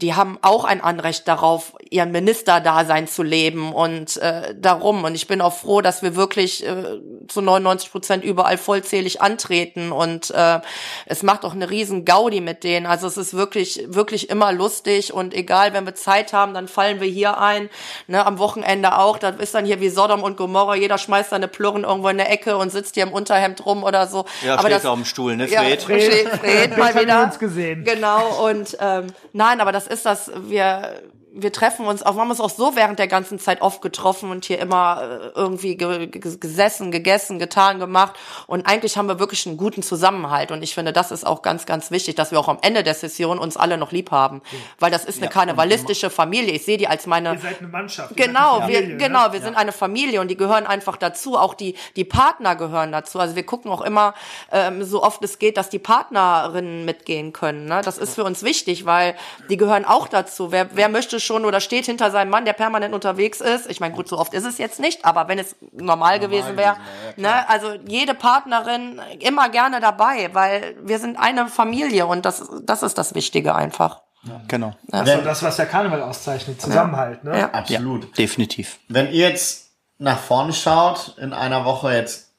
die 0.02 0.14
haben 0.14 0.38
auch 0.42 0.66
ein 0.66 0.82
Anrecht 0.82 1.28
darauf, 1.28 1.74
ihren 1.90 2.12
Ministerdasein 2.12 3.08
zu 3.08 3.24
leben 3.24 3.74
und 3.74 4.18
äh, 4.18 4.54
darum. 4.56 5.04
Und 5.06 5.16
ich 5.16 5.28
bin 5.28 5.40
auch 5.40 5.54
froh, 5.54 5.82
dass 5.82 6.02
wir 6.02 6.16
wirklich 6.16 6.66
äh, 6.66 7.00
zu 7.28 7.42
99 7.42 7.92
Prozent 7.92 8.24
überall 8.24 8.58
vollzählig 8.58 9.22
antreten 9.22 9.92
und 9.92 10.32
äh, 10.32 10.60
es 11.06 11.24
macht 11.24 11.46
auch 11.46 11.54
eine 11.54 11.70
riesen 11.70 12.04
Gaudi 12.04 12.42
mit 12.42 12.64
denen. 12.64 12.86
Also 12.86 13.08
es 13.08 13.16
ist 13.16 13.36
wirklich, 13.36 13.86
wirklich 13.88 14.30
immer 14.30 14.52
lustig 14.52 15.14
und 15.14 15.34
egal, 15.34 15.74
wenn 15.74 15.86
wir 15.86 15.96
Zeit 15.96 16.34
haben, 16.34 16.54
dann 16.54 16.68
fallen 16.68 17.00
wir 17.00 17.08
hier 17.08 17.40
ein. 17.40 17.70
Ne, 18.08 18.26
am 18.26 18.38
Wochenende 18.38 18.98
auch. 18.98 19.18
Das 19.18 19.38
ist 19.38 19.56
dann 19.56 19.66
hier 19.66 19.80
wie 19.80 19.90
Sodom 19.90 20.24
und 20.24 20.36
Gomorra. 20.36 20.76
Jeder 20.76 20.98
schmeißt 20.98 21.30
seine 21.30 21.48
Plürren 21.48 21.84
irgendwo 21.84 22.10
in 22.10 22.18
der 22.18 22.32
Ecke 22.32 22.58
und 22.58 22.72
sitzt 22.72 22.96
hier 22.96 23.04
im 23.04 23.14
Unterhemd 23.14 23.66
rum 23.66 23.84
oder 23.84 24.08
so. 24.08 24.26
Ja, 24.46 24.54
aber 24.54 24.64
steht 24.64 24.72
das, 24.74 24.84
da 24.84 24.90
auf 24.90 24.96
dem 24.96 25.06
Stuhl, 25.06 25.38
ne, 25.38 25.48
ja, 25.48 25.62
Fred? 25.62 25.82
Fred, 25.82 26.28
Fred 26.40 26.78
mal 26.78 26.88
haben 26.90 26.96
wir 26.96 27.02
wieder. 27.04 27.24
uns 27.24 27.40
gesehen. 27.40 27.84
Genau, 27.84 28.48
und 28.50 28.78
ähm, 28.80 29.08
nein, 29.34 29.62
aber 29.62 29.72
das 29.72 29.85
ist 29.88 30.06
das, 30.06 30.32
wir, 30.36 31.02
wir 31.38 31.52
treffen 31.52 31.86
uns 31.86 32.02
auch, 32.02 32.16
wir 32.16 32.22
haben 32.22 32.30
uns 32.30 32.40
auch 32.40 32.50
so 32.50 32.76
während 32.76 32.98
der 32.98 33.08
ganzen 33.08 33.40
Zeit 33.40 33.62
oft 33.62 33.82
getroffen 33.82 34.32
und 34.32 34.46
hier 34.46 34.60
immer 34.60 35.02
äh, 35.36 35.40
irgendwie 35.40 35.76
ge 35.76 36.08
ge 36.08 36.38
gesessen, 36.38 36.92
gegessen, 36.92 37.40
getan, 37.40 37.80
gemacht. 37.80 38.16
Und 38.48 38.66
eigentlich 38.66 38.98
haben 38.98 39.08
wir 39.08 39.20
wirklich 39.20 39.46
einen 39.46 39.58
guten 39.58 39.84
Zusammenhalt. 39.84 40.52
Und 40.52 40.64
ich 40.64 40.74
finde, 40.74 40.94
das 40.94 41.12
ist 41.12 41.26
auch 41.26 41.42
ganz, 41.42 41.66
ganz 41.66 41.92
wichtig, 41.92 42.16
dass 42.16 42.32
wir 42.32 42.40
auch 42.40 42.48
am 42.48 42.60
Ende 42.62 42.84
der 42.84 42.94
Session 42.94 43.38
uns 43.38 43.58
alle 43.58 43.78
noch 43.78 43.92
lieb 43.92 44.12
haben. 44.12 44.42
Weil 44.80 44.92
das 44.92 45.04
ist 45.04 45.22
eine 45.22 45.30
karnevalistische 45.30 46.10
Familie. 46.10 46.54
Ich 46.54 46.64
sehe 46.64 46.78
die 46.78 46.88
als 46.88 47.06
meine. 47.06 47.34
Ihr 47.34 47.40
seid 47.40 47.60
eine 47.60 47.68
Mannschaft. 47.68 48.16
Genau, 48.16 48.60
eine 48.60 48.68
wir, 48.68 48.76
Familie, 48.76 48.98
genau, 48.98 49.28
ne? 49.28 49.34
wir 49.34 49.42
sind 49.42 49.56
eine 49.56 49.74
Familie 49.74 50.22
und 50.22 50.30
die 50.30 50.38
gehören 50.38 50.66
einfach 50.66 50.96
dazu. 50.96 51.38
Auch 51.38 51.54
die, 51.54 51.76
die 51.98 52.06
Partner 52.06 52.56
gehören 52.56 52.94
dazu. 52.94 53.20
Also 53.20 53.36
wir 53.36 53.46
gucken 53.46 53.72
auch 53.72 53.82
immer, 53.82 54.14
ähm, 54.54 54.84
so 54.84 55.04
oft 55.04 55.22
es 55.24 55.38
geht, 55.38 55.58
dass 55.58 55.70
die 55.70 55.80
Partnerinnen 55.80 56.86
mitgehen 56.86 57.34
können. 57.34 57.66
Ne? 57.66 57.82
Das 57.84 57.98
ist 57.98 58.16
für 58.16 58.24
uns 58.24 58.44
wichtig, 58.44 58.86
weil 58.86 59.16
die 59.50 59.58
gehören 59.58 59.84
auch 59.84 60.08
dazu. 60.08 60.54
Wer, 60.54 60.70
wer 60.76 60.88
möchte 60.88 61.20
schon 61.26 61.46
oder 61.46 61.60
steht 61.60 61.86
hinter 61.86 62.12
seinem 62.12 62.30
Mann, 62.30 62.46
der 62.46 62.54
permanent 62.54 62.94
unterwegs 62.94 63.42
ist? 63.42 63.70
Ich 63.70 63.80
meine, 63.80 63.94
gut, 63.94 64.08
so 64.08 64.18
oft 64.18 64.34
ist 64.34 64.46
es 64.46 64.58
jetzt 64.58 64.80
nicht, 64.80 65.06
aber 65.06 65.28
wenn 65.28 65.40
es 65.40 65.56
normal, 65.72 66.20
gewesen 66.20 66.56
wäre, 66.56 66.78
ne? 67.18 67.50
also 67.50 67.74
jede 67.88 68.14
Partnerin 68.14 69.02
immer 69.20 69.50
gerne 69.50 69.80
dabei, 69.80 70.30
weil 70.34 70.76
wir 70.82 71.00
sind 71.00 71.18
eine 71.18 71.48
Familie 71.48 72.06
und 72.06 72.26
das, 72.26 72.48
das 72.64 72.84
ist 72.84 72.98
das 72.98 73.16
Wichtige 73.16 73.56
einfach. 73.56 74.02
Genau. 74.48 74.74
Das 74.88 75.08
ist 75.08 75.18
doch 75.18 75.24
das, 75.24 75.44
was 75.44 75.56
der 75.58 75.66
Karneval 75.66 76.02
auszeichnet, 76.02 76.62
Zusammenhalt, 76.62 77.24
ne? 77.24 77.40
Ja. 77.40 77.52
Absolut. 77.52 78.18
Definitiv. 78.18 78.80
Wenn 78.88 79.08
ihr 79.08 79.30
jetzt 79.30 79.72
nach 79.98 80.18
vorne 80.18 80.54
schaut, 80.54 81.16
in 81.20 81.34
einer 81.34 81.66
Woche, 81.66 81.94
jetzt 81.94 82.34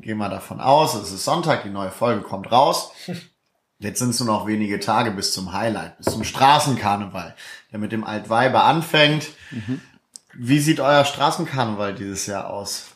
gehen 0.00 0.18
wir 0.18 0.28
davon 0.28 0.60
aus, 0.60 0.94
es 0.94 1.12
ist 1.12 1.24
Sonntag, 1.24 1.62
die 1.62 1.70
neue 1.70 1.90
Folge 1.90 2.22
kommt 2.22 2.50
raus. 2.50 2.92
Jetzt 3.82 3.98
sind 3.98 4.10
es 4.10 4.20
nur 4.20 4.26
noch 4.26 4.46
wenige 4.46 4.78
Tage 4.78 5.10
bis 5.10 5.32
zum 5.32 5.54
Highlight, 5.54 5.96
bis 5.96 6.12
zum 6.12 6.22
Straßenkarneval, 6.22 7.34
der 7.72 7.78
mit 7.78 7.92
dem 7.92 8.04
Altweiber 8.04 8.64
anfängt. 8.64 9.28
Wie 10.34 10.60
sieht 10.60 10.80
euer 10.80 11.04
Straßenkarneval 11.04 11.94
dieses 11.94 12.26
Jahr 12.26 12.50
aus? 12.50 12.86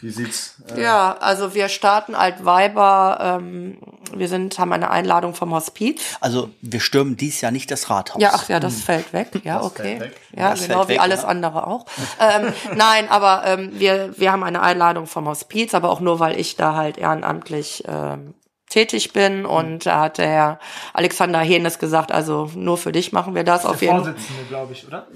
Wie 0.00 0.10
sieht's? 0.10 0.56
Äh, 0.76 0.82
Ja, 0.82 1.16
also 1.20 1.54
wir 1.54 1.68
starten 1.70 2.14
Altweiber, 2.14 3.18
ähm, 3.40 3.78
wir 4.14 4.28
sind, 4.28 4.58
haben 4.58 4.72
eine 4.72 4.90
Einladung 4.90 5.34
vom 5.34 5.54
Hospiz. 5.54 6.02
Also 6.20 6.50
wir 6.60 6.80
stürmen 6.80 7.16
dies 7.16 7.40
Jahr 7.40 7.50
nicht 7.52 7.70
das 7.70 7.88
Rathaus. 7.88 8.20
Ja, 8.20 8.32
ach 8.34 8.48
ja, 8.50 8.60
das 8.60 8.82
fällt 8.82 9.12
weg. 9.14 9.28
Ja, 9.44 9.58
Das 9.58 9.66
okay. 9.66 9.82
fällt 9.98 10.00
weg. 10.00 10.20
Ja, 10.36 10.50
Das 10.50 10.62
genau 10.62 10.78
fällt 10.80 10.88
wie 10.88 10.92
weg, 10.94 11.00
alles 11.00 11.22
ja. 11.22 11.28
andere 11.28 11.66
auch. 11.66 11.86
ähm, 12.20 12.52
nein, 12.76 13.08
aber 13.08 13.44
ähm, 13.46 13.70
wir, 13.78 14.12
wir 14.18 14.30
haben 14.30 14.44
eine 14.44 14.60
Einladung 14.60 15.06
vom 15.06 15.26
Hospiz, 15.26 15.72
aber 15.72 15.88
auch 15.88 16.00
nur, 16.00 16.20
weil 16.20 16.38
ich 16.38 16.56
da 16.56 16.74
halt 16.74 16.98
ehrenamtlich 16.98 17.84
ähm, 17.88 18.34
tätig 18.74 19.12
bin 19.12 19.46
und 19.46 19.86
da 19.86 20.00
hat 20.00 20.18
der 20.18 20.26
Herr 20.28 20.58
Alexander 20.92 21.38
Henes 21.38 21.78
gesagt, 21.78 22.10
also 22.12 22.50
nur 22.54 22.76
für 22.76 22.90
dich 22.92 23.12
machen 23.12 23.34
wir 23.34 23.44
das 23.44 23.64
auf 23.64 23.78
Der 23.78 23.88
jeden 23.88 24.04
Fall. 24.04 24.12
Vorsitzende, 24.14 24.44
glaube 24.48 24.72
ich, 24.72 24.86
oder? 24.86 25.06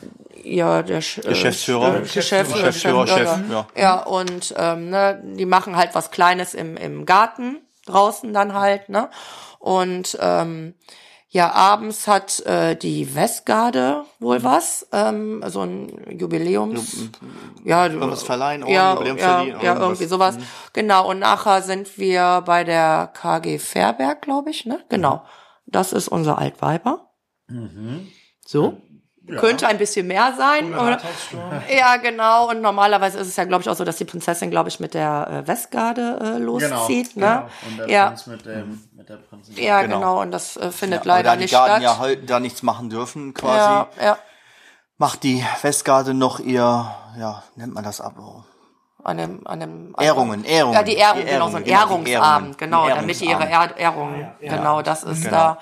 Ja, 0.44 0.82
der 0.82 1.02
Sch- 1.02 1.24
äh, 1.24 1.28
Geschäftsführer. 1.28 1.96
äh, 1.96 2.00
Geschäftsführer, 2.02 2.44
Geschäftsführer, 2.66 3.06
Chef, 3.08 3.38
ja. 3.50 3.66
ja, 3.76 4.02
und 4.02 4.54
ähm, 4.56 4.90
ne, 4.90 5.20
die 5.24 5.44
machen 5.46 5.76
halt 5.76 5.94
was 5.94 6.10
Kleines 6.12 6.54
im, 6.54 6.76
im 6.76 7.04
Garten, 7.04 7.58
draußen 7.86 8.32
dann 8.32 8.54
halt, 8.54 8.88
ne? 8.88 9.10
Und 9.58 10.16
ähm, 10.20 10.74
ja, 11.30 11.52
abends 11.52 12.08
hat 12.08 12.40
äh, 12.46 12.74
die 12.74 13.14
Westgarde 13.14 14.04
wohl 14.18 14.42
was, 14.42 14.88
ähm, 14.92 15.44
so 15.48 15.60
ein 15.60 16.18
Jubiläums... 16.18 17.10
Ja, 17.64 17.86
Irgendwas 17.86 18.22
verleihen, 18.22 18.62
Orden, 18.62 18.74
ja, 18.74 18.94
ja, 18.94 19.16
verliehen, 19.16 19.56
ja, 19.56 19.62
irgendwas. 19.62 19.80
irgendwie 19.80 20.04
sowas. 20.06 20.38
Genau, 20.72 21.10
und 21.10 21.18
nachher 21.18 21.60
sind 21.62 21.98
wir 21.98 22.42
bei 22.46 22.64
der 22.64 23.12
KG 23.12 23.58
Fairberg, 23.58 24.22
glaube 24.22 24.50
ich, 24.50 24.64
ne? 24.64 24.80
Genau. 24.88 25.22
Das 25.66 25.92
ist 25.92 26.08
unser 26.08 26.38
Altweiber. 26.38 27.10
So. 28.46 28.80
Könnte 29.36 29.66
ein 29.66 29.78
bisschen 29.78 30.06
mehr 30.06 30.32
sein. 30.36 30.72
Oder? 30.74 30.98
Ja, 31.74 31.96
genau. 31.96 32.48
Und 32.50 32.60
normalerweise 32.62 33.18
ist 33.18 33.28
es 33.28 33.36
ja, 33.36 33.44
glaube 33.44 33.62
ich, 33.62 33.68
auch 33.68 33.74
so, 33.76 33.84
dass 33.84 33.96
die 33.96 34.04
Prinzessin, 34.04 34.50
glaube 34.50 34.68
ich, 34.70 34.80
mit 34.80 34.94
der 34.94 35.28
äh, 35.44 35.46
Westgarde 35.46 36.18
äh, 36.22 36.38
loszieht. 36.38 37.16
Ne? 37.16 37.44
Und 37.68 37.78
der 37.78 37.88
Ja. 37.90 38.06
Prinz 38.06 38.26
mit, 38.26 38.46
dem, 38.46 38.88
mit 38.96 39.08
der 39.08 39.16
Prinzessin. 39.16 39.62
Ja, 39.62 39.82
Genau. 39.82 39.96
genau. 39.98 40.20
Und 40.22 40.30
das 40.30 40.56
äh, 40.56 40.70
findet 40.70 41.04
Ja, 41.04 41.14
leider 41.14 41.30
da 41.30 41.36
die 41.36 41.42
nicht 41.42 41.52
Garden 41.52 41.82
statt. 41.82 41.82
ja 41.82 41.98
heute 41.98 42.22
da 42.22 42.40
nichts 42.40 42.62
machen 42.62 42.88
dürfen, 42.90 43.34
quasi, 43.34 43.58
ja, 43.58 43.88
ja. 44.00 44.18
macht 44.96 45.22
die 45.22 45.44
Westgarde 45.62 46.14
noch 46.14 46.40
ihr, 46.40 46.60
ja, 47.18 47.42
nennt 47.56 47.74
man 47.74 47.84
das 47.84 48.00
ab? 48.00 48.14
oh, 48.18 48.42
An 49.04 49.16
dem, 49.18 49.46
an 49.46 49.60
dem, 49.60 49.94
Ehrungen, 49.98 50.44
Ehrungen. 50.44 50.74
Ja, 50.74 50.82
die 50.82 50.96
Ehrung, 50.96 51.20
Die 51.20 51.26
genau, 51.26 51.48
so 51.50 51.56
ein 51.58 51.64
Ehrungen, 51.64 52.06
Ehrungsabend, 52.06 52.46
Ehrungen. 52.48 52.56
genau, 52.56 52.82
Ein 52.84 52.96
damit 52.96 53.20
ihre 53.20 53.30
Ehrungsabend. 53.44 53.76
Ehr 53.76 53.82
Ehrung, 53.82 54.20
ja. 54.40 54.56
genau, 54.56 54.82
das 54.82 55.02
ist 55.04 55.30
da, 55.30 55.58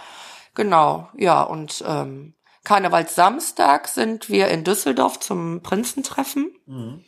genau, 0.55 1.09
ja, 1.17 1.43
und 1.43 1.85
ähm, 1.87 2.33
Karnevalssamstag 2.67 3.87
sind 3.87 4.29
wir 4.29 4.49
in 4.49 4.65
Düsseldorf 4.65 5.21
zum 5.21 5.63
Prinzentreffen. 5.63 6.51
Mhm. 6.67 7.05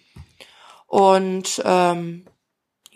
Und 0.86 1.61
ähm, 1.64 2.24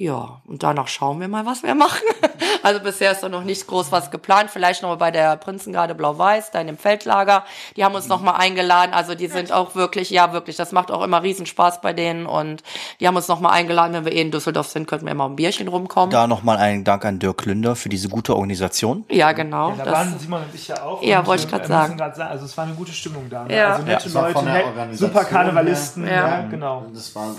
ja, 0.03 0.41
und 0.47 0.65
danach 0.65 0.89
schauen 0.89 1.21
wir 1.21 1.29
mal, 1.29 1.47
was 1.47 1.63
wir 1.63 1.75
machen. 1.77 2.03
Also 2.65 2.79
bisher 2.79 3.11
ist 3.11 3.21
da 3.25 3.29
noch 3.29 3.43
nicht 3.43 3.67
groß 3.67 3.91
was 3.91 4.13
geplant. 4.13 4.49
Vielleicht 4.49 4.83
noch 4.83 4.91
mal 4.91 4.95
bei 4.95 5.11
der 5.11 5.37
Prinzengarde 5.37 5.97
Blau-Weiß, 5.97 6.53
da 6.53 6.61
in 6.61 6.69
dem 6.69 6.79
Feldlager. 6.79 7.45
Die 7.75 7.85
haben 7.85 7.97
uns 7.97 8.07
noch 8.07 8.21
mal 8.23 8.37
eingeladen. 8.37 8.93
Also 8.95 9.17
die 9.17 9.27
sind 9.27 9.51
auch 9.51 9.75
wirklich, 9.75 10.11
ja 10.11 10.33
wirklich, 10.33 10.55
das 10.55 10.71
macht 10.71 10.93
auch 10.93 11.03
immer 11.03 11.25
riesen 11.25 11.45
Spaß 11.47 11.81
bei 11.81 11.93
denen. 11.93 12.25
Und 12.25 12.63
die 13.01 13.09
haben 13.09 13.17
uns 13.17 13.27
noch 13.27 13.41
mal 13.41 13.51
eingeladen, 13.51 13.95
wenn 13.95 14.05
wir 14.05 14.13
eh 14.13 14.21
in 14.21 14.31
Düsseldorf 14.31 14.69
sind, 14.69 14.87
könnten 14.87 15.07
wir 15.07 15.15
mal 15.15 15.27
ein 15.27 15.35
Bierchen 15.35 15.67
rumkommen. 15.67 16.11
Da 16.11 16.29
nochmal 16.29 16.59
einen 16.59 16.85
Dank 16.85 17.05
an 17.05 17.19
Dirk 17.19 17.47
Lünder 17.47 17.75
für 17.75 17.89
diese 17.89 18.09
gute 18.09 18.37
Organisation. 18.37 19.05
Ja, 19.11 19.33
genau. 19.33 19.71
Ja, 19.71 19.77
da 19.79 19.85
das, 19.85 19.95
waren 19.95 20.19
Simon 20.21 20.43
und 20.43 20.55
ich 20.55 20.69
ja 20.69 20.83
auch. 20.85 21.03
Ja, 21.03 21.27
wollte 21.27 21.43
ich 21.43 21.51
grad 21.51 21.63
wir 21.63 21.67
sagen. 21.69 21.97
grad 21.97 22.15
sagen. 22.15 22.31
Also 22.31 22.45
es 22.45 22.57
war 22.57 22.65
eine 22.65 22.75
gute 22.75 22.93
Stimmung 22.93 23.29
da. 23.29 23.43
Ne? 23.43 23.57
Ja. 23.57 23.73
Also 23.73 23.83
nette 23.83 24.09
Ja, 24.09 24.21
Leute, 24.21 24.95
super 24.95 25.25
Karnevalisten. 25.25 26.07
Ja, 26.07 26.13
Ja. 26.13 26.43
genau. 26.43 26.85
Und 26.87 26.97
es 26.97 27.13
war 27.17 27.35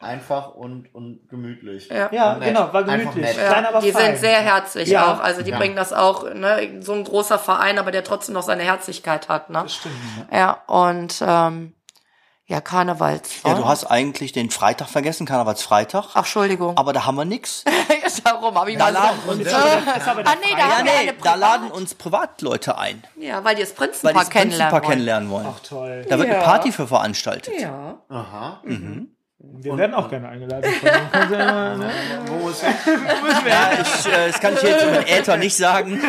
einfach 0.00 0.54
und, 0.54 0.94
und 0.94 1.28
gemütlich. 1.28 1.88
Ja. 1.88 2.08
Ja, 2.12 2.34
Nett. 2.36 2.48
genau, 2.48 2.72
war 2.72 2.84
gemütlich. 2.84 3.36
Klein, 3.36 3.66
aber 3.66 3.80
die 3.80 3.90
fein. 3.92 4.06
sind 4.12 4.18
sehr 4.18 4.38
herzlich 4.40 4.88
Ja. 4.88 5.12
auch. 5.14 5.20
Also 5.20 5.42
die 5.42 5.50
Ja. 5.50 5.58
bringen 5.58 5.74
das 5.76 5.92
auch, 5.92 6.32
ne, 6.32 6.80
so 6.80 6.92
ein 6.92 7.04
großer 7.04 7.38
Verein, 7.38 7.78
aber 7.78 7.90
der 7.90 8.04
trotzdem 8.04 8.34
noch 8.34 8.42
seine 8.42 8.62
Herzlichkeit 8.62 9.28
hat, 9.28 9.50
ne? 9.50 9.62
Das 9.64 9.74
stimmt. 9.74 9.94
Ja, 10.32 10.62
und 10.68 11.16
ähm, 11.26 11.74
ja, 12.46 12.60
Karnevals. 12.62 13.42
Ja, 13.44 13.54
du 13.54 13.66
hast 13.66 13.84
eigentlich 13.86 14.32
den 14.32 14.50
Freitag 14.50 14.88
vergessen, 14.88 15.26
Karnevalsfreitag. 15.26 16.04
Ach, 16.12 16.16
Entschuldigung. 16.18 16.76
Aber 16.78 16.92
da 16.92 17.04
haben 17.04 17.16
wir 17.16 17.24
nix. 17.26 17.64
Darum 18.24 18.54
habe 18.58 18.70
ich 18.72 18.78
Da 18.78 18.84
mal 18.84 18.92
laden 18.92 19.18
uns, 19.28 19.52
Ah, 19.54 19.60
nee, 19.84 20.52
da 20.52 20.58
ja, 20.58 20.78
haben 20.78 20.86
wir 20.86 21.12
nee, 21.12 21.14
da 21.22 21.34
laden 21.34 21.70
uns 21.70 21.94
Privatleute 21.94 22.76
ein, 22.78 23.02
Ja, 23.16 23.42
weil 23.44 23.54
die 23.54 23.62
das 23.62 23.70
weil 23.72 23.88
Prinzenpaar 23.88 24.12
die 24.12 24.18
das 24.18 24.30
kennenlernen 24.30 24.70
Prinzenpaar 24.70 24.72
wollen. 24.82 24.90
kennenlernen 24.90 25.30
wollen. 25.30 25.46
Ach 25.54 25.60
toll. 25.60 26.06
Da 26.08 26.18
wird 26.18 26.30
eine. 26.30 26.40
Party 26.42 26.72
für 26.72 26.86
veranstaltet. 26.86 27.54
Ja. 27.60 27.98
Aha. 28.08 28.60
Wir 29.40 29.78
werden 29.78 29.94
auch 29.94 30.10
gerne 30.10 30.28
eingeladen. 30.28 30.64
Von 30.72 31.30
ne? 31.30 31.90
Wo 32.26 32.48
ist 32.48 32.62
Ja, 32.62 33.70
ich, 33.80 34.12
äh, 34.12 34.26
das 34.28 34.40
kann 34.40 34.54
ich 34.54 34.62
jetzt 34.62 34.84
im 34.84 34.94
Äther 34.94 35.36
nicht 35.36 35.56
sagen. 35.56 36.00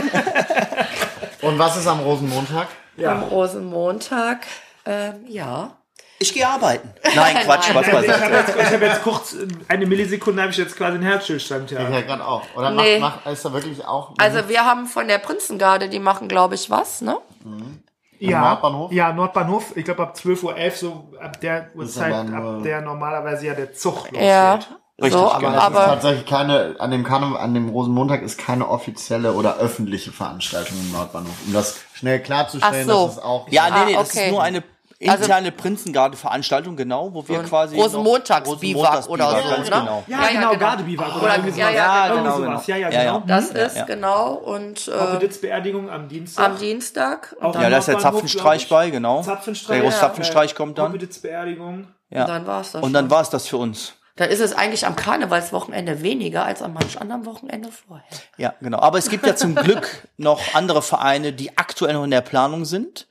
Und 1.42 1.60
was 1.60 1.78
ist 1.78 1.88
am 1.88 2.00
Rosenmontag? 2.00 2.68
Am 3.06 3.24
Rosenmontag, 3.24 4.46
ähm, 4.86 5.26
ja. 5.28 5.76
Ich 6.22 6.34
gehe 6.34 6.46
arbeiten. 6.46 6.90
Nein, 7.16 7.38
Quatsch, 7.46 7.66
Spaß 7.70 7.88
Ich 7.88 7.94
habe 7.94 8.36
jetzt, 8.36 8.50
ich 8.50 8.74
hab 8.74 8.82
jetzt 8.82 9.04
kurz, 9.04 9.34
äh, 9.36 9.48
eine 9.70 9.86
Millisekunde 9.86 10.42
habe 10.42 10.52
ich 10.52 10.58
jetzt 10.58 10.76
quasi 10.76 10.96
einen 10.96 11.04
Herzstillstand. 11.04 11.72
Ja. 11.72 11.88
Ja, 11.88 12.02
gerade 12.02 12.26
auch. 12.26 12.44
Oder 12.56 12.72
Nee. 12.72 13.00
macht, 13.00 13.26
macht, 13.26 13.34
ist 13.34 13.46
da 13.46 13.54
wirklich 13.54 13.86
auch 13.86 14.16
Also 14.18 14.50
wir 14.50 14.66
haben 14.66 14.88
von 14.88 15.08
der 15.08 15.20
Prinzengarde, 15.20 15.88
die 15.88 16.00
machen, 16.00 16.28
glaube 16.28 16.56
ich, 16.56 16.70
was, 16.70 17.02
ne? 17.02 17.18
Ja, 18.20 18.42
Nordbahnhof? 18.42 18.92
Ja, 18.92 19.14
Nordbahnhof. 19.14 19.78
Ich 19.78 19.86
glaube 19.86 20.04
ab 20.04 20.16
12.11 20.16 20.44
Uhr, 20.44 20.72
so 20.72 21.10
ab 21.20 21.40
der 21.42 21.68
Uhrzeit, 21.76 22.14
ab 22.14 22.64
der 22.64 22.82
normalerweise 22.82 23.48
ja 23.48 23.54
der 23.54 23.74
Zug 23.74 24.12
losgeht. 24.12 24.22
Ja. 24.22 24.60
Richtig, 25.02 25.14
so, 25.18 25.32
genau. 25.40 25.48
Aber, 25.52 25.56
es 25.58 25.64
ist 25.64 25.66
aber 25.78 25.86
tatsächlich 25.86 26.26
keine, 26.26 26.76
an 26.80 26.92
dem 26.92 27.06
Karneval, 27.06 27.40
an 27.40 27.54
dem 27.54 27.70
Rosenmontag 27.70 28.22
ist 28.22 28.38
keine 28.38 28.68
offizielle 28.68 29.32
oder 29.32 29.56
öffentliche 29.56 30.12
Veranstaltung 30.12 30.78
im 30.78 30.92
Nordbahnhof. 30.92 31.32
Um 31.48 31.54
das 31.54 31.80
schnell 31.94 32.20
klarzustellen, 32.20 32.90
Ach 32.90 32.94
so. 32.94 33.06
dass 33.08 33.18
es 33.18 33.24
auch 33.24 33.48
Ja, 33.50 33.70
nee, 33.70 33.92
nee, 33.92 33.96
Ah, 33.96 34.00
das 34.02 34.10
okay. 34.10 34.26
ist 34.26 34.32
nur 34.32 34.44
eine 34.44 34.62
interne 35.00 35.52
Prinzengarde-Veranstaltung, 35.52 36.76
genau, 36.76 37.14
wo 37.14 37.28
wir 37.28 37.42
quasi. 37.44 37.76
Rosenmontagsbiwak 37.80 39.08
oder 39.10 39.30
so, 39.30 39.50
ganz 39.50 39.70
ne? 39.70 39.76
genau. 39.80 40.04
Ja, 40.08 40.18
Ja, 40.18 40.24
ja, 40.24 40.30
genau, 40.32 40.50
genau. 40.52 40.60
Gardebiwak 40.60 41.16
oder, 41.16 41.24
Oder- 41.24 41.36
irgendwie 41.38 41.60
ja, 41.60 41.66
sowas. 41.68 41.76
ja, 41.78 42.06
Irgendwie 42.08 42.24
genau, 42.24 42.38
sowas. 42.38 42.68
Ja, 42.68 42.76
ja, 42.76 42.90
Ja, 42.90 43.04
ja. 43.04 43.14
genau. 43.14 43.24
das 43.28 43.50
Mhm. 43.54 43.56
ist 43.60 43.78
ja. 43.78 43.86
genau 43.86 44.34
und 44.34 44.88
äh, 44.90 45.28
Beerdigung 45.42 45.90
am 45.90 46.08
Dienstag. 46.10 46.46
am 46.46 46.58
Dienstag. 46.58 47.36
Auch 47.42 47.56
Ja, 47.56 47.70
da 47.70 47.78
ist 47.78 47.88
der 47.88 48.00
Zapfenstreich 48.00 48.68
bei, 48.70 48.90
genau. 48.90 49.22
Zapfenstreich. 49.24 49.76
Der 49.78 49.84
große 49.84 49.96
Ja. 49.96 50.02
Zapfenstreich 50.02 50.56
kommt 50.56 50.78
dann. 50.78 50.92
Beerdigung. 51.22 51.88
Ja. 52.10 52.22
Und 52.24 52.30
dann 52.30 52.48
war's 52.48 52.72
das 52.74 52.84
Und 52.84 52.94
dann 52.94 53.10
war 53.10 53.22
es 53.22 53.30
das 53.30 53.48
für 53.48 53.58
uns. 53.58 53.94
Dann 54.16 54.30
ist 54.30 54.42
es 54.42 54.52
eigentlich 54.54 54.86
am 54.86 54.98
Karnevalswochenende 54.98 56.02
weniger 56.02 56.44
als 56.44 56.62
an 56.62 56.74
manch 56.74 57.00
anderem 57.00 57.26
Wochenende 57.26 57.70
vorher. 57.72 58.04
Ja, 58.36 58.54
genau. 58.60 58.80
Aber 58.80 58.98
es 58.98 59.08
gibt 59.10 59.26
ja 59.26 59.34
zum 59.36 59.56
Glück 59.56 60.08
noch 60.18 60.42
andere 60.56 60.82
Vereine, 60.82 61.32
die 61.32 61.58
aktuell 61.58 61.94
noch 61.94 62.04
in 62.04 62.12
der 62.12 62.20
Planung 62.20 62.66
sind. 62.66 63.08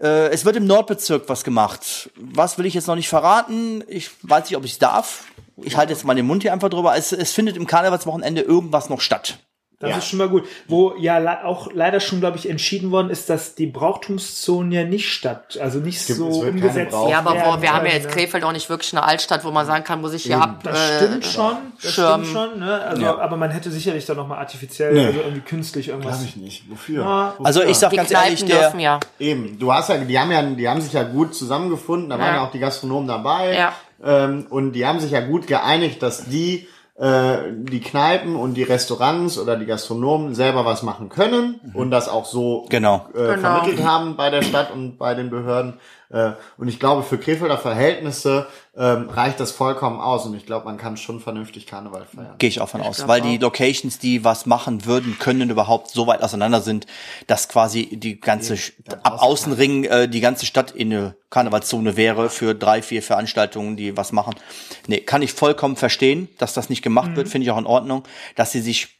Äh, 0.00 0.28
es 0.28 0.44
wird 0.44 0.56
im 0.56 0.66
Nordbezirk 0.66 1.28
was 1.28 1.44
gemacht. 1.44 2.10
Was 2.16 2.58
will 2.58 2.66
ich 2.66 2.74
jetzt 2.74 2.86
noch 2.86 2.94
nicht 2.94 3.08
verraten? 3.08 3.82
Ich 3.88 4.10
weiß 4.22 4.44
nicht, 4.44 4.56
ob 4.56 4.64
ich 4.64 4.78
darf. 4.78 5.24
Ich 5.60 5.76
halte 5.76 5.92
jetzt 5.92 6.04
mal 6.04 6.14
den 6.14 6.26
Mund 6.26 6.42
hier 6.42 6.52
einfach 6.52 6.68
drüber. 6.68 6.96
Es, 6.96 7.12
es 7.12 7.32
findet 7.32 7.56
im 7.56 7.66
Karnevalswochenende 7.66 8.42
irgendwas 8.42 8.88
noch 8.88 9.00
statt. 9.00 9.38
Das 9.80 9.90
Ja. 9.90 9.96
ist 9.98 10.06
schon 10.08 10.18
mal 10.18 10.28
gut. 10.28 10.44
Wo 10.66 10.94
ja 10.98 11.44
auch 11.44 11.68
leider 11.72 12.00
schon, 12.00 12.18
glaube 12.18 12.36
ich, 12.36 12.50
entschieden 12.50 12.90
worden 12.90 13.10
ist, 13.10 13.30
dass 13.30 13.54
die 13.54 13.66
Brauchtumszonen 13.66 14.72
ja 14.72 14.84
nicht 14.84 15.08
statt, 15.12 15.56
also 15.62 15.78
nicht 15.78 16.04
gibt- 16.04 16.18
so 16.18 16.28
es 16.28 16.34
wird 16.34 16.46
keine 16.46 16.50
umgesetzt 16.62 16.90
Brauch- 16.90 17.08
Ja, 17.10 17.18
aber 17.20 17.34
werden 17.34 17.58
wo, 17.58 17.62
wir 17.62 17.72
haben 17.72 17.86
ja 17.86 17.92
jetzt 17.92 18.06
ne? 18.06 18.10
Krefeld 18.12 18.42
auch 18.44 18.50
nicht 18.52 18.68
wirklich 18.70 18.92
eine 18.92 19.04
Altstadt, 19.04 19.44
wo 19.44 19.50
man 19.52 19.66
sagen 19.66 19.84
kann, 19.84 20.00
muss 20.00 20.14
ich 20.14 20.24
hier 20.24 20.40
ab. 20.40 20.64
Das 20.64 20.76
äh, 20.78 20.96
stimmt 21.06 21.24
schon, 21.26 21.56
das 21.80 21.92
Schirm. 21.92 22.24
stimmt 22.24 22.36
schon, 22.36 22.58
ne? 22.60 22.80
Also, 22.80 23.02
Ja. 23.02 23.18
aber 23.18 23.36
man 23.36 23.50
hätte 23.52 23.70
sicherlich 23.70 24.04
da 24.04 24.14
nochmal 24.14 24.38
artifiziell, 24.38 24.92
Nee. 24.94 25.06
also 25.06 25.20
irgendwie 25.20 25.40
künstlich 25.42 25.88
irgendwas. 25.88 26.16
Glaube 26.16 26.28
ich 26.28 26.36
nicht. 26.36 26.68
Wofür? 26.70 27.06
Ah, 27.06 27.34
Also 27.44 27.62
ich 27.62 27.76
sag 27.76 27.90
Die 27.90 27.96
ganz 27.96 28.08
Kneipen 28.08 28.24
ehrlich, 28.26 28.44
der, 28.46 28.58
dürfen 28.60 28.80
ja. 28.80 28.98
Eben, 29.20 29.58
du 29.60 29.72
hast 29.72 29.90
ja, 29.90 29.98
die 29.98 30.18
haben 30.18 30.32
ja, 30.32 30.42
die 30.42 30.68
haben 30.68 30.80
sich 30.80 30.92
ja 30.92 31.04
gut 31.04 31.36
zusammengefunden, 31.36 32.10
da 32.10 32.18
waren 32.18 32.26
Ja. 32.26 32.34
ja 32.40 32.46
auch 32.46 32.50
die 32.50 32.58
Gastronomen 32.58 33.06
dabei. 33.06 33.54
Ja. 33.54 33.72
Ähm, 34.04 34.46
und 34.50 34.72
die 34.72 34.86
haben 34.86 34.98
sich 35.00 35.10
ja 35.12 35.20
gut 35.20 35.46
geeinigt, 35.46 36.02
dass 36.02 36.24
die 36.26 36.66
äh, 36.98 37.38
die 37.52 37.80
Kneipen 37.80 38.34
und 38.36 38.54
die 38.54 38.64
Restaurants 38.64 39.38
oder 39.38 39.56
die 39.56 39.66
Gastronomen 39.66 40.34
selber 40.34 40.64
was 40.64 40.82
machen 40.82 41.08
können 41.08 41.60
und 41.74 41.90
das 41.90 42.08
auch 42.08 42.24
so 42.24 42.66
Genau. 42.70 43.06
äh, 43.14 43.34
Genau. 43.34 43.38
vermittelt 43.38 43.86
haben 43.86 44.16
bei 44.16 44.30
der 44.30 44.42
Stadt 44.42 44.72
und 44.72 44.98
bei 44.98 45.14
den 45.14 45.30
Behörden. 45.30 45.74
Äh, 46.10 46.32
und 46.56 46.68
ich 46.68 46.80
glaube, 46.80 47.02
für 47.02 47.18
Krefelder 47.18 47.58
Verhältnisse 47.58 48.46
ähm, 48.76 49.10
reicht 49.10 49.40
das 49.40 49.50
vollkommen 49.50 50.00
aus 50.00 50.24
und 50.24 50.34
ich 50.34 50.46
glaube, 50.46 50.64
man 50.64 50.78
kann 50.78 50.96
schon 50.96 51.20
vernünftig 51.20 51.66
Karneval 51.66 52.06
feiern. 52.06 52.34
Gehe 52.38 52.48
ich 52.48 52.60
auch 52.60 52.68
von 52.68 52.80
aus, 52.80 52.98
glaub 52.98 53.08
weil 53.08 53.20
auch. 53.20 53.26
die 53.26 53.38
Locations, 53.38 53.98
die 53.98 54.24
was 54.24 54.46
machen 54.46 54.86
würden, 54.86 55.18
können 55.18 55.50
überhaupt 55.50 55.90
so 55.90 56.06
weit 56.06 56.22
auseinander 56.22 56.60
sind, 56.60 56.86
dass 57.26 57.48
quasi 57.48 57.96
die 57.96 58.20
ganze 58.20 58.54
Sch- 58.54 58.72
ab 59.02 59.20
Außenring 59.20 59.84
äh, 59.84 60.08
die 60.08 60.20
ganze 60.20 60.46
Stadt 60.46 60.70
in 60.70 60.92
eine 60.92 61.14
Karnevalszone 61.30 61.96
wäre 61.96 62.30
für 62.30 62.54
drei, 62.54 62.80
vier 62.80 63.02
Veranstaltungen, 63.02 63.76
die 63.76 63.96
was 63.96 64.12
machen. 64.12 64.34
Nee, 64.86 65.00
kann 65.00 65.20
ich 65.20 65.32
vollkommen 65.32 65.76
verstehen, 65.76 66.28
dass 66.38 66.54
das 66.54 66.70
nicht 66.70 66.82
gemacht 66.82 67.16
wird, 67.16 67.28
finde 67.28 67.44
ich 67.44 67.50
auch 67.50 67.58
in 67.58 67.66
Ordnung, 67.66 68.04
dass 68.34 68.52
sie 68.52 68.60
sich 68.60 68.97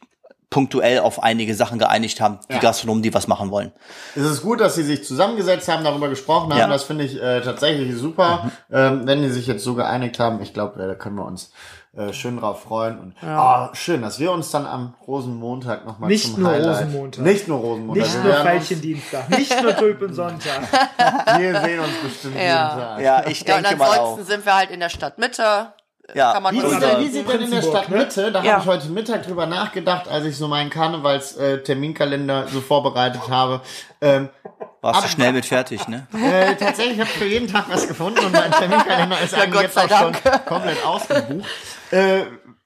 punktuell 0.49 0.99
auf 0.99 1.21
einige 1.21 1.53
Sachen 1.53 1.77
geeinigt 1.77 2.21
haben, 2.21 2.39
die 2.49 2.53
Ja. 2.55 2.59
Gastronomen, 2.59 3.03
die 3.03 3.13
was 3.13 3.27
machen 3.27 3.51
wollen. 3.51 3.71
Es 4.15 4.23
ist 4.23 4.41
gut, 4.41 4.59
dass 4.61 4.75
sie 4.75 4.83
sich 4.83 5.03
zusammengesetzt 5.05 5.67
haben, 5.67 5.83
darüber 5.83 6.09
gesprochen 6.09 6.51
haben. 6.51 6.59
Ja. 6.59 6.67
Das 6.67 6.83
finde 6.83 7.03
ich 7.05 7.21
äh, 7.21 7.41
tatsächlich 7.41 7.95
super. 7.95 8.49
Ähm, 8.71 9.01
wenn 9.05 9.21
die 9.21 9.29
sich 9.29 9.45
jetzt 9.47 9.63
so 9.63 9.75
geeinigt 9.75 10.19
haben, 10.19 10.41
ich 10.41 10.53
glaube, 10.53 10.79
da 10.83 10.95
können 10.95 11.15
wir 11.17 11.25
uns 11.25 11.51
äh, 11.95 12.13
schön 12.13 12.37
drauf 12.39 12.63
freuen. 12.63 12.97
Und 12.99 13.13
ah, 13.23 13.69
schön, 13.73 14.01
dass 14.01 14.19
wir 14.19 14.31
uns 14.31 14.49
dann 14.51 14.65
am 14.65 14.95
Rosenmontag 15.07 15.85
nochmal 15.85 16.09
Nicht 16.09 16.33
zum 16.33 16.41
nur 16.43 16.51
Highlight. 16.51 16.77
Rosenmontag. 16.77 17.25
Nicht 17.25 17.47
nur 17.47 17.59
Rosenmontag. 17.59 18.03
Nicht 18.05 18.23
Wir 18.23 18.33
nur 18.33 18.43
Veilchendienstag, 18.45 19.29
nicht 19.29 19.61
nur 19.63 19.75
Tulpensonntag. 19.75 20.61
Wir 21.37 21.61
sehen 21.61 21.79
uns 21.79 21.93
bestimmt 22.03 22.35
Ja. 22.35 22.41
jeden 22.41 22.79
Tag. 22.79 23.01
Ja, 23.01 23.27
ich 23.27 23.41
Ja, 23.47 23.55
und 23.57 23.63
denke 23.65 23.77
mal 23.77 23.87
auch. 23.89 23.93
ansonsten 24.11 24.25
sind 24.25 24.45
wir 24.45 24.55
halt 24.55 24.71
in 24.71 24.79
der 24.79 24.89
Stadtmitte. 24.89 25.73
Ja. 26.15 26.33
Kann 26.33 26.43
man 26.43 26.55
Wie 26.55 26.61
sieht, 26.61 26.81
denn, 26.81 26.99
wie 26.99 27.07
sieht 27.09 27.27
denn 27.29 27.41
in 27.41 27.51
der 27.51 27.57
Prinzenburg, 27.57 27.89
ne? 27.89 27.97
Stadtmitte, 28.01 28.31
da 28.31 28.43
Ja. 28.43 28.51
habe 28.53 28.61
ich 28.63 28.67
heute 28.67 28.87
Mittag 28.89 29.23
drüber 29.23 29.45
nachgedacht, 29.45 30.07
als 30.07 30.25
ich 30.25 30.37
so 30.37 30.47
meinen 30.47 30.69
Karnevals-Terminkalender 30.69 32.47
so 32.47 32.61
vorbereitet 32.61 33.21
habe. 33.29 33.61
Ähm, 34.01 34.29
Warst 34.81 35.03
du 35.03 35.09
schnell 35.09 35.33
mit 35.33 35.45
fertig, 35.45 35.87
ne? 35.87 36.07
Äh, 36.13 36.55
tatsächlich 36.55 36.99
habe 36.99 37.09
ich 37.09 37.17
für 37.17 37.25
jeden 37.25 37.47
Tag 37.47 37.65
was 37.69 37.87
gefunden 37.87 38.19
und 38.25 38.31
mein 38.31 38.51
Terminkalender 38.51 39.19
ist 39.21 39.33
eigentlich 39.35 39.51
Gott 39.53 39.63
jetzt 39.63 39.77
auch 39.77 39.89
schon 39.99 40.13
Dank. 40.23 40.45
komplett 40.45 40.85
ausgebucht. 40.85 41.45
Äh, 41.91 42.21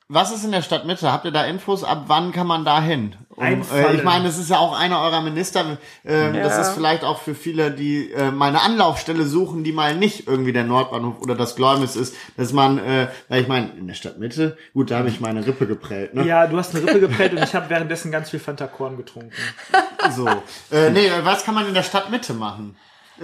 was 0.09 0.31
ist 0.31 0.43
in 0.43 0.51
der 0.51 0.61
Stadtmitte? 0.61 1.11
Habt 1.11 1.25
ihr 1.25 1.31
da 1.31 1.43
Infos? 1.45 1.83
Ab 1.83 2.03
wann 2.07 2.31
kann 2.33 2.45
man 2.45 2.65
da 2.65 2.79
hin? 2.81 3.15
Um, 3.35 3.43
äh, 3.45 3.95
ich 3.95 4.03
meine, 4.03 4.25
das 4.25 4.37
ist 4.37 4.49
ja 4.49 4.59
auch 4.59 4.77
einer 4.77 4.99
eurer 5.01 5.21
Minister. 5.21 5.77
Ähm, 6.05 6.33
Das 6.33 6.57
ist 6.67 6.73
vielleicht 6.75 7.03
auch 7.03 7.19
für 7.19 7.33
viele, 7.35 7.71
die 7.71 8.11
äh, 8.11 8.31
mal 8.31 8.49
eine 8.49 8.61
Anlaufstelle 8.61 9.25
suchen, 9.25 9.63
die 9.63 9.71
mal 9.71 9.95
nicht 9.95 10.27
irgendwie 10.27 10.53
der 10.53 10.63
Nordbahnhof 10.63 11.19
oder 11.21 11.35
das 11.35 11.55
Gläumis 11.55 11.95
ist, 11.95 12.15
dass 12.37 12.53
man, 12.53 12.77
äh, 12.77 13.07
weil 13.29 13.41
ich 13.41 13.47
meine, 13.47 13.71
in 13.77 13.87
der 13.87 13.95
Stadtmitte, 13.95 14.57
gut, 14.73 14.91
da 14.91 14.99
habe 14.99 15.09
ich 15.09 15.19
meine 15.19 15.45
Rippe 15.45 15.65
geprellt, 15.65 16.13
ne? 16.13 16.25
Ja, 16.25 16.47
du 16.47 16.57
hast 16.57 16.75
eine 16.75 16.85
Rippe 16.85 16.99
geprellt 16.99 17.33
und 17.33 17.43
ich 17.43 17.55
habe 17.55 17.69
währenddessen 17.69 18.11
ganz 18.11 18.29
viel 18.29 18.39
Fantakorn 18.39 18.97
getrunken. 18.97 19.31
So. 20.15 20.27
Äh, 20.69 20.89
nee, 20.91 21.09
was 21.23 21.45
kann 21.45 21.55
man 21.55 21.65
in 21.65 21.73
der 21.73 21.83
Stadtmitte 21.83 22.33
machen? 22.33 22.75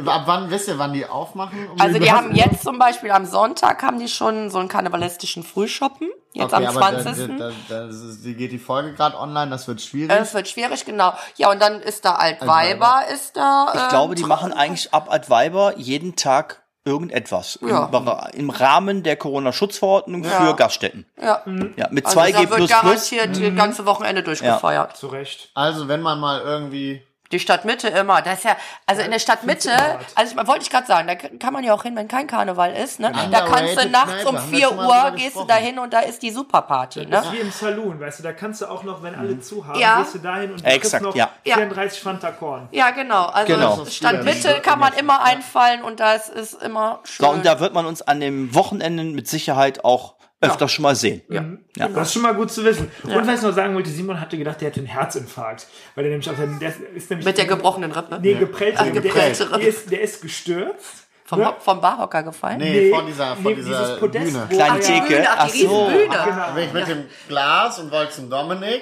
Ab 0.06 0.24
wann, 0.28 0.50
wisst 0.50 0.68
ihr, 0.70 0.78
wann 0.80 0.94
die 0.94 1.06
aufmachen? 1.06 1.68
Um 1.68 1.80
Also 1.82 2.00
die 2.00 2.12
haben 2.12 2.34
jetzt 2.34 2.64
zum 2.64 2.80
Beispiel 2.80 3.12
am 3.12 3.26
Sonntag 3.26 3.84
haben 3.84 4.00
die 4.00 4.08
schon 4.08 4.50
so 4.50 4.60
einen 4.60 4.70
karnevalistischen 4.70 5.44
Frühschoppen. 5.44 6.08
Jetzt 6.34 6.54
Okay, 6.54 6.66
am 6.68 6.78
aber 6.78 6.92
da- 6.92 7.02
20. 7.02 7.38
Da, 7.40 7.52
da, 7.70 7.86
das 7.88 8.22
die 8.22 8.36
geht 8.36 8.52
die 8.52 8.60
Folge 8.60 8.94
gerade 8.94 9.18
online, 9.18 9.50
das 9.50 9.68
wird 9.68 9.82
schwierig. 9.82 10.12
Es 10.16 10.34
wird 10.34 10.48
schwierig, 10.48 10.86
genau. 10.86 11.14
Ja, 11.38 11.50
und 11.52 11.60
dann 11.62 11.82
ist 11.82 12.06
da 12.06 12.16
Altweiber, 12.16 13.02
ist 13.14 13.36
da. 13.36 13.72
Ich 13.74 13.82
ähm, 13.82 13.90
glaube, 13.90 14.16
die 14.16 14.24
machen 14.24 14.54
eigentlich 14.54 14.94
ab 14.94 15.08
Altweiber 15.10 15.74
jeden 15.78 16.16
Tag 16.16 16.62
irgendetwas 16.86 17.60
Ja. 17.62 17.86
im, 18.34 18.40
im 18.40 18.50
Rahmen 18.52 19.04
der 19.04 19.16
Corona-Schutzverordnung 19.16 20.24
Ja. 20.24 20.30
für 20.30 20.56
Gaststätten. 20.56 21.06
Ja, 21.22 21.44
Ja, 21.76 21.88
mit 21.92 22.06
also 22.06 22.20
2G 22.20 22.32
da 22.34 22.50
wird 22.58 22.70
garantiert 22.70 23.30
das 23.36 23.56
ganze 23.56 23.86
Wochenende 23.86 24.24
durchgefeiert. 24.24 24.96
Zu 24.98 25.08
Recht. 25.08 25.50
Also, 25.56 25.88
wenn 25.88 26.02
man 26.02 26.20
mal 26.20 26.42
irgendwie. 26.42 27.06
Die 27.32 27.40
Stadtmitte 27.40 27.90
immer. 27.90 28.22
Das 28.24 28.40
ist 28.40 28.46
ja, 28.46 28.56
also 28.88 29.04
in 29.04 29.12
der 29.12 29.20
Stadtmitte, 29.20 29.72
also 30.16 30.36
ich, 30.40 30.48
wollte 30.48 30.64
ich 30.64 30.70
gerade 30.72 30.88
sagen, 30.88 31.08
da 31.08 31.16
kann 31.16 31.54
man 31.54 31.64
ja 31.64 31.74
auch 31.74 31.84
hin, 31.84 31.96
wenn 31.96 32.08
kein 32.08 32.26
Karneval 32.26 32.74
ist. 32.74 33.00
Ne? 33.00 33.12
Da 33.32 33.42
kannst 33.42 33.78
du 33.78 33.88
nachts 33.90 34.14
Kneipe, 34.14 34.30
um 34.30 34.38
haben 34.38 34.52
wir 34.52 34.58
4 34.58 34.68
schon 34.68 34.78
mal 34.78 35.12
Uhr, 35.12 35.18
gehst 35.18 35.36
du 35.36 35.44
da 35.44 35.56
hin 35.56 35.78
und 35.78 35.94
da 35.94 36.00
ist 36.00 36.24
die 36.24 36.32
Superparty. 36.32 37.02
Ne? 37.02 37.08
Das 37.12 37.26
ist 37.26 37.34
wie 37.34 37.38
im 37.38 37.52
Saloon, 37.52 38.00
weißt 38.00 38.20
du, 38.20 38.24
da 38.24 38.34
kannst 38.34 38.62
du 38.62 38.66
auch 38.66 38.84
noch, 38.84 39.04
wenn 39.04 39.14
alle 39.14 39.40
zu 39.40 39.66
haben, 39.68 39.80
Ja. 39.80 40.00
gehst 40.00 40.16
du 40.16 40.20
dahin 40.20 40.52
und 40.54 40.66
Exakt, 40.66 41.04
noch 41.04 41.16
ja. 41.16 41.30
Ja. 41.46 41.56
34 41.58 42.02
Fantakorn. 42.02 42.68
Ja, 42.72 42.90
genau. 42.90 43.26
Also 43.26 43.54
Genau. 43.54 43.86
Stadtmitte 43.86 44.62
kann 44.62 44.80
man 44.80 44.94
immer 44.94 45.22
einfallen 45.24 45.84
und 45.84 46.00
das 46.00 46.30
ist 46.30 46.62
immer 46.64 47.00
schön. 47.04 47.26
So, 47.26 47.32
und 47.32 47.46
da 47.46 47.60
wird 47.60 47.74
man 47.74 47.86
uns 47.86 48.02
an 48.02 48.20
dem 48.20 48.56
Wochenende 48.56 49.04
mit 49.04 49.28
Sicherheit 49.28 49.86
auch 49.86 50.16
öfter 50.42 50.68
schon 50.68 50.84
mal 50.84 50.96
sehen. 50.96 51.22
ja. 51.30 51.46
Ja. 51.76 51.88
Das 51.90 52.08
ist 52.08 52.14
schon 52.14 52.22
mal 52.22 52.34
gut 52.34 52.52
zu 52.52 52.64
wissen. 52.64 52.92
Und 53.04 53.28
was 53.28 53.40
ich 53.40 53.42
noch 53.42 53.54
sagen 53.54 53.76
wollte, 53.76 53.90
Simon 53.90 54.20
hatte 54.20 54.38
gedacht, 54.38 54.60
der 54.62 54.70
hätte 54.70 54.80
einen 54.80 54.88
Herzinfarkt. 54.88 55.68
Weil 55.96 56.06
der 56.06 56.12
nämlich 56.12 56.30
auch, 56.30 56.36
der 56.60 56.74
ist 56.96 57.10
nämlich 57.10 57.26
Mit 57.26 57.38
der 57.38 57.46
gebrochenen 57.46 57.92
Rippe. 57.92 58.20
Nee, 58.22 58.36
geprellt. 58.36 58.76
Ach, 58.78 58.84
der, 58.84 59.02
geprellte 59.02 59.46
der, 59.46 59.60
ist, 59.60 59.92
der 59.92 60.02
ist 60.02 60.22
gestürzt. 60.22 61.08
Vom, 61.26 61.40
Ne? 61.40 61.54
vom 61.60 61.80
Barhocker 61.80 62.24
gefallen. 62.24 62.58
Nee, 62.58 62.90
vor 62.90 63.04
dieser, 63.06 63.36
vor 63.36 63.52
nee, 63.52 63.56
dieser 63.56 63.98
Podest, 63.98 64.34
Bühne. 64.34 64.48
Kleine 64.50 64.80
Theke. 64.80 65.28
Ach, 65.30 65.36
Ach 65.42 65.52
die 65.52 65.62
so. 65.62 65.88
Genau. 65.88 66.14
Da 66.14 66.52
bin 66.56 66.64
ich 66.64 66.74
mit 66.74 66.88
dem 66.88 67.06
Glas 67.28 67.78
und 67.78 67.92
wollte 67.92 68.14
zum 68.14 68.30
Dominik. 68.32 68.82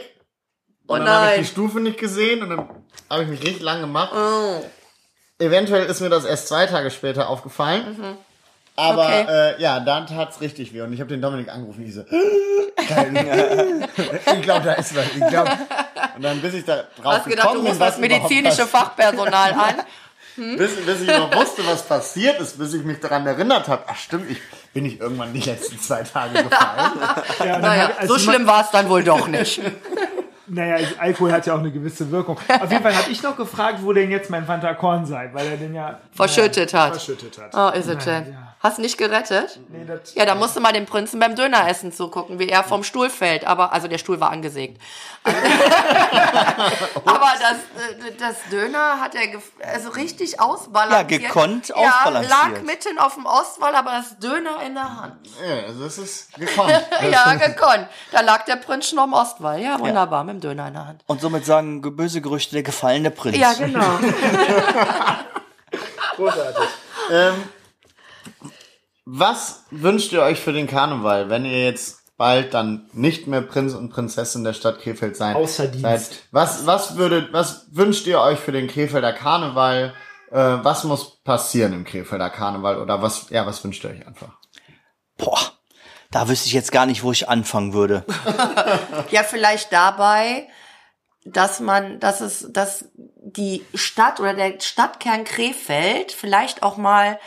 Oh 0.88 0.94
Und 0.94 1.00
dann 1.02 1.10
habe 1.10 1.32
ich 1.34 1.40
die 1.42 1.46
Stufe 1.48 1.82
nicht 1.82 1.98
gesehen 2.00 2.42
und 2.44 2.50
dann 2.52 2.70
habe 3.10 3.24
ich 3.24 3.30
mich 3.30 3.44
richtig 3.44 3.62
lang 3.62 3.82
gemacht. 3.82 4.14
Oh. 4.16 4.64
Eventuell 5.40 5.86
ist 5.88 6.00
mir 6.00 6.10
das 6.10 6.24
erst 6.24 6.48
zwei 6.48 6.66
Tage 6.68 6.90
später 6.90 7.28
aufgefallen. 7.30 8.18
Aber. 8.78 9.06
Okay. 9.06 9.26
äh, 9.28 9.62
ja, 9.62 9.80
dann 9.80 10.08
tat's 10.08 10.40
richtig 10.40 10.74
weh. 10.74 10.82
Und 10.82 10.94
ich 10.94 11.02
habe 11.02 11.10
den 11.10 11.22
Dominik 11.22 11.50
angerufen. 11.50 11.84
Ich 11.88 11.96
so, 11.96 12.04
ich 14.34 14.42
glaube, 14.44 14.66
da 14.66 14.74
ist 14.74 14.96
was. 14.96 15.06
Ich 15.08 15.28
glaub. 15.28 15.50
Und 16.16 16.24
dann, 16.24 16.40
bis 16.42 16.54
ich 16.54 16.64
da 16.64 16.84
drauf 17.02 17.18
Hast 17.18 17.26
gedacht, 17.26 17.48
du 17.48 17.50
gekommen 17.50 17.64
bin, 17.64 17.68
rufst 17.68 17.80
was 17.80 17.94
das 17.94 18.00
medizinische 18.00 18.68
Fachpersonal 18.68 19.52
an. 19.52 19.58
passiert, 19.58 19.86
bis, 20.58 20.86
bis 20.86 21.02
ich 21.02 21.08
noch 21.08 21.34
wusste, 21.36 21.66
was 21.66 21.84
passiert 21.84 22.40
ist, 22.40 22.58
bis 22.58 22.74
ich 22.76 22.84
mich 22.84 23.00
daran 23.00 23.26
erinnert 23.26 23.68
habe. 23.68 23.84
Ach 23.88 23.96
stimmt, 23.96 24.30
ich 24.30 24.38
bin 24.74 24.86
ich 24.86 25.00
irgendwann 25.00 25.34
die 25.34 25.40
letzten 25.40 25.80
zwei 25.80 26.04
Tage 26.04 26.44
gefallen. 26.44 26.92
Ja, 27.44 27.60
Naja, 27.60 27.92
als 27.98 28.08
so 28.08 28.20
schlimm 28.20 28.46
war 28.46 28.64
es 28.64 28.72
dann 28.72 28.90
wohl 28.90 29.04
doch 29.04 29.28
nicht. 29.28 29.60
Naja, 30.48 30.88
Alkohol 31.00 31.34
hat 31.34 31.46
ja 31.46 31.56
auch 31.56 31.60
eine 31.60 31.72
gewisse 31.72 32.10
Wirkung. 32.10 32.38
Auf 32.38 32.72
jeden 32.72 32.84
Fall 32.84 32.96
habe 32.96 33.12
ich 33.12 33.22
noch 33.22 33.36
gefragt, 33.36 33.80
wo 33.82 33.92
denn 33.92 34.12
jetzt 34.12 34.30
mein 34.30 34.46
Fantakorn 34.46 35.06
sei, 35.06 35.30
weil 35.34 35.48
er 35.48 35.58
den 35.58 35.74
ja 35.74 36.00
Verschüttet 36.12 36.72
ja, 36.72 36.86
hat. 36.86 36.92
Verschüttet 36.94 37.38
hat. 37.38 37.54
Oh, 37.54 37.78
ist 37.78 37.88
es 37.88 38.06
denn? 38.06 38.32
ja. 38.32 38.56
Hast 38.60 38.80
du 38.80 38.82
nicht 38.82 38.98
gerettet? 38.98 39.60
Nee, 39.70 39.86
das, 39.86 40.16
Ja, 40.16 40.26
da 40.26 40.34
musst 40.34 40.56
du 40.56 40.60
mal 40.60 40.74
dem 40.74 40.88
Prinzen 40.88 41.20
beim 41.20 41.36
Döneressen 41.36 41.92
zugucken, 41.94 42.40
wie 42.40 42.50
er 42.50 42.64
vom 42.64 42.84
Stuhl 42.84 43.10
fällt. 43.12 43.46
Aber, 43.46 43.72
also 43.72 43.88
der 43.88 44.00
Stuhl 44.00 44.20
war 44.20 44.32
angesägt. 44.32 44.82
Aber 47.06 47.32
das, 47.40 47.58
äh, 48.08 48.12
das 48.20 48.36
Döner 48.52 49.00
hat 49.00 49.14
er 49.16 49.22
also 49.74 49.90
richtig 49.90 50.40
ausbalanciert. 50.40 51.22
Ja, 51.22 51.28
gekonnt 51.28 51.68
ja, 51.70 51.76
ausbalanciert. 51.76 52.30
lag 52.32 52.62
mitten 52.64 52.98
auf 52.98 53.14
dem 53.14 53.26
Ostwall, 53.28 53.76
aber 53.76 53.92
das 53.92 54.18
Döner 54.20 54.58
in 54.66 54.74
der 54.74 55.02
Hand. 55.02 55.28
Ja, 55.46 55.68
also 55.68 55.84
das 55.84 55.98
ist 56.00 56.34
gekommen. 56.34 56.74
Ja, 57.12 57.34
gekonnt. 57.36 57.88
Da 58.12 58.22
lag 58.22 58.44
der 58.46 58.56
Prinz 58.56 58.88
schon 58.90 59.00
am 59.00 59.14
Ostwall. 59.14 59.62
Ja, 59.62 59.80
wunderbar, 59.80 60.24
mit 60.24 60.36
dem 60.36 60.40
Döner 60.42 60.68
in 60.68 60.74
der 60.74 60.88
Hand. 60.88 61.04
Und 61.08 61.22
somit 61.22 61.46
sagen 61.46 61.82
ge- 61.82 61.92
böse 61.92 62.22
Gerüchte 62.22 62.54
der 62.54 62.64
gefallene 62.64 63.12
Prinz. 63.12 63.38
Ja, 63.38 63.54
genau. 63.54 64.00
großartig. 66.16 66.68
Ähm, 67.12 67.44
was 69.06 69.64
wünscht 69.72 70.12
ihr 70.12 70.22
euch 70.22 70.40
für 70.40 70.54
den 70.54 70.68
Karneval, 70.68 71.30
wenn 71.30 71.46
ihr 71.46 71.64
jetzt 71.64 71.98
bald 72.18 72.54
dann 72.54 72.90
nicht 72.94 73.28
mehr 73.28 73.42
Prinz 73.42 73.74
und 73.74 73.90
Prinzessin 73.90 74.44
der 74.44 74.54
Stadt 74.54 74.82
Krefeld 74.82 75.16
sein 75.16 75.36
Außer 75.36 75.68
Dienst. 75.68 75.84
seid? 75.84 76.24
Was, 76.32 76.66
was 76.66 76.98
würdet, 76.98 77.32
was 77.32 77.68
wünscht 77.72 78.08
ihr 78.08 78.20
euch 78.20 78.40
für 78.40 78.52
den 78.52 78.68
Krefelder 78.68 79.14
Karneval? 79.14 79.94
Äh, 80.32 80.36
was 80.36 80.84
muss 80.84 81.22
passieren 81.24 81.74
im 81.74 81.86
Krefelder 81.86 82.30
Karneval? 82.30 82.82
Oder 82.82 83.02
was, 83.02 83.30
ja, 83.30 83.46
was 83.46 83.64
wünscht 83.64 83.84
ihr 83.84 83.92
euch 83.92 84.06
einfach? 84.06 84.36
Boah, 85.18 85.40
da 86.12 86.28
wüsste 86.28 86.48
ich 86.48 86.54
jetzt 86.54 86.72
gar 86.72 86.86
nicht, 86.86 87.04
wo 87.04 87.12
ich 87.12 87.30
anfangen 87.30 87.74
würde. 87.74 88.04
Ja, 89.10 89.24
vielleicht 89.24 89.72
dabei, 89.72 90.48
dass 91.24 91.62
man, 91.62 92.00
dass 92.00 92.20
es, 92.20 92.48
dass 92.52 92.90
die 92.96 93.66
Stadt 93.74 94.20
oder 94.20 94.34
der 94.34 94.60
Stadtkern 94.60 95.24
Krefeld 95.24 96.12
vielleicht 96.12 96.62
auch 96.62 96.76
mal 96.78 97.20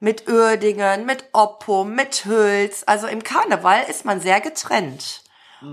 mit 0.00 0.28
Uerdingen, 0.28 1.06
mit 1.06 1.24
Oppum, 1.32 1.94
mit 1.94 2.24
Hüls, 2.24 2.86
also 2.86 3.06
im 3.06 3.22
Karneval 3.24 3.80
ist 3.88 4.04
man 4.04 4.20
sehr 4.20 4.40
getrennt. 4.40 5.22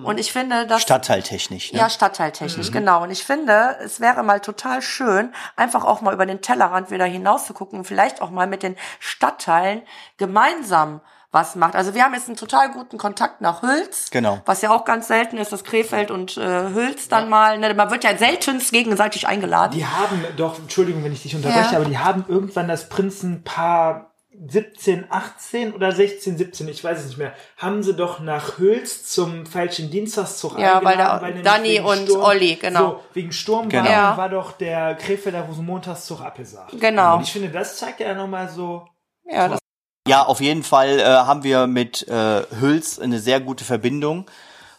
Und 0.03 0.19
ich 0.19 0.32
finde, 0.32 0.65
dass 0.65 0.82
Stadtteiltechnisch. 0.82 1.71
Ne? 1.71 1.78
ja, 1.78 1.91
stadtteiltechnisch, 1.91 2.71
genau. 2.71 3.03
Und 3.03 3.11
ich 3.11 3.23
finde, 3.23 3.78
es 3.84 3.99
wäre 3.99 4.23
mal 4.23 4.39
total 4.39 4.82
schön, 4.82 5.32
einfach 5.55 5.84
auch 5.84 6.01
mal 6.01 6.11
über 6.11 6.26
den 6.26 6.41
Tellerrand 6.41 6.89
wieder 6.89 7.05
hinaus 7.05 7.45
zu 7.45 7.53
gucken 7.53 7.78
und 7.78 7.86
vielleicht 7.86 8.19
auch 8.19 8.32
mal 8.32 8.47
mit 8.47 8.63
den 8.63 8.76
Stadtteilen 8.99 9.84
gemeinsam 10.17 11.01
was 11.32 11.53
macht. 11.55 11.76
Also 11.76 11.93
wir 11.93 12.03
haben 12.03 12.15
jetzt 12.15 12.28
einen 12.28 12.36
total 12.38 12.71
guten 12.71 12.97
Kontakt 12.97 13.41
nach 13.41 13.61
Hülz. 13.61 14.09
Genau. 14.09 14.41
Was 14.45 14.63
ja 14.63 14.71
auch 14.71 14.86
ganz 14.86 15.07
selten 15.07 15.38
ist, 15.38 15.51
dass 15.51 15.63
Krefeld 15.63 16.09
und 16.09 16.36
äh, 16.38 16.69
Hülz 16.73 17.07
dann 17.07 17.30
mal, 17.30 17.59
ne, 17.59 17.71
man 17.76 17.91
wird 17.91 18.03
ja 18.05 18.17
seltenst 18.17 18.71
gegenseitig 18.71 19.28
eingeladen. 19.28 19.73
Die 19.73 19.86
haben 19.86 20.26
doch, 20.36 20.57
Entschuldigung, 20.57 21.03
wenn 21.03 21.13
ich 21.13 21.21
dich 21.21 21.36
unterbreche, 21.36 21.73
Ja. 21.73 21.78
aber 21.78 21.86
die 21.86 21.99
haben 21.99 22.26
irgendwann 22.28 22.67
das 22.67 22.89
Prinzenpaar 22.89 24.14
17, 24.48 25.06
18 25.10 25.74
oder 25.74 25.92
16, 25.92 26.38
17, 26.38 26.68
ich 26.68 26.84
weiß 26.84 27.00
es 27.00 27.08
nicht 27.08 27.18
mehr, 27.18 27.34
haben 27.58 27.84
sie 27.84 27.94
doch 27.94 28.20
nach 28.20 28.58
Hülz 28.58 29.06
zum 29.06 29.46
falschen 29.46 29.90
Dienstagszug 29.90 30.60
Ja, 30.60 30.84
weil 30.84 30.98
da 30.98 31.20
nämlich 31.20 31.44
Dani 31.44 31.80
und 31.80 32.10
Olli, 32.12 32.56
genau. 32.56 32.80
So, 32.80 33.04
wegen 33.14 33.32
Sturm 33.32 33.70
Genau. 33.70 33.90
war, 33.90 34.18
war 34.18 34.30
doch 34.30 34.52
der 34.54 34.96
Krefelder 34.96 35.42
Rosenmontagszug 35.42 36.22
abgesagt. 36.22 36.80
Genau. 36.80 37.16
Und 37.18 37.24
ich 37.24 37.32
finde, 37.32 37.50
das 37.50 37.78
zeigt 37.78 38.00
ja 38.00 38.14
nochmal 38.14 38.50
so, 38.50 38.86
ja, 39.26 39.48
das, 39.50 39.60
Ja, 40.08 40.24
auf 40.24 40.42
jeden 40.42 40.64
Fall 40.64 41.00
äh, 41.00 41.04
haben 41.04 41.44
wir 41.44 41.68
mit 41.68 42.08
äh, 42.08 42.44
Hüls 42.60 43.00
eine 43.00 43.20
sehr 43.20 43.40
gute 43.40 43.64
Verbindung 43.64 44.30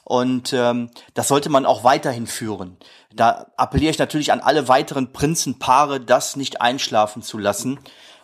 und 0.04 0.52
ähm, 0.52 0.90
das 1.14 1.28
sollte 1.28 1.48
man 1.48 1.66
auch 1.66 1.82
weiterhin 1.82 2.26
führen. 2.28 2.76
Da 3.12 3.46
appelliere 3.56 3.90
ich 3.90 3.98
natürlich 3.98 4.30
an 4.30 4.40
alle 4.40 4.68
weiteren 4.68 5.12
Prinzenpaare, 5.12 6.00
das 6.00 6.36
nicht 6.36 6.60
einschlafen 6.60 7.22
zu 7.22 7.38
lassen, 7.38 7.80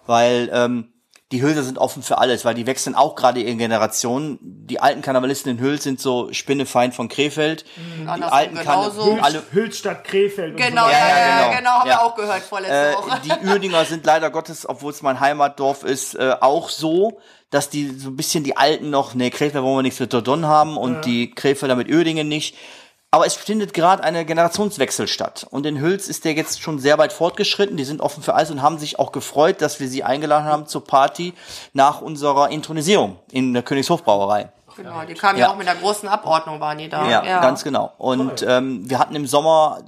weil 0.07 0.49
ähm, 0.53 0.92
die 1.33 1.43
Hülser 1.43 1.63
sind 1.65 1.79
offen 1.79 2.03
für 2.03 2.19
alles, 2.19 2.45
weil 2.45 2.55
die 2.55 2.67
wechseln 2.67 2.95
auch 2.95 3.15
gerade 3.17 3.43
in 3.43 3.59
Generationen. 3.59 4.39
Die 4.43 4.79
alten 4.81 5.03
Karnevalisten 5.03 5.51
in 5.53 5.59
Hüls 5.61 5.83
sind 5.83 6.01
so 6.01 6.33
Spinnefeind 6.33 6.95
von 6.95 7.09
Krefeld. 7.09 7.65
Die 7.77 8.07
andersrum 8.07 8.39
alten 8.39 8.55
genauso. 8.57 9.01
Karne 9.07 9.23
alle 9.25 9.43
Hülz 9.51 9.79
statt 9.79 10.05
Krefeld. 10.05 10.57
genau, 10.57 10.85
und 10.85 10.93
ja, 10.93 10.99
so. 10.99 11.05
ja, 11.05 11.19
ja, 11.19 11.47
genau. 11.49 11.59
genau, 11.59 11.71
haben 11.71 11.89
Ja. 11.89 11.95
wir 11.97 12.03
auch 12.05 12.15
gehört 12.15 12.43
vorletzte 12.43 12.75
Äh, 12.91 12.95
Woche. 12.95 13.21
die 13.25 13.49
Uerdinger 13.49 13.85
sind 13.85 14.07
leider 14.07 14.31
Gottes, 14.31 14.69
obwohl 14.69 14.93
es 14.93 15.03
mein 15.03 15.19
Heimatdorf 15.21 15.83
ist, 15.83 16.15
äh, 16.15 16.37
auch 16.41 16.69
so, 16.69 17.19
dass 17.51 17.69
die 17.69 17.89
so 17.99 18.09
ein 18.11 18.17
bisschen 18.17 18.45
die 18.45 18.57
Alten 18.57 18.91
noch, 18.91 19.15
ne, 19.15 19.31
Krefeld 19.31 19.63
wollen 19.65 19.77
wir 19.79 19.83
nichts 19.83 20.01
mit 20.01 20.13
Dodon 20.13 20.47
haben 20.47 20.77
und 20.77 21.05
die 21.05 21.31
Krefelder 21.31 21.77
mit 21.77 21.91
Uerdingen 21.91 22.29
nicht. 22.29 22.57
Aber 23.15 23.27
es 23.27 23.35
findet 23.35 23.75
gerade 23.75 24.03
eine 24.03 24.25
Generationswechsel 24.25 25.07
statt. 25.07 25.47
Und 25.51 25.67
in 25.67 25.79
Hüls 25.79 26.09
ist 26.09 26.25
der 26.25 26.33
jetzt 26.33 26.63
schon 26.63 26.79
sehr 26.79 26.97
weit 26.97 27.13
fortgeschritten. 27.13 27.77
Die 27.77 27.85
sind 27.85 28.01
offen 28.01 28.23
für 28.23 28.33
alles 28.33 28.51
und 28.51 28.63
haben 28.63 28.79
sich 28.79 28.99
auch 28.99 29.13
gefreut, 29.13 29.61
dass 29.61 29.81
wir 29.81 29.89
sie 29.89 30.03
eingeladen 30.03 30.47
haben 30.47 30.67
zur 30.67 30.83
Party 30.83 31.35
nach 31.75 32.01
unserer 32.01 32.49
Intronisierung 32.49 33.19
in 33.31 33.53
der 33.53 33.63
Königshofbrauerei. 33.63 34.51
Genau, 34.77 35.05
die 35.05 35.13
kamen 35.13 35.39
ja. 35.39 35.47
Ja. 35.47 35.53
auch 35.53 35.57
mit 35.57 35.69
einer 35.69 35.79
großen 35.79 36.09
Abordnung, 36.09 36.59
waren 36.61 36.79
die 36.79 36.89
da. 36.89 37.07
Ja, 37.07 37.41
ganz 37.43 37.63
genau. 37.63 37.93
Und 37.99 38.43
ähm, 38.49 38.89
wir 38.89 38.99
hatten 38.99 39.15
im 39.15 39.27
Sommer 39.27 39.83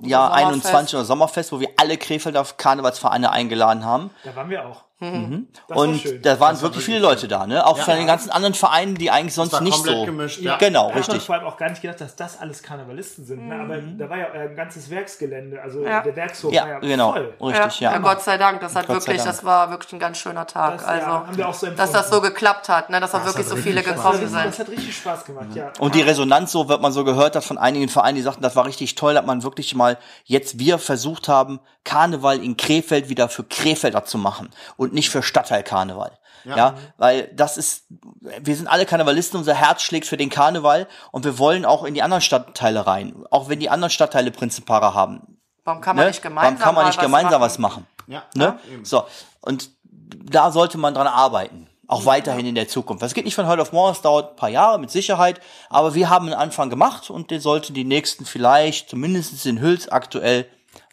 ja 0.00 0.28
Sommerfest. 0.28 0.46
21 0.46 0.94
oder 0.94 1.04
Sommerfest, 1.04 1.50
wo 1.50 1.58
wir 1.58 1.70
alle 1.76 1.96
Krefelder 1.96 2.46
Karnevalsvereine 2.56 3.32
eingeladen 3.32 3.84
haben. 3.84 4.10
Da 4.22 4.36
waren 4.36 4.50
wir 4.50 4.64
auch. 4.64 4.84
Das 5.00 5.08
war 5.12 5.18
Mhm. 5.18 5.46
Und 5.68 6.00
schön. 6.00 6.22
da 6.22 6.40
waren 6.40 6.60
wirklich 6.60 6.84
viele 6.84 6.98
Leute 6.98 7.28
da, 7.28 7.46
ne? 7.46 7.64
Auch 7.64 7.78
von 7.78 7.94
den 7.94 8.06
ganzen 8.08 8.30
anderen 8.30 8.54
Vereinen, 8.54 8.96
die 8.96 9.12
eigentlich 9.12 9.34
sonst 9.34 9.52
war 9.52 9.60
nicht 9.60 9.74
komplett 9.74 9.96
so. 9.98 10.04
gemischt, 10.06 10.40
ja. 10.40 10.56
Genau, 10.56 10.88
man 10.88 10.96
richtig. 10.98 11.22
vor 11.24 11.36
allem 11.36 11.46
auch 11.46 11.56
gar 11.56 11.68
nicht 11.70 11.80
gedacht, 11.82 12.00
dass 12.00 12.16
das 12.16 12.40
alles 12.40 12.64
Karnevalisten 12.64 13.24
sind. 13.24 13.46
Ne? 13.46 13.54
Aber 13.60 13.76
Mhm. 13.76 13.96
da 13.96 14.10
war 14.10 14.16
ja 14.18 14.32
ein 14.32 14.56
ganzes 14.56 14.90
Werksgelände, 14.90 15.62
also 15.62 15.84
Ja. 15.84 16.00
der 16.02 16.16
Werkshof 16.16 16.52
Ja, 16.52 16.62
war 16.62 16.68
ja 16.68 16.78
genau. 16.80 17.12
voll. 17.12 17.32
Richtig, 17.40 17.78
ja, 17.80 17.92
ja. 17.92 17.98
Gott 17.98 18.22
sei 18.22 18.38
Dank, 18.38 18.60
das 18.60 18.74
hat 18.74 18.88
Gott 18.88 18.96
wirklich, 19.06 19.22
das 19.22 19.44
war 19.44 19.70
wirklich 19.70 19.92
ein 19.92 20.00
ganz 20.00 20.18
schöner 20.18 20.46
Tag. 20.48 20.78
Das, 20.78 20.82
ja, 20.82 20.88
also, 20.88 21.06
haben 21.06 21.36
wir 21.36 21.48
auch 21.48 21.54
so 21.54 21.66
dass 21.68 21.92
das 21.92 22.10
so 22.10 22.20
geklappt 22.20 22.68
hat, 22.68 22.90
ne, 22.90 22.98
dass 22.98 23.12
da 23.12 23.24
wirklich 23.24 23.46
so 23.46 23.54
viele 23.54 23.82
Spaß 23.82 23.94
gekommen 23.94 24.20
Das, 24.20 24.30
sind. 24.32 24.44
das 24.46 24.58
hat 24.58 24.68
richtig 24.68 24.96
Spaß 24.96 25.24
gemacht, 25.24 25.46
ja. 25.54 25.70
Und 25.78 25.94
die 25.94 26.02
Resonanz, 26.02 26.50
so 26.50 26.68
wird 26.68 26.82
man 26.82 26.90
so 26.92 27.04
gehört 27.04 27.36
hat 27.36 27.44
von 27.44 27.56
einigen 27.58 27.88
Vereinen, 27.88 28.16
die 28.16 28.22
sagten, 28.22 28.42
das 28.42 28.56
war 28.56 28.66
richtig 28.66 28.96
toll, 28.96 29.14
dass 29.14 29.24
man 29.24 29.44
wirklich 29.44 29.76
mal 29.76 29.96
jetzt 30.24 30.58
wir 30.58 30.78
versucht 30.78 31.28
haben, 31.28 31.60
Karneval 31.84 32.42
in 32.42 32.56
Krefeld 32.56 33.08
wieder 33.08 33.28
für 33.28 33.44
Krefelder 33.44 34.04
zu 34.04 34.18
machen 34.18 34.50
und 34.76 34.87
nicht 34.92 35.10
für 35.10 35.22
Stadtteilkarneval. 35.22 36.18
Ja. 36.44 36.74
weil 36.96 37.28
das 37.34 37.58
ist, 37.58 37.84
wir 38.20 38.56
sind 38.56 38.68
alle 38.68 38.86
Karnevalisten, 38.86 39.38
unser 39.38 39.52
Herz 39.54 39.82
schlägt 39.82 40.06
für 40.06 40.16
den 40.16 40.30
Karneval 40.30 40.86
und 41.10 41.24
wir 41.26 41.38
wollen 41.38 41.66
auch 41.66 41.84
in 41.84 41.92
die 41.92 42.00
anderen 42.00 42.22
Stadtteile 42.22 42.86
rein, 42.86 43.14
auch 43.30 43.50
wenn 43.50 43.60
die 43.60 43.68
anderen 43.68 43.90
Stadtteile 43.90 44.30
Prinzenpaare 44.30 44.94
haben. 44.94 45.38
Warum 45.64 45.82
kann 45.82 45.96
man 45.96 46.04
Ne? 46.06 46.10
nicht 46.10 46.22
gemeinsam 46.22 46.52
Warum 46.54 46.64
kann 46.64 46.74
man 46.74 46.86
nicht 46.86 47.00
gemeinsam 47.00 47.42
was 47.42 47.58
machen? 47.58 47.86
Ja, 48.06 48.22
Ne? 48.34 48.58
eben. 48.72 48.84
So. 48.84 49.04
Und 49.42 49.70
da 49.82 50.50
sollte 50.50 50.78
man 50.78 50.94
dran 50.94 51.06
arbeiten. 51.08 51.68
Auch 51.86 52.04
weiterhin 52.06 52.46
in 52.46 52.54
der 52.54 52.68
Zukunft. 52.68 53.02
Das 53.02 53.14
geht 53.14 53.24
nicht 53.24 53.34
von 53.34 53.46
heute 53.46 53.60
auf 53.62 53.72
morgen, 53.72 53.92
es 53.92 54.00
dauert 54.02 54.30
ein 54.32 54.36
paar 54.36 54.48
Jahre 54.50 54.78
mit 54.78 54.90
Sicherheit, 54.90 55.40
aber 55.70 55.94
wir 55.94 56.08
haben 56.08 56.26
einen 56.26 56.34
Anfang 56.34 56.70
gemacht 56.70 57.10
und 57.10 57.30
den 57.30 57.40
sollten 57.40 57.74
die 57.74 57.84
nächsten 57.84 58.24
vielleicht, 58.26 58.90
zumindest 58.90 59.44
in 59.44 59.60
Hüls 59.60 59.88
aktuell, 59.88 60.46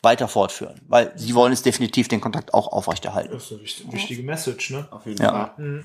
weiter 0.06 0.30
fortführen. 0.30 0.80
Weil 0.88 1.12
sie 1.16 1.36
wollen 1.36 1.52
es 1.52 1.62
definitiv 1.64 2.08
den 2.08 2.22
Kontakt 2.22 2.54
auch 2.54 2.70
aufrechterhalten. 2.72 3.34
Das 3.34 3.44
ist 3.44 3.52
eine 3.52 3.62
wichtige, 3.64 3.92
wichtige 3.92 4.24
Message, 4.24 4.70
ne? 4.72 4.88
Auf 4.92 5.06
jeden 5.06 5.22
Ja. 5.22 5.52
Fall. 5.58 5.84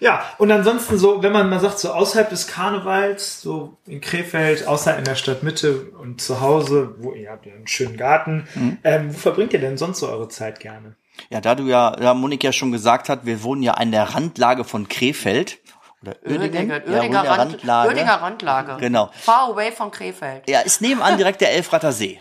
Ja, 0.00 0.22
und 0.38 0.50
ansonsten 0.52 0.96
so, 0.98 1.22
wenn 1.22 1.32
man 1.32 1.48
mal 1.50 1.58
sagt, 1.60 1.78
so 1.80 1.90
außerhalb 1.92 2.30
des 2.30 2.46
Karnevals, 2.46 3.40
so 3.40 3.76
in 3.86 4.00
Krefeld, 4.00 4.66
außer 4.66 4.96
in 4.96 5.04
der 5.04 5.14
Stadtmitte 5.16 5.90
und 6.00 6.20
zu 6.20 6.40
Hause, 6.40 6.94
wo 6.98 7.12
ihr 7.12 7.30
habt 7.30 7.46
ja 7.46 7.54
einen 7.54 7.66
schönen 7.66 7.96
Garten, 7.96 8.46
Mhm. 8.54 8.78
ähm, 8.84 9.14
wo 9.14 9.18
verbringt 9.18 9.52
ihr 9.52 9.60
denn 9.60 9.76
sonst 9.76 9.98
so 10.00 10.08
eure 10.08 10.28
Zeit 10.28 10.60
gerne? 10.60 10.94
Ja, 11.30 11.40
da 11.40 11.56
du 11.56 11.64
ja, 11.64 11.90
da 11.92 12.14
Monik 12.14 12.44
ja 12.44 12.52
schon 12.52 12.70
gesagt 12.70 13.08
hat, 13.08 13.26
wir 13.26 13.42
wohnen 13.42 13.62
ja 13.64 13.72
an 13.74 13.90
der 13.90 14.04
Randlage 14.14 14.62
von 14.64 14.88
Krefeld. 14.88 15.58
Oder 16.00 16.14
Uerdingen. 16.24 16.70
Oerdinger, 16.70 16.86
Ja, 16.86 16.92
Oerdinger, 16.94 17.18
Rand, 17.28 17.38
Randlage. 17.54 17.88
Oerdinger 17.88 18.14
Randlage. 18.22 18.76
Genau. 18.78 19.10
Far 19.14 19.48
away 19.50 19.72
von 19.72 19.90
Krefeld. 19.90 20.48
Ja, 20.48 20.60
ist 20.60 20.80
nebenan 20.80 21.16
direkt 21.16 21.40
der 21.40 21.52
Elfrater 21.52 21.90
See. 21.90 22.20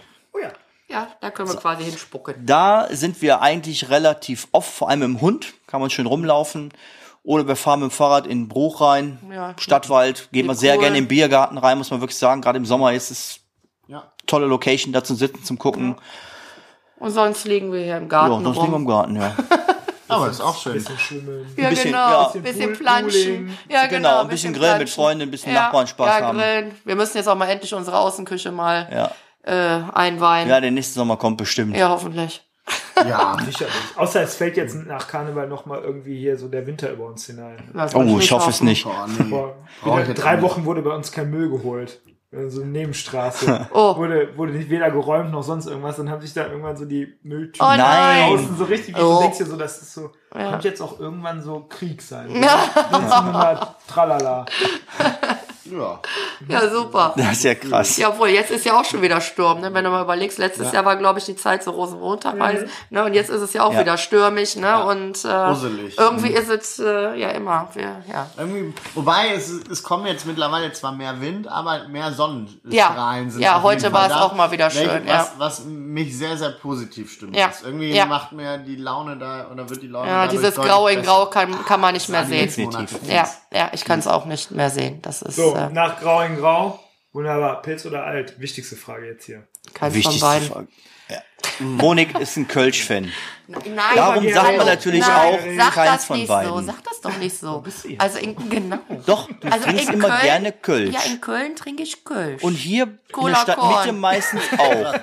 Ja. 0.97 1.03
Ja, 1.03 1.07
da 1.21 1.31
können 1.31 1.49
wir 1.49 1.55
quasi 1.57 1.83
hinspucken. 1.83 2.45
Da 2.45 2.87
sind 2.91 3.21
wir 3.21 3.41
eigentlich 3.41 3.89
relativ 3.89 4.47
oft, 4.51 4.71
vor 4.71 4.89
allem 4.89 5.01
im 5.03 5.21
Hund, 5.21 5.53
kann 5.67 5.81
man 5.81 5.89
schön 5.89 6.05
rumlaufen. 6.05 6.71
Oder 7.23 7.47
wir 7.47 7.55
fahren 7.57 7.81
mit 7.81 7.89
dem 7.91 7.93
Fahrrad 7.93 8.25
in 8.25 8.47
Bruch 8.47 8.79
rein, 8.81 9.19
Ja. 9.31 9.53
Stadtwald, 9.59 10.29
geht 10.31 10.43
Wie 10.43 10.47
man 10.47 10.55
sehr 10.55 10.75
cool. 10.75 10.81
gerne 10.83 10.97
im 10.97 11.07
Biergarten 11.07 11.57
rein, 11.57 11.77
muss 11.77 11.91
man 11.91 11.99
wirklich 11.99 12.17
sagen. 12.17 12.41
Gerade 12.41 12.57
im 12.57 12.65
Sommer 12.65 12.93
ist 12.93 13.11
es 13.11 13.39
Ja. 13.87 14.11
tolle 14.25 14.45
Location, 14.45 14.93
da 14.93 15.03
zu 15.03 15.13
sitzen, 15.15 15.43
zum 15.43 15.57
Gucken. 15.57 15.95
Und 16.99 17.11
sonst 17.11 17.45
liegen 17.45 17.71
wir 17.73 17.81
hier 17.83 17.97
im 17.97 18.03
Ja, 18.03 18.09
Garten 18.09 18.43
sonst 18.43 18.55
liegen 18.55 18.67
wir 18.69 18.73
rum. 18.73 18.81
im 18.83 18.87
Garten, 18.87 19.15
ja. 19.17 19.35
Aber 20.09 20.29
ist 20.29 20.39
auch 20.39 20.57
schön. 20.57 20.73
Bisschen 20.75 20.97
schummeln. 20.97 21.53
Ja, 21.57 21.69
bisschen- 21.69 21.91
genau. 21.91 21.97
ja. 22.09 22.23
Bisschen, 22.27 22.43
Bisschen 22.43 22.67
Pool- 22.73 22.77
planschen. 22.77 23.57
Ja, 23.69 23.87
Genau, 23.87 24.09
genau. 24.09 24.21
ein 24.21 24.27
bisschen 24.29 24.53
grillen 24.53 24.77
mit. 24.77 24.89
Freunden, 24.89 25.23
ein 25.23 25.31
bisschen 25.31 25.53
Nachbarn 25.53 25.85
Spaß 25.85 26.19
ja, 26.19 26.25
haben. 26.27 26.37
grillen. 26.37 26.71
Wir 26.85 26.95
müssen 26.95 27.17
jetzt 27.17 27.27
auch 27.27 27.35
mal 27.35 27.49
endlich 27.49 27.73
unsere 27.73 27.97
Außenküche 27.99 28.51
mal 28.51 28.87
Ja. 28.89 29.11
Äh, 29.47 29.81
einweihen. 29.93 30.47
ja, 30.49 30.55
Ja, 30.55 30.61
der 30.61 30.71
nächste 30.71 30.95
Sommer 30.95 31.17
kommt 31.17 31.37
bestimmt. 31.37 31.75
hoffentlich. 31.81 32.43
Ja. 33.07 33.37
Sicherlich. 33.45 33.73
Außer 33.95 34.21
es 34.23 34.35
fällt 34.35 34.57
jetzt 34.57 34.75
nach 34.87 35.07
Karneval 35.07 35.47
noch 35.47 35.65
mal 35.65 35.79
irgendwie 35.81 36.17
hier 36.19 36.35
so 36.37 36.47
der 36.49 36.67
Winter 36.67 36.91
über 36.91 37.05
uns 37.05 37.25
hinein. 37.25 37.57
Das 37.73 37.95
Oh, 37.95 38.17
ich 38.19 38.31
hoffe 38.31 38.49
es 38.49 38.61
nicht. 38.61 38.85
Nee. 39.23 39.45
Jetzt 40.07 40.21
drei. 40.23 40.41
Wochen 40.41 40.65
wurde 40.65 40.81
bei 40.81 40.93
uns 40.93 41.11
kein 41.11 41.29
Müll 41.29 41.49
geholt. 41.49 42.01
So 42.49 42.61
eine 42.61 42.71
Nebenstraße. 42.71 43.69
Oh. 43.73 43.95
Wurde, 43.95 44.35
wurde 44.37 44.51
nicht 44.51 44.69
weder 44.69 44.91
geräumt 44.91 45.31
noch 45.31 45.43
sonst 45.43 45.67
irgendwas. 45.67 45.95
Dann 45.95 46.09
haben 46.09 46.19
sich 46.21 46.33
da 46.33 46.45
irgendwann 46.47 46.75
so 46.75 46.83
die 46.83 47.17
Mülltüten 47.23 47.65
Oh 47.65 47.73
nein. 47.77 48.33
außen 48.33 48.57
so 48.57 48.65
richtig, 48.65 48.97
wie 48.97 49.01
Oh. 49.01 49.15
du 49.15 49.21
denkst 49.21 49.37
dir 49.37 49.45
so, 49.45 49.55
das 49.55 49.81
ist 49.81 49.93
so, 49.93 50.11
Ja. 50.35 50.49
könnte 50.51 50.67
jetzt 50.67 50.81
auch 50.81 50.99
irgendwann 50.99 51.41
so 51.41 51.65
Krieg 51.69 52.01
sein. 52.01 52.29
1900 52.33 53.75
Tralala. 53.87 54.45
Ja. 55.71 55.99
Ja, 56.47 56.69
super. 56.69 57.13
Das 57.17 57.31
ist 57.33 57.43
ja 57.43 57.55
krass. 57.55 57.97
Ja, 57.97 58.09
obwohl, 58.09 58.29
jetzt 58.29 58.51
ist 58.51 58.65
ja 58.65 58.79
auch 58.79 58.85
schon 58.85 59.01
wieder 59.01 59.19
Sturm, 59.21 59.61
ne? 59.61 59.73
wenn 59.73 59.83
du 59.83 59.89
mal 59.89 60.03
überlegst. 60.03 60.37
Letztes 60.37 60.71
Jahr 60.71 60.85
war, 60.85 60.95
glaube 60.95 61.19
ich, 61.19 61.25
die 61.25 61.35
Zeit 61.35 61.63
zu 61.63 61.71
Rosenmontag, 61.71 62.39
alles, 62.39 62.69
ne? 62.89 63.03
und 63.03 63.13
jetzt 63.13 63.29
ist 63.29 63.41
es 63.41 63.53
ja 63.53 63.63
auch 63.63 63.73
Ja. 63.73 63.79
wieder 63.81 63.97
stürmisch. 63.97 64.55
Ne? 64.55 64.83
Und 64.85 65.23
äh, 65.25 65.53
irgendwie 65.97 66.29
ist 66.31 66.49
es 66.49 66.79
äh, 66.79 67.15
ja 67.19 67.29
immer. 67.29 67.69
Wir, 67.73 68.03
ja. 68.11 68.27
Irgendwie, 68.37 68.73
wobei 68.95 69.33
es, 69.35 69.49
es 69.71 69.83
kommen 69.83 70.05
jetzt 70.07 70.25
mittlerweile 70.25 70.71
zwar 70.73 70.91
mehr 70.91 71.19
Wind, 71.21 71.47
aber 71.47 71.87
mehr 71.87 72.11
Sonnenstrahlen 72.13 73.25
Ja. 73.25 73.31
sind. 73.31 73.41
Ja, 73.41 73.61
heute 73.63 73.91
war 73.93 74.03
es 74.07 74.13
da. 74.13 74.21
auch 74.21 74.33
mal 74.33 74.51
wieder 74.51 74.69
schön, 74.69 74.87
Was, 75.05 75.07
ja. 75.07 75.31
was 75.37 75.65
mich 75.65 76.17
sehr, 76.17 76.37
sehr 76.37 76.49
positiv 76.51 77.11
stimmt. 77.11 77.35
Ja. 77.35 77.47
Ist. 77.47 77.63
Irgendwie 77.65 77.93
Ja. 77.93 78.05
macht 78.05 78.31
mir 78.31 78.57
die 78.57 78.75
Laune 78.75 79.17
da, 79.17 79.47
oder 79.51 79.69
wird 79.69 79.81
die 79.81 79.87
Laune 79.87 80.09
Ja, 80.09 80.27
dieses 80.27 80.55
Grau 80.55 80.87
in 80.87 80.99
besser. 80.99 81.07
Grau 81.11 81.25
kann, 81.27 81.65
kann 81.65 81.81
man 81.81 81.93
nicht 81.93 82.09
mehr 82.09 82.25
sehen. 82.25 82.49
Ja, 83.07 83.27
ja, 83.53 83.69
ich 83.73 83.83
kann 83.85 83.99
es 83.99 84.07
auch 84.07 84.25
nicht 84.25 84.51
mehr 84.51 84.69
sehen. 84.69 85.01
Das 85.01 85.21
ist 85.21 85.35
So, 85.35 85.53
äh, 85.57 85.69
nach 85.73 85.99
Grau 85.99 86.21
in 86.21 86.37
Grau. 86.37 86.79
Wunderbar. 87.13 87.61
Pilz 87.61 87.85
oder 87.85 88.03
alt? 88.05 88.39
Wichtigste 88.39 88.75
Frage 88.75 89.07
jetzt 89.07 89.25
hier. 89.25 89.47
keins 89.73 89.93
von 89.93 89.95
Wichtigste 89.95 90.21
beiden. 90.25 90.47
Frage. 90.49 90.67
Ja. 91.09 91.21
Monik 91.59 92.19
ist 92.19 92.35
ein 92.35 92.47
Kölsch-Fan. 92.49 93.11
Nein, 93.47 93.63
Darum 93.95 94.29
sagt 94.29 94.57
man 94.57 94.65
natürlich 94.67 94.99
nein, 94.99 95.33
auch 95.33 95.39
sag 95.57 95.73
keins 95.73 95.91
das 95.93 96.05
von 96.05 96.17
nicht 96.17 96.27
beiden. 96.27 96.51
so. 96.51 96.61
Sag 96.61 96.83
das 96.83 97.01
doch 97.01 97.17
nicht 97.17 97.37
so. 97.39 97.63
Also 97.97 98.19
in, 98.19 98.49
genau. 98.49 98.79
Doch, 99.05 99.29
du 99.29 99.47
Also 99.49 99.63
trinkst 99.65 99.87
in 99.87 99.93
immer 99.93 100.09
Köln, 100.09 100.21
gerne 100.21 100.51
Kölsch. 100.51 100.93
Ja, 100.93 100.99
in 101.09 101.21
Köln 101.21 101.55
trinke 101.55 101.81
ich 101.83 102.03
Kölsch. 102.03 102.43
Und 102.43 102.55
hier 102.55 102.83
in 102.83 102.99
Cola 103.13 103.45
der 103.45 103.53
Stadtmitte 103.53 103.93
meistens 103.93 104.41
auch. 104.57 104.93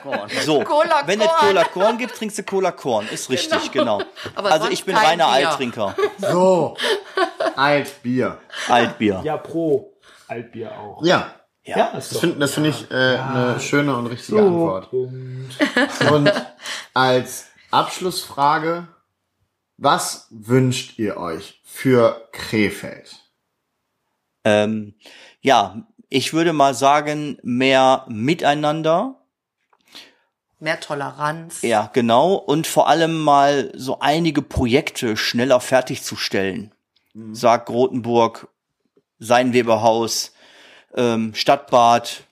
So, 0.44 0.62
Cola 0.62 1.02
wenn 1.06 1.22
es. 1.22 1.28
Cola 1.40 1.64
Korn 1.64 1.96
gibt, 1.96 2.14
trinkst 2.14 2.36
du 2.38 2.42
Cola 2.42 2.70
Korn. 2.72 3.08
Ist 3.08 3.30
richtig, 3.30 3.72
genau. 3.72 4.02
Aber 4.34 4.52
also 4.52 4.68
ich 4.68 4.84
bin 4.84 4.94
kein 4.94 5.20
reiner 5.22 5.36
Bier. 5.38 5.48
Alttrinker. 5.48 5.96
So. 6.18 6.76
Altbier. 7.56 8.38
Altbier. 8.68 9.22
Ja, 9.24 9.38
pro 9.38 9.93
Altbier 10.28 10.78
auch. 10.78 11.04
Ja. 11.04 11.34
Ja, 11.66 11.86
ist 11.96 12.12
Das 12.12 12.20
finde 12.20 12.38
das 12.40 12.52
find 12.52 12.66
ich 12.66 12.90
äh, 12.90 13.16
eine 13.16 13.58
schöne 13.58 13.96
und 13.96 14.06
richtige 14.06 14.40
Antwort. 14.40 14.92
Und 14.92 16.30
als 16.92 17.46
Abschlussfrage, 17.70 18.86
was 19.78 20.28
wünscht 20.30 20.98
ihr 20.98 21.16
euch 21.16 21.62
für 21.64 22.28
Krefeld? 22.32 23.16
Ähm, 24.44 24.94
ja, 25.40 25.86
ich 26.10 26.34
würde 26.34 26.52
mal 26.52 26.74
sagen, 26.74 27.38
mehr 27.42 28.04
Miteinander. 28.08 29.16
Mehr 30.60 30.80
Toleranz. 30.80 31.62
Ja, 31.62 31.90
genau. 31.92 32.34
Und 32.34 32.66
vor 32.66 32.88
allem 32.88 33.18
mal 33.20 33.72
so 33.74 34.00
einige 34.00 34.42
Projekte 34.42 35.16
schneller 35.16 35.60
fertigzustellen. 35.60 36.72
Sagt 37.32 37.70
Rotenburg, 37.70 38.48
sein 39.18 39.52
Weberhaus, 39.52 40.32
ähm, 40.96 41.34
Stadtbad, 41.34 42.24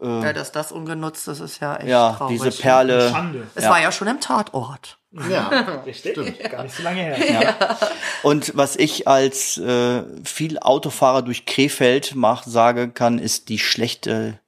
Ja, 0.00 0.32
dass 0.32 0.52
das 0.52 0.72
ungenutzt 0.72 1.26
ist, 1.28 1.40
ist 1.40 1.60
ja 1.60 1.76
echt 1.76 1.88
ja, 1.88 2.12
traurig. 2.12 2.40
diese 2.40 2.50
Perle. 2.50 3.10
Schande. 3.10 3.46
Es 3.54 3.64
ja. 3.64 3.70
war 3.70 3.80
ja 3.80 3.90
schon 3.90 4.08
im 4.08 4.20
Tatort. 4.20 4.98
Ja, 5.30 5.48
Richtig? 5.86 6.38
Gar 6.50 6.64
nicht 6.64 6.76
so 6.76 6.82
lange 6.82 7.02
her. 7.02 7.78
Und 8.22 8.56
was 8.56 8.76
ich 8.76 9.08
als 9.08 9.56
äh, 9.56 10.02
viel 10.24 10.58
Autofahrer 10.58 11.22
durch 11.22 11.46
Krefeld 11.46 12.14
mach, 12.14 12.42
sage 12.44 12.90
kann, 12.90 13.18
ist 13.18 13.48
die 13.48 13.58
schlechte 13.58 14.38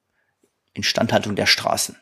Instandhaltung 0.74 1.36
der 1.36 1.46
Straßen. 1.46 1.96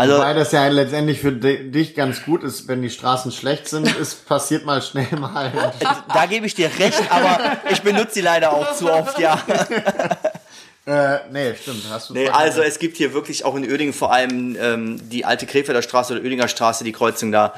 Also 0.00 0.16
Wobei 0.16 0.32
das 0.34 0.52
ja 0.52 0.66
letztendlich 0.68 1.20
für 1.20 1.32
di- 1.32 1.70
dich 1.70 1.94
ganz 1.94 2.22
gut 2.24 2.42
ist, 2.42 2.68
wenn 2.68 2.80
die 2.80 2.90
Straßen 2.90 3.32
schlecht 3.32 3.68
sind, 3.68 3.86
ist 4.00 4.26
passiert 4.26 4.64
mal 4.64 4.80
schnell 4.80 5.08
mal. 5.18 5.52
da 6.14 6.26
gebe 6.26 6.46
ich 6.46 6.54
dir 6.54 6.70
recht, 6.78 7.02
aber 7.10 7.58
ich 7.70 7.82
benutze 7.82 8.14
sie 8.14 8.20
leider 8.22 8.52
auch 8.52 8.74
zu 8.74 8.90
oft, 8.90 9.18
ja. 9.18 9.38
äh, 10.86 11.18
nee, 11.30 11.54
stimmt, 11.54 11.84
hast 11.90 12.10
du 12.10 12.14
Nee, 12.14 12.28
also 12.30 12.62
es 12.62 12.78
gibt 12.78 12.96
hier 12.96 13.12
wirklich 13.12 13.44
auch 13.44 13.54
in 13.56 13.68
Uerdingen 13.70 13.92
vor 13.92 14.12
allem 14.12 14.56
ähm, 14.58 15.10
die 15.10 15.24
alte 15.24 15.46
Krefelder 15.46 15.82
Straße 15.82 16.12
oder 16.14 16.22
Uerdinger 16.22 16.48
Straße, 16.48 16.82
die 16.84 16.92
Kreuzung 16.92 17.30
da. 17.32 17.54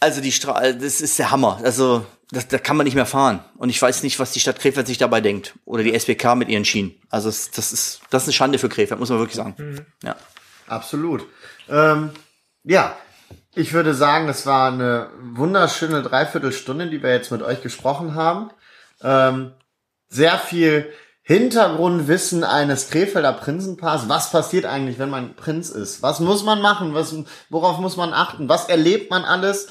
Also 0.00 0.20
die 0.20 0.32
Straße, 0.32 0.76
das 0.76 1.00
ist 1.00 1.18
der 1.18 1.30
Hammer. 1.30 1.60
Also 1.64 2.04
das, 2.30 2.48
da 2.48 2.58
kann 2.58 2.76
man 2.76 2.84
nicht 2.84 2.94
mehr 2.96 3.06
fahren. 3.06 3.42
Und 3.56 3.70
ich 3.70 3.80
weiß 3.80 4.02
nicht, 4.02 4.18
was 4.18 4.32
die 4.32 4.40
Stadt 4.40 4.58
Krefeld 4.60 4.86
sich 4.86 4.98
dabei 4.98 5.20
denkt. 5.22 5.54
Oder 5.64 5.82
die 5.82 5.94
SBK 5.94 6.34
mit 6.34 6.48
ihren 6.48 6.64
Schienen. 6.64 6.94
Also 7.08 7.28
das, 7.28 7.50
das 7.50 7.72
ist 7.72 8.00
das 8.10 8.22
ist 8.24 8.28
eine 8.28 8.32
Schande 8.34 8.58
für 8.58 8.68
Krefeld, 8.68 9.00
muss 9.00 9.08
man 9.08 9.18
wirklich 9.18 9.36
sagen. 9.36 9.86
Ja. 10.02 10.16
Absolut. 10.66 11.26
Ähm, 11.68 12.10
ja, 12.62 12.96
ich 13.54 13.72
würde 13.72 13.94
sagen, 13.94 14.28
es 14.28 14.46
war 14.46 14.72
eine 14.72 15.10
wunderschöne 15.20 16.02
Dreiviertelstunde, 16.02 16.88
die 16.88 17.02
wir 17.02 17.12
jetzt 17.12 17.30
mit 17.30 17.42
euch 17.42 17.62
gesprochen 17.62 18.14
haben. 18.14 18.50
Ähm, 19.02 19.52
sehr 20.08 20.38
viel 20.38 20.92
Hintergrundwissen 21.22 22.44
eines 22.44 22.90
Krefelder 22.90 23.32
Prinzenpaars. 23.32 24.08
Was 24.08 24.30
passiert 24.30 24.66
eigentlich, 24.66 24.98
wenn 24.98 25.08
man 25.08 25.36
Prinz 25.36 25.70
ist? 25.70 26.02
Was 26.02 26.20
muss 26.20 26.44
man 26.44 26.60
machen? 26.60 26.94
Was, 26.94 27.14
worauf 27.48 27.78
muss 27.78 27.96
man 27.96 28.12
achten? 28.12 28.48
Was 28.48 28.68
erlebt 28.68 29.10
man 29.10 29.24
alles? 29.24 29.68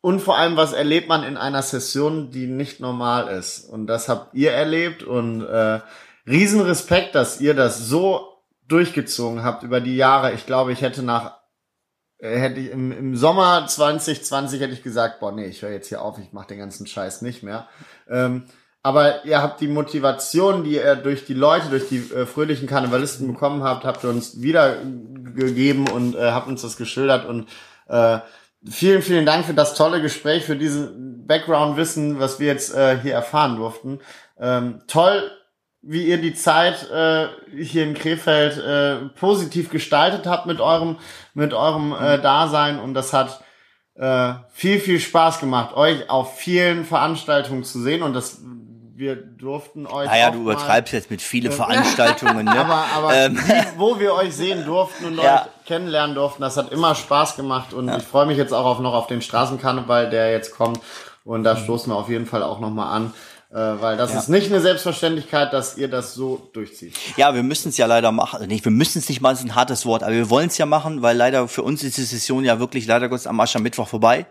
Und 0.00 0.20
vor 0.20 0.36
allem, 0.36 0.56
was 0.56 0.72
erlebt 0.72 1.08
man 1.08 1.22
in 1.22 1.36
einer 1.36 1.62
Session, 1.62 2.30
die 2.30 2.46
nicht 2.46 2.80
normal 2.80 3.28
ist? 3.28 3.60
Und 3.60 3.86
das 3.86 4.08
habt 4.08 4.34
ihr 4.34 4.50
erlebt 4.50 5.04
und 5.04 5.46
äh, 5.46 5.80
Riesenrespekt, 6.26 7.14
dass 7.14 7.40
ihr 7.40 7.54
das 7.54 7.78
so 7.78 8.31
durchgezogen 8.72 9.44
habt 9.44 9.62
über 9.62 9.80
die 9.80 9.96
Jahre. 9.96 10.32
Ich 10.32 10.46
glaube, 10.46 10.72
ich 10.72 10.80
hätte 10.80 11.02
nach 11.02 11.42
äh, 12.18 12.38
hätte 12.38 12.60
ich 12.60 12.70
im, 12.70 12.92
im 12.92 13.16
Sommer 13.16 13.66
2020 13.66 14.60
hätte 14.60 14.72
ich 14.72 14.82
gesagt, 14.82 15.20
boah, 15.20 15.32
nee, 15.32 15.46
ich 15.46 15.62
höre 15.62 15.72
jetzt 15.72 15.88
hier 15.88 16.02
auf, 16.02 16.18
ich 16.18 16.32
mache 16.32 16.48
den 16.48 16.58
ganzen 16.58 16.86
Scheiß 16.86 17.22
nicht 17.22 17.42
mehr. 17.42 17.68
Ähm, 18.08 18.44
aber 18.84 19.24
ihr 19.24 19.42
habt 19.42 19.60
die 19.60 19.68
Motivation, 19.68 20.64
die 20.64 20.74
ihr 20.74 20.96
durch 20.96 21.24
die 21.24 21.34
Leute, 21.34 21.68
durch 21.68 21.88
die 21.88 21.98
äh, 21.98 22.26
fröhlichen 22.26 22.66
Karnevalisten 22.66 23.28
bekommen 23.28 23.62
habt, 23.62 23.84
habt 23.84 24.04
ihr 24.04 24.10
uns 24.10 24.40
wiedergegeben 24.40 25.88
und 25.88 26.16
äh, 26.16 26.30
habt 26.32 26.48
uns 26.48 26.62
das 26.62 26.76
geschildert 26.76 27.26
und 27.26 27.48
äh, 27.88 28.18
vielen, 28.68 29.02
vielen 29.02 29.26
Dank 29.26 29.44
für 29.44 29.54
das 29.54 29.74
tolle 29.74 30.00
Gespräch, 30.00 30.44
für 30.44 30.56
diesen 30.56 31.26
Background-Wissen, 31.26 32.18
was 32.18 32.40
wir 32.40 32.48
jetzt 32.48 32.74
äh, 32.74 32.98
hier 33.00 33.14
erfahren 33.14 33.56
durften. 33.56 34.00
Ähm, 34.38 34.82
toll, 34.88 35.30
wie 35.82 36.04
ihr 36.04 36.18
die 36.18 36.34
Zeit 36.34 36.88
äh, 36.90 37.26
hier 37.60 37.82
in 37.84 37.94
Krefeld 37.94 38.56
äh, 38.58 39.08
positiv 39.18 39.68
gestaltet 39.70 40.26
habt 40.26 40.46
mit 40.46 40.60
eurem 40.60 40.96
mit 41.34 41.52
eurem 41.52 41.92
äh, 41.92 42.20
Dasein 42.20 42.78
und 42.78 42.94
das 42.94 43.12
hat 43.12 43.42
äh, 43.96 44.34
viel 44.52 44.78
viel 44.80 45.00
Spaß 45.00 45.40
gemacht, 45.40 45.74
euch 45.76 46.08
auf 46.08 46.38
vielen 46.38 46.84
Veranstaltungen 46.84 47.64
zu 47.64 47.80
sehen 47.80 48.02
und 48.02 48.14
das 48.14 48.40
wir 48.94 49.16
durften 49.16 49.86
euch 49.86 50.06
Naja, 50.06 50.30
du 50.30 50.42
übertreibst 50.42 50.92
jetzt 50.92 51.10
mit 51.10 51.20
viele 51.20 51.50
Veranstaltungen, 51.50 52.44
ne? 52.44 52.52
aber, 52.60 52.84
aber 52.94 53.12
Ähm. 53.14 53.38
wo 53.76 53.98
wir 53.98 54.14
euch 54.14 54.32
sehen 54.36 54.64
durften 54.64 55.06
und 55.06 55.16
Ja. 55.22 55.42
euch 55.42 55.66
kennenlernen 55.66 56.14
durften, 56.14 56.42
das 56.42 56.56
hat 56.56 56.70
immer 56.70 56.94
Spaß 56.94 57.34
gemacht 57.34 57.72
und 57.74 57.88
ich 57.88 58.04
freue 58.04 58.26
mich 58.26 58.36
jetzt 58.38 58.52
auch 58.52 58.64
auf, 58.64 58.78
noch 58.78 58.94
auf 58.94 59.08
den 59.08 59.20
Straßenkarneval, 59.20 60.10
der 60.10 60.30
jetzt 60.30 60.54
kommt 60.56 60.78
und 61.24 61.40
Mhm. 61.40 61.44
da 61.44 61.56
stoßen 61.56 61.92
wir 61.92 61.96
auf 61.96 62.08
jeden 62.08 62.26
Fall 62.26 62.42
auch 62.44 62.60
nochmal 62.60 62.94
an, 62.94 63.06
äh, 63.06 63.31
weil 63.52 63.98
das 63.98 64.14
ist 64.14 64.28
nicht 64.28 64.50
eine 64.50 64.60
Selbstverständlichkeit, 64.60 65.52
dass 65.52 65.76
ihr 65.76 65.88
das 65.88 66.14
so 66.14 66.48
durchzieht. 66.54 66.94
Ja, 67.18 67.34
wir 67.34 67.42
müssen 67.42 67.68
es 67.68 67.76
ja 67.76 67.84
leider 67.84 68.10
machen. 68.10 68.36
Also 68.36 68.46
nicht, 68.46 68.64
wir 68.64 68.72
müssen 68.72 68.98
es 68.98 69.10
nicht 69.10 69.20
mal, 69.20 69.32
ist 69.32 69.44
ein 69.44 69.54
hartes 69.54 69.84
Wort, 69.84 70.02
aber 70.02 70.12
wir 70.12 70.30
wollen 70.30 70.48
es 70.48 70.56
ja 70.56 70.64
machen, 70.64 71.02
weil 71.02 71.16
leider 71.16 71.46
für 71.48 71.62
uns 71.62 71.82
ist 71.84 71.98
die 71.98 72.02
Session 72.02 72.44
ja 72.44 72.60
wirklich 72.60 72.86
leider 72.86 73.10
Gottes 73.10 73.26
am 73.26 73.38
Aschermittwoch 73.40 73.88
vorbei. 73.88 74.24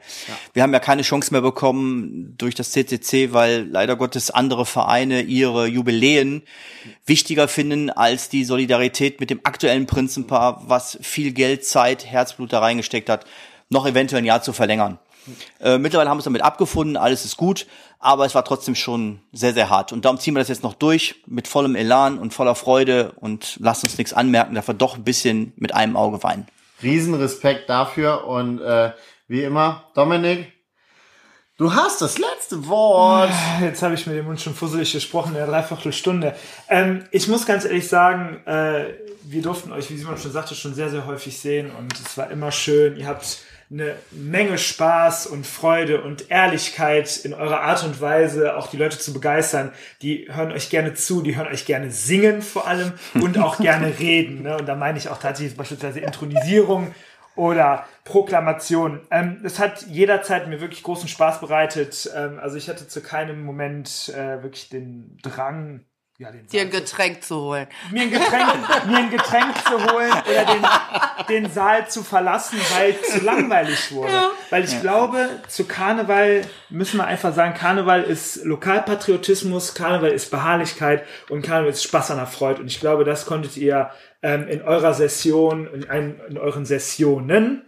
Wir 0.54 0.64
haben 0.64 0.74
ja 0.74 0.80
keine 0.80 1.04
Chance 1.04 1.32
mehr 1.32 1.42
bekommen 1.42 2.34
durch 2.40 2.56
das 2.56 2.72
CCC, 2.72 3.32
weil 3.32 3.68
leider 3.70 3.96
Gottes 3.96 4.32
andere 4.32 4.66
Vereine 4.66 5.22
ihre 5.22 5.68
Jubiläen 5.68 6.42
wichtiger 7.06 7.48
finden 7.48 7.92
als 7.92 8.30
die 8.30 8.44
Solidarität 8.44 9.20
mit 9.20 9.30
dem 9.30 9.42
aktuellen 9.44 9.86
Prinzenpaar, 9.86 10.64
was 10.66 10.98
viel 11.02 11.32
Geld, 11.32 11.64
Zeit, 11.64 12.08
Herzblut 12.08 12.54
da 12.54 12.60
reingesteckt 12.60 13.08
hat, 13.08 13.26
noch 13.70 13.86
eventuell 13.86 14.24
ein 14.24 14.26
Jahr 14.26 14.42
zu 14.42 14.52
verlängern. 14.52 14.98
Äh, 15.60 15.78
mittlerweile 15.78 16.10
haben 16.10 16.18
wir 16.18 16.20
uns 16.20 16.26
damit 16.26 16.42
abgefunden, 16.42 16.98
alles 16.98 17.26
ist 17.26 17.38
gut, 17.38 17.68
aber 18.00 18.26
es 18.26 18.34
war 18.34 18.44
trotzdem 18.44 18.76
schon 18.76 19.20
sehr, 19.32 19.54
sehr 19.54 19.70
hart. 19.70 19.94
Und 19.94 20.06
darum 20.06 20.20
ziehen 20.20 20.34
wir 20.34 20.40
das 20.40 20.48
jetzt 20.48 20.64
noch 20.64 20.74
durch 20.74 21.16
mit 21.28 21.48
vollem 21.48 21.76
Elan 21.76 22.18
und 22.18 22.34
voller 22.34 22.56
Freude 22.56 23.14
und 23.18 23.58
lasst 23.60 23.84
uns 23.84 23.98
nichts 23.98 24.14
anmerken, 24.14 24.56
dass 24.56 24.68
wir 24.68 24.74
doch 24.74 24.96
ein 24.96 25.04
bisschen 25.04 25.54
mit 25.56 25.74
einem 25.76 25.96
Auge 25.96 26.24
weinen. 26.24 26.48
Riesenrespekt 26.82 27.70
dafür 27.70 28.26
und 28.26 28.60
äh, 28.60 28.92
wie 29.28 29.44
immer, 29.44 29.86
Dominik, 29.94 30.52
du 31.58 31.74
hast 31.74 32.02
das 32.02 32.18
letzte 32.18 32.68
Wort. 32.68 33.32
Jetzt 33.62 33.84
habe 33.84 33.94
ich 33.94 34.08
mir 34.08 34.14
den 34.14 34.26
Mund 34.26 34.42
schon 34.42 34.56
fusselig 34.56 34.92
gesprochen, 34.92 35.30
in 35.30 35.36
der 35.36 35.48
Dreiviertelstunde. 35.48 36.36
Ähm, 36.70 37.06
ich 37.12 37.28
muss 37.28 37.46
ganz 37.46 37.66
ehrlich 37.66 37.88
sagen, 37.88 38.42
äh, 38.48 38.96
wir 39.24 39.42
durften 39.44 39.72
euch, 39.72 39.92
wie 39.92 39.98
Simon 39.98 40.18
schon 40.18 40.32
sagte, 40.32 40.56
schon 40.56 40.74
sehr, 40.74 40.90
sehr 40.90 41.06
häufig 41.06 41.38
sehen 41.38 41.70
und 41.78 41.94
es 41.94 42.18
war 42.18 42.32
immer 42.32 42.52
schön. 42.52 42.98
Ihr 42.98 43.08
habt 43.08 43.44
eine 43.72 43.96
Menge 44.12 44.58
Spaß 44.58 45.28
und 45.28 45.48
Freude 45.48 46.02
und 46.02 46.30
Ehrlichkeit 46.30 47.18
in 47.18 47.34
eurer 47.34 47.62
Art 47.62 47.84
und 47.84 48.02
Weise, 48.02 48.58
auch 48.58 48.68
die 48.68 48.78
Leute 48.78 49.00
zu 49.00 49.14
begeistern. 49.14 49.72
Die 50.02 50.28
hören 50.30 50.52
euch 50.52 50.70
gerne 50.70 50.94
zu, 50.94 51.22
die 51.22 51.38
hören 51.38 51.48
euch 51.48 51.66
gerne 51.66 51.90
singen 51.90 52.42
vor 52.42 52.68
allem 52.68 52.94
und 53.14 53.38
auch 53.38 53.58
gerne 53.58 53.98
reden. 54.00 54.44
Ne? 54.44 54.58
Und 54.58 54.66
da 54.66 54.76
meine 54.76 54.98
ich 54.98 55.08
auch 55.08 55.20
tatsächlich 55.20 55.56
beispielsweise 55.56 56.02
Intronisierung 56.02 56.94
oder 57.36 57.86
Proklamation. 58.04 59.00
Ähm, 59.10 59.40
es 59.44 59.58
hat 59.58 59.84
jederzeit 59.84 60.50
mir 60.50 60.60
wirklich 60.60 60.84
großen 60.84 61.08
Spaß 61.08 61.40
bereitet. 61.40 62.12
Ähm, 62.14 62.40
also 62.42 62.58
ich 62.58 62.68
hatte 62.68 62.90
zu 62.90 63.02
keinem 63.02 63.44
Moment 63.44 64.10
äh, 64.10 64.44
wirklich 64.44 64.68
den 64.68 65.18
Drang, 65.22 65.86
ja, 66.22 66.32
den 66.32 66.46
Dir 66.48 66.62
ein 66.62 66.70
Getränk 66.70 67.24
zu 67.24 67.36
holen. 67.36 67.68
mir 67.92 68.04
ein 68.04 68.12
Getränk, 68.12 68.88
mir 68.88 68.98
ein 68.98 69.10
Getränk 69.10 69.58
zu 69.66 69.92
holen 69.92 70.12
oder 70.12 70.46
den, 70.46 71.44
den 71.44 71.52
Saal 71.52 71.90
zu 71.90 72.04
verlassen, 72.04 72.60
weil 72.78 72.92
es 73.02 73.14
zu 73.14 73.26
langweilig 73.26 73.92
wurde. 73.92 74.30
Weil 74.52 74.64
ich 74.64 74.80
glaube, 74.82 75.30
zu 75.48 75.66
Karneval 75.66 76.44
müssen 76.70 76.98
wir 76.98 77.06
einfach 77.06 77.34
sagen, 77.34 77.56
Karneval 77.56 78.04
ist 78.04 78.46
Lokalpatriotismus, 78.46 79.74
Karneval 79.74 80.12
ist 80.12 80.30
Beharrlichkeit 80.30 81.06
und 81.30 81.42
Karneval 81.42 81.72
ist 81.72 81.84
Spaß 81.84 82.12
an 82.12 82.18
der 82.18 82.28
Freude. 82.28 82.62
Und 82.62 82.68
ich 82.68 82.80
glaube, 82.80 83.04
das 83.04 83.26
konntet 83.26 83.58
ihr 83.58 83.90
ähm, 84.22 84.48
in 84.48 84.62
eurer 84.62 84.94
Session, 84.94 85.68
in, 85.74 86.18
in 86.30 86.38
euren 86.38 86.66
Sessionen 86.66 87.64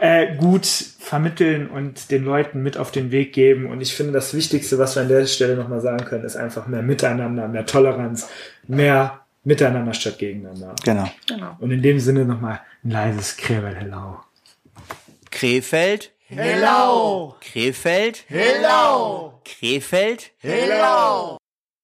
äh, 0.00 0.36
gut 0.36 0.66
vermitteln 0.66 1.68
und 1.68 2.10
den 2.10 2.24
Leuten 2.24 2.62
mit 2.62 2.76
auf 2.76 2.90
den 2.90 3.10
Weg 3.10 3.32
geben. 3.32 3.66
Und 3.66 3.80
ich 3.80 3.94
finde, 3.94 4.12
das 4.12 4.34
Wichtigste, 4.34 4.78
was 4.78 4.96
wir 4.96 5.02
an 5.02 5.08
der 5.08 5.26
Stelle 5.26 5.56
nochmal 5.56 5.80
sagen 5.80 6.04
können, 6.04 6.24
ist 6.24 6.36
einfach 6.36 6.66
mehr 6.66 6.82
Miteinander, 6.82 7.48
mehr 7.48 7.66
Toleranz, 7.66 8.28
mehr 8.66 9.20
Miteinander 9.44 9.94
statt 9.94 10.18
gegeneinander. 10.18 10.74
Genau. 10.84 11.08
Und 11.60 11.70
in 11.70 11.82
dem 11.82 12.00
Sinne 12.00 12.24
nochmal 12.24 12.60
ein 12.84 12.90
leises 12.90 13.36
Kräbel 13.36 13.74
Hello. 13.76 14.20
Krefeld. 15.30 16.12
Hello! 16.28 17.36
Krefeld. 17.40 18.24
Hello! 18.26 19.40
Krefeld. 19.44 20.32
Hello! 20.38 21.38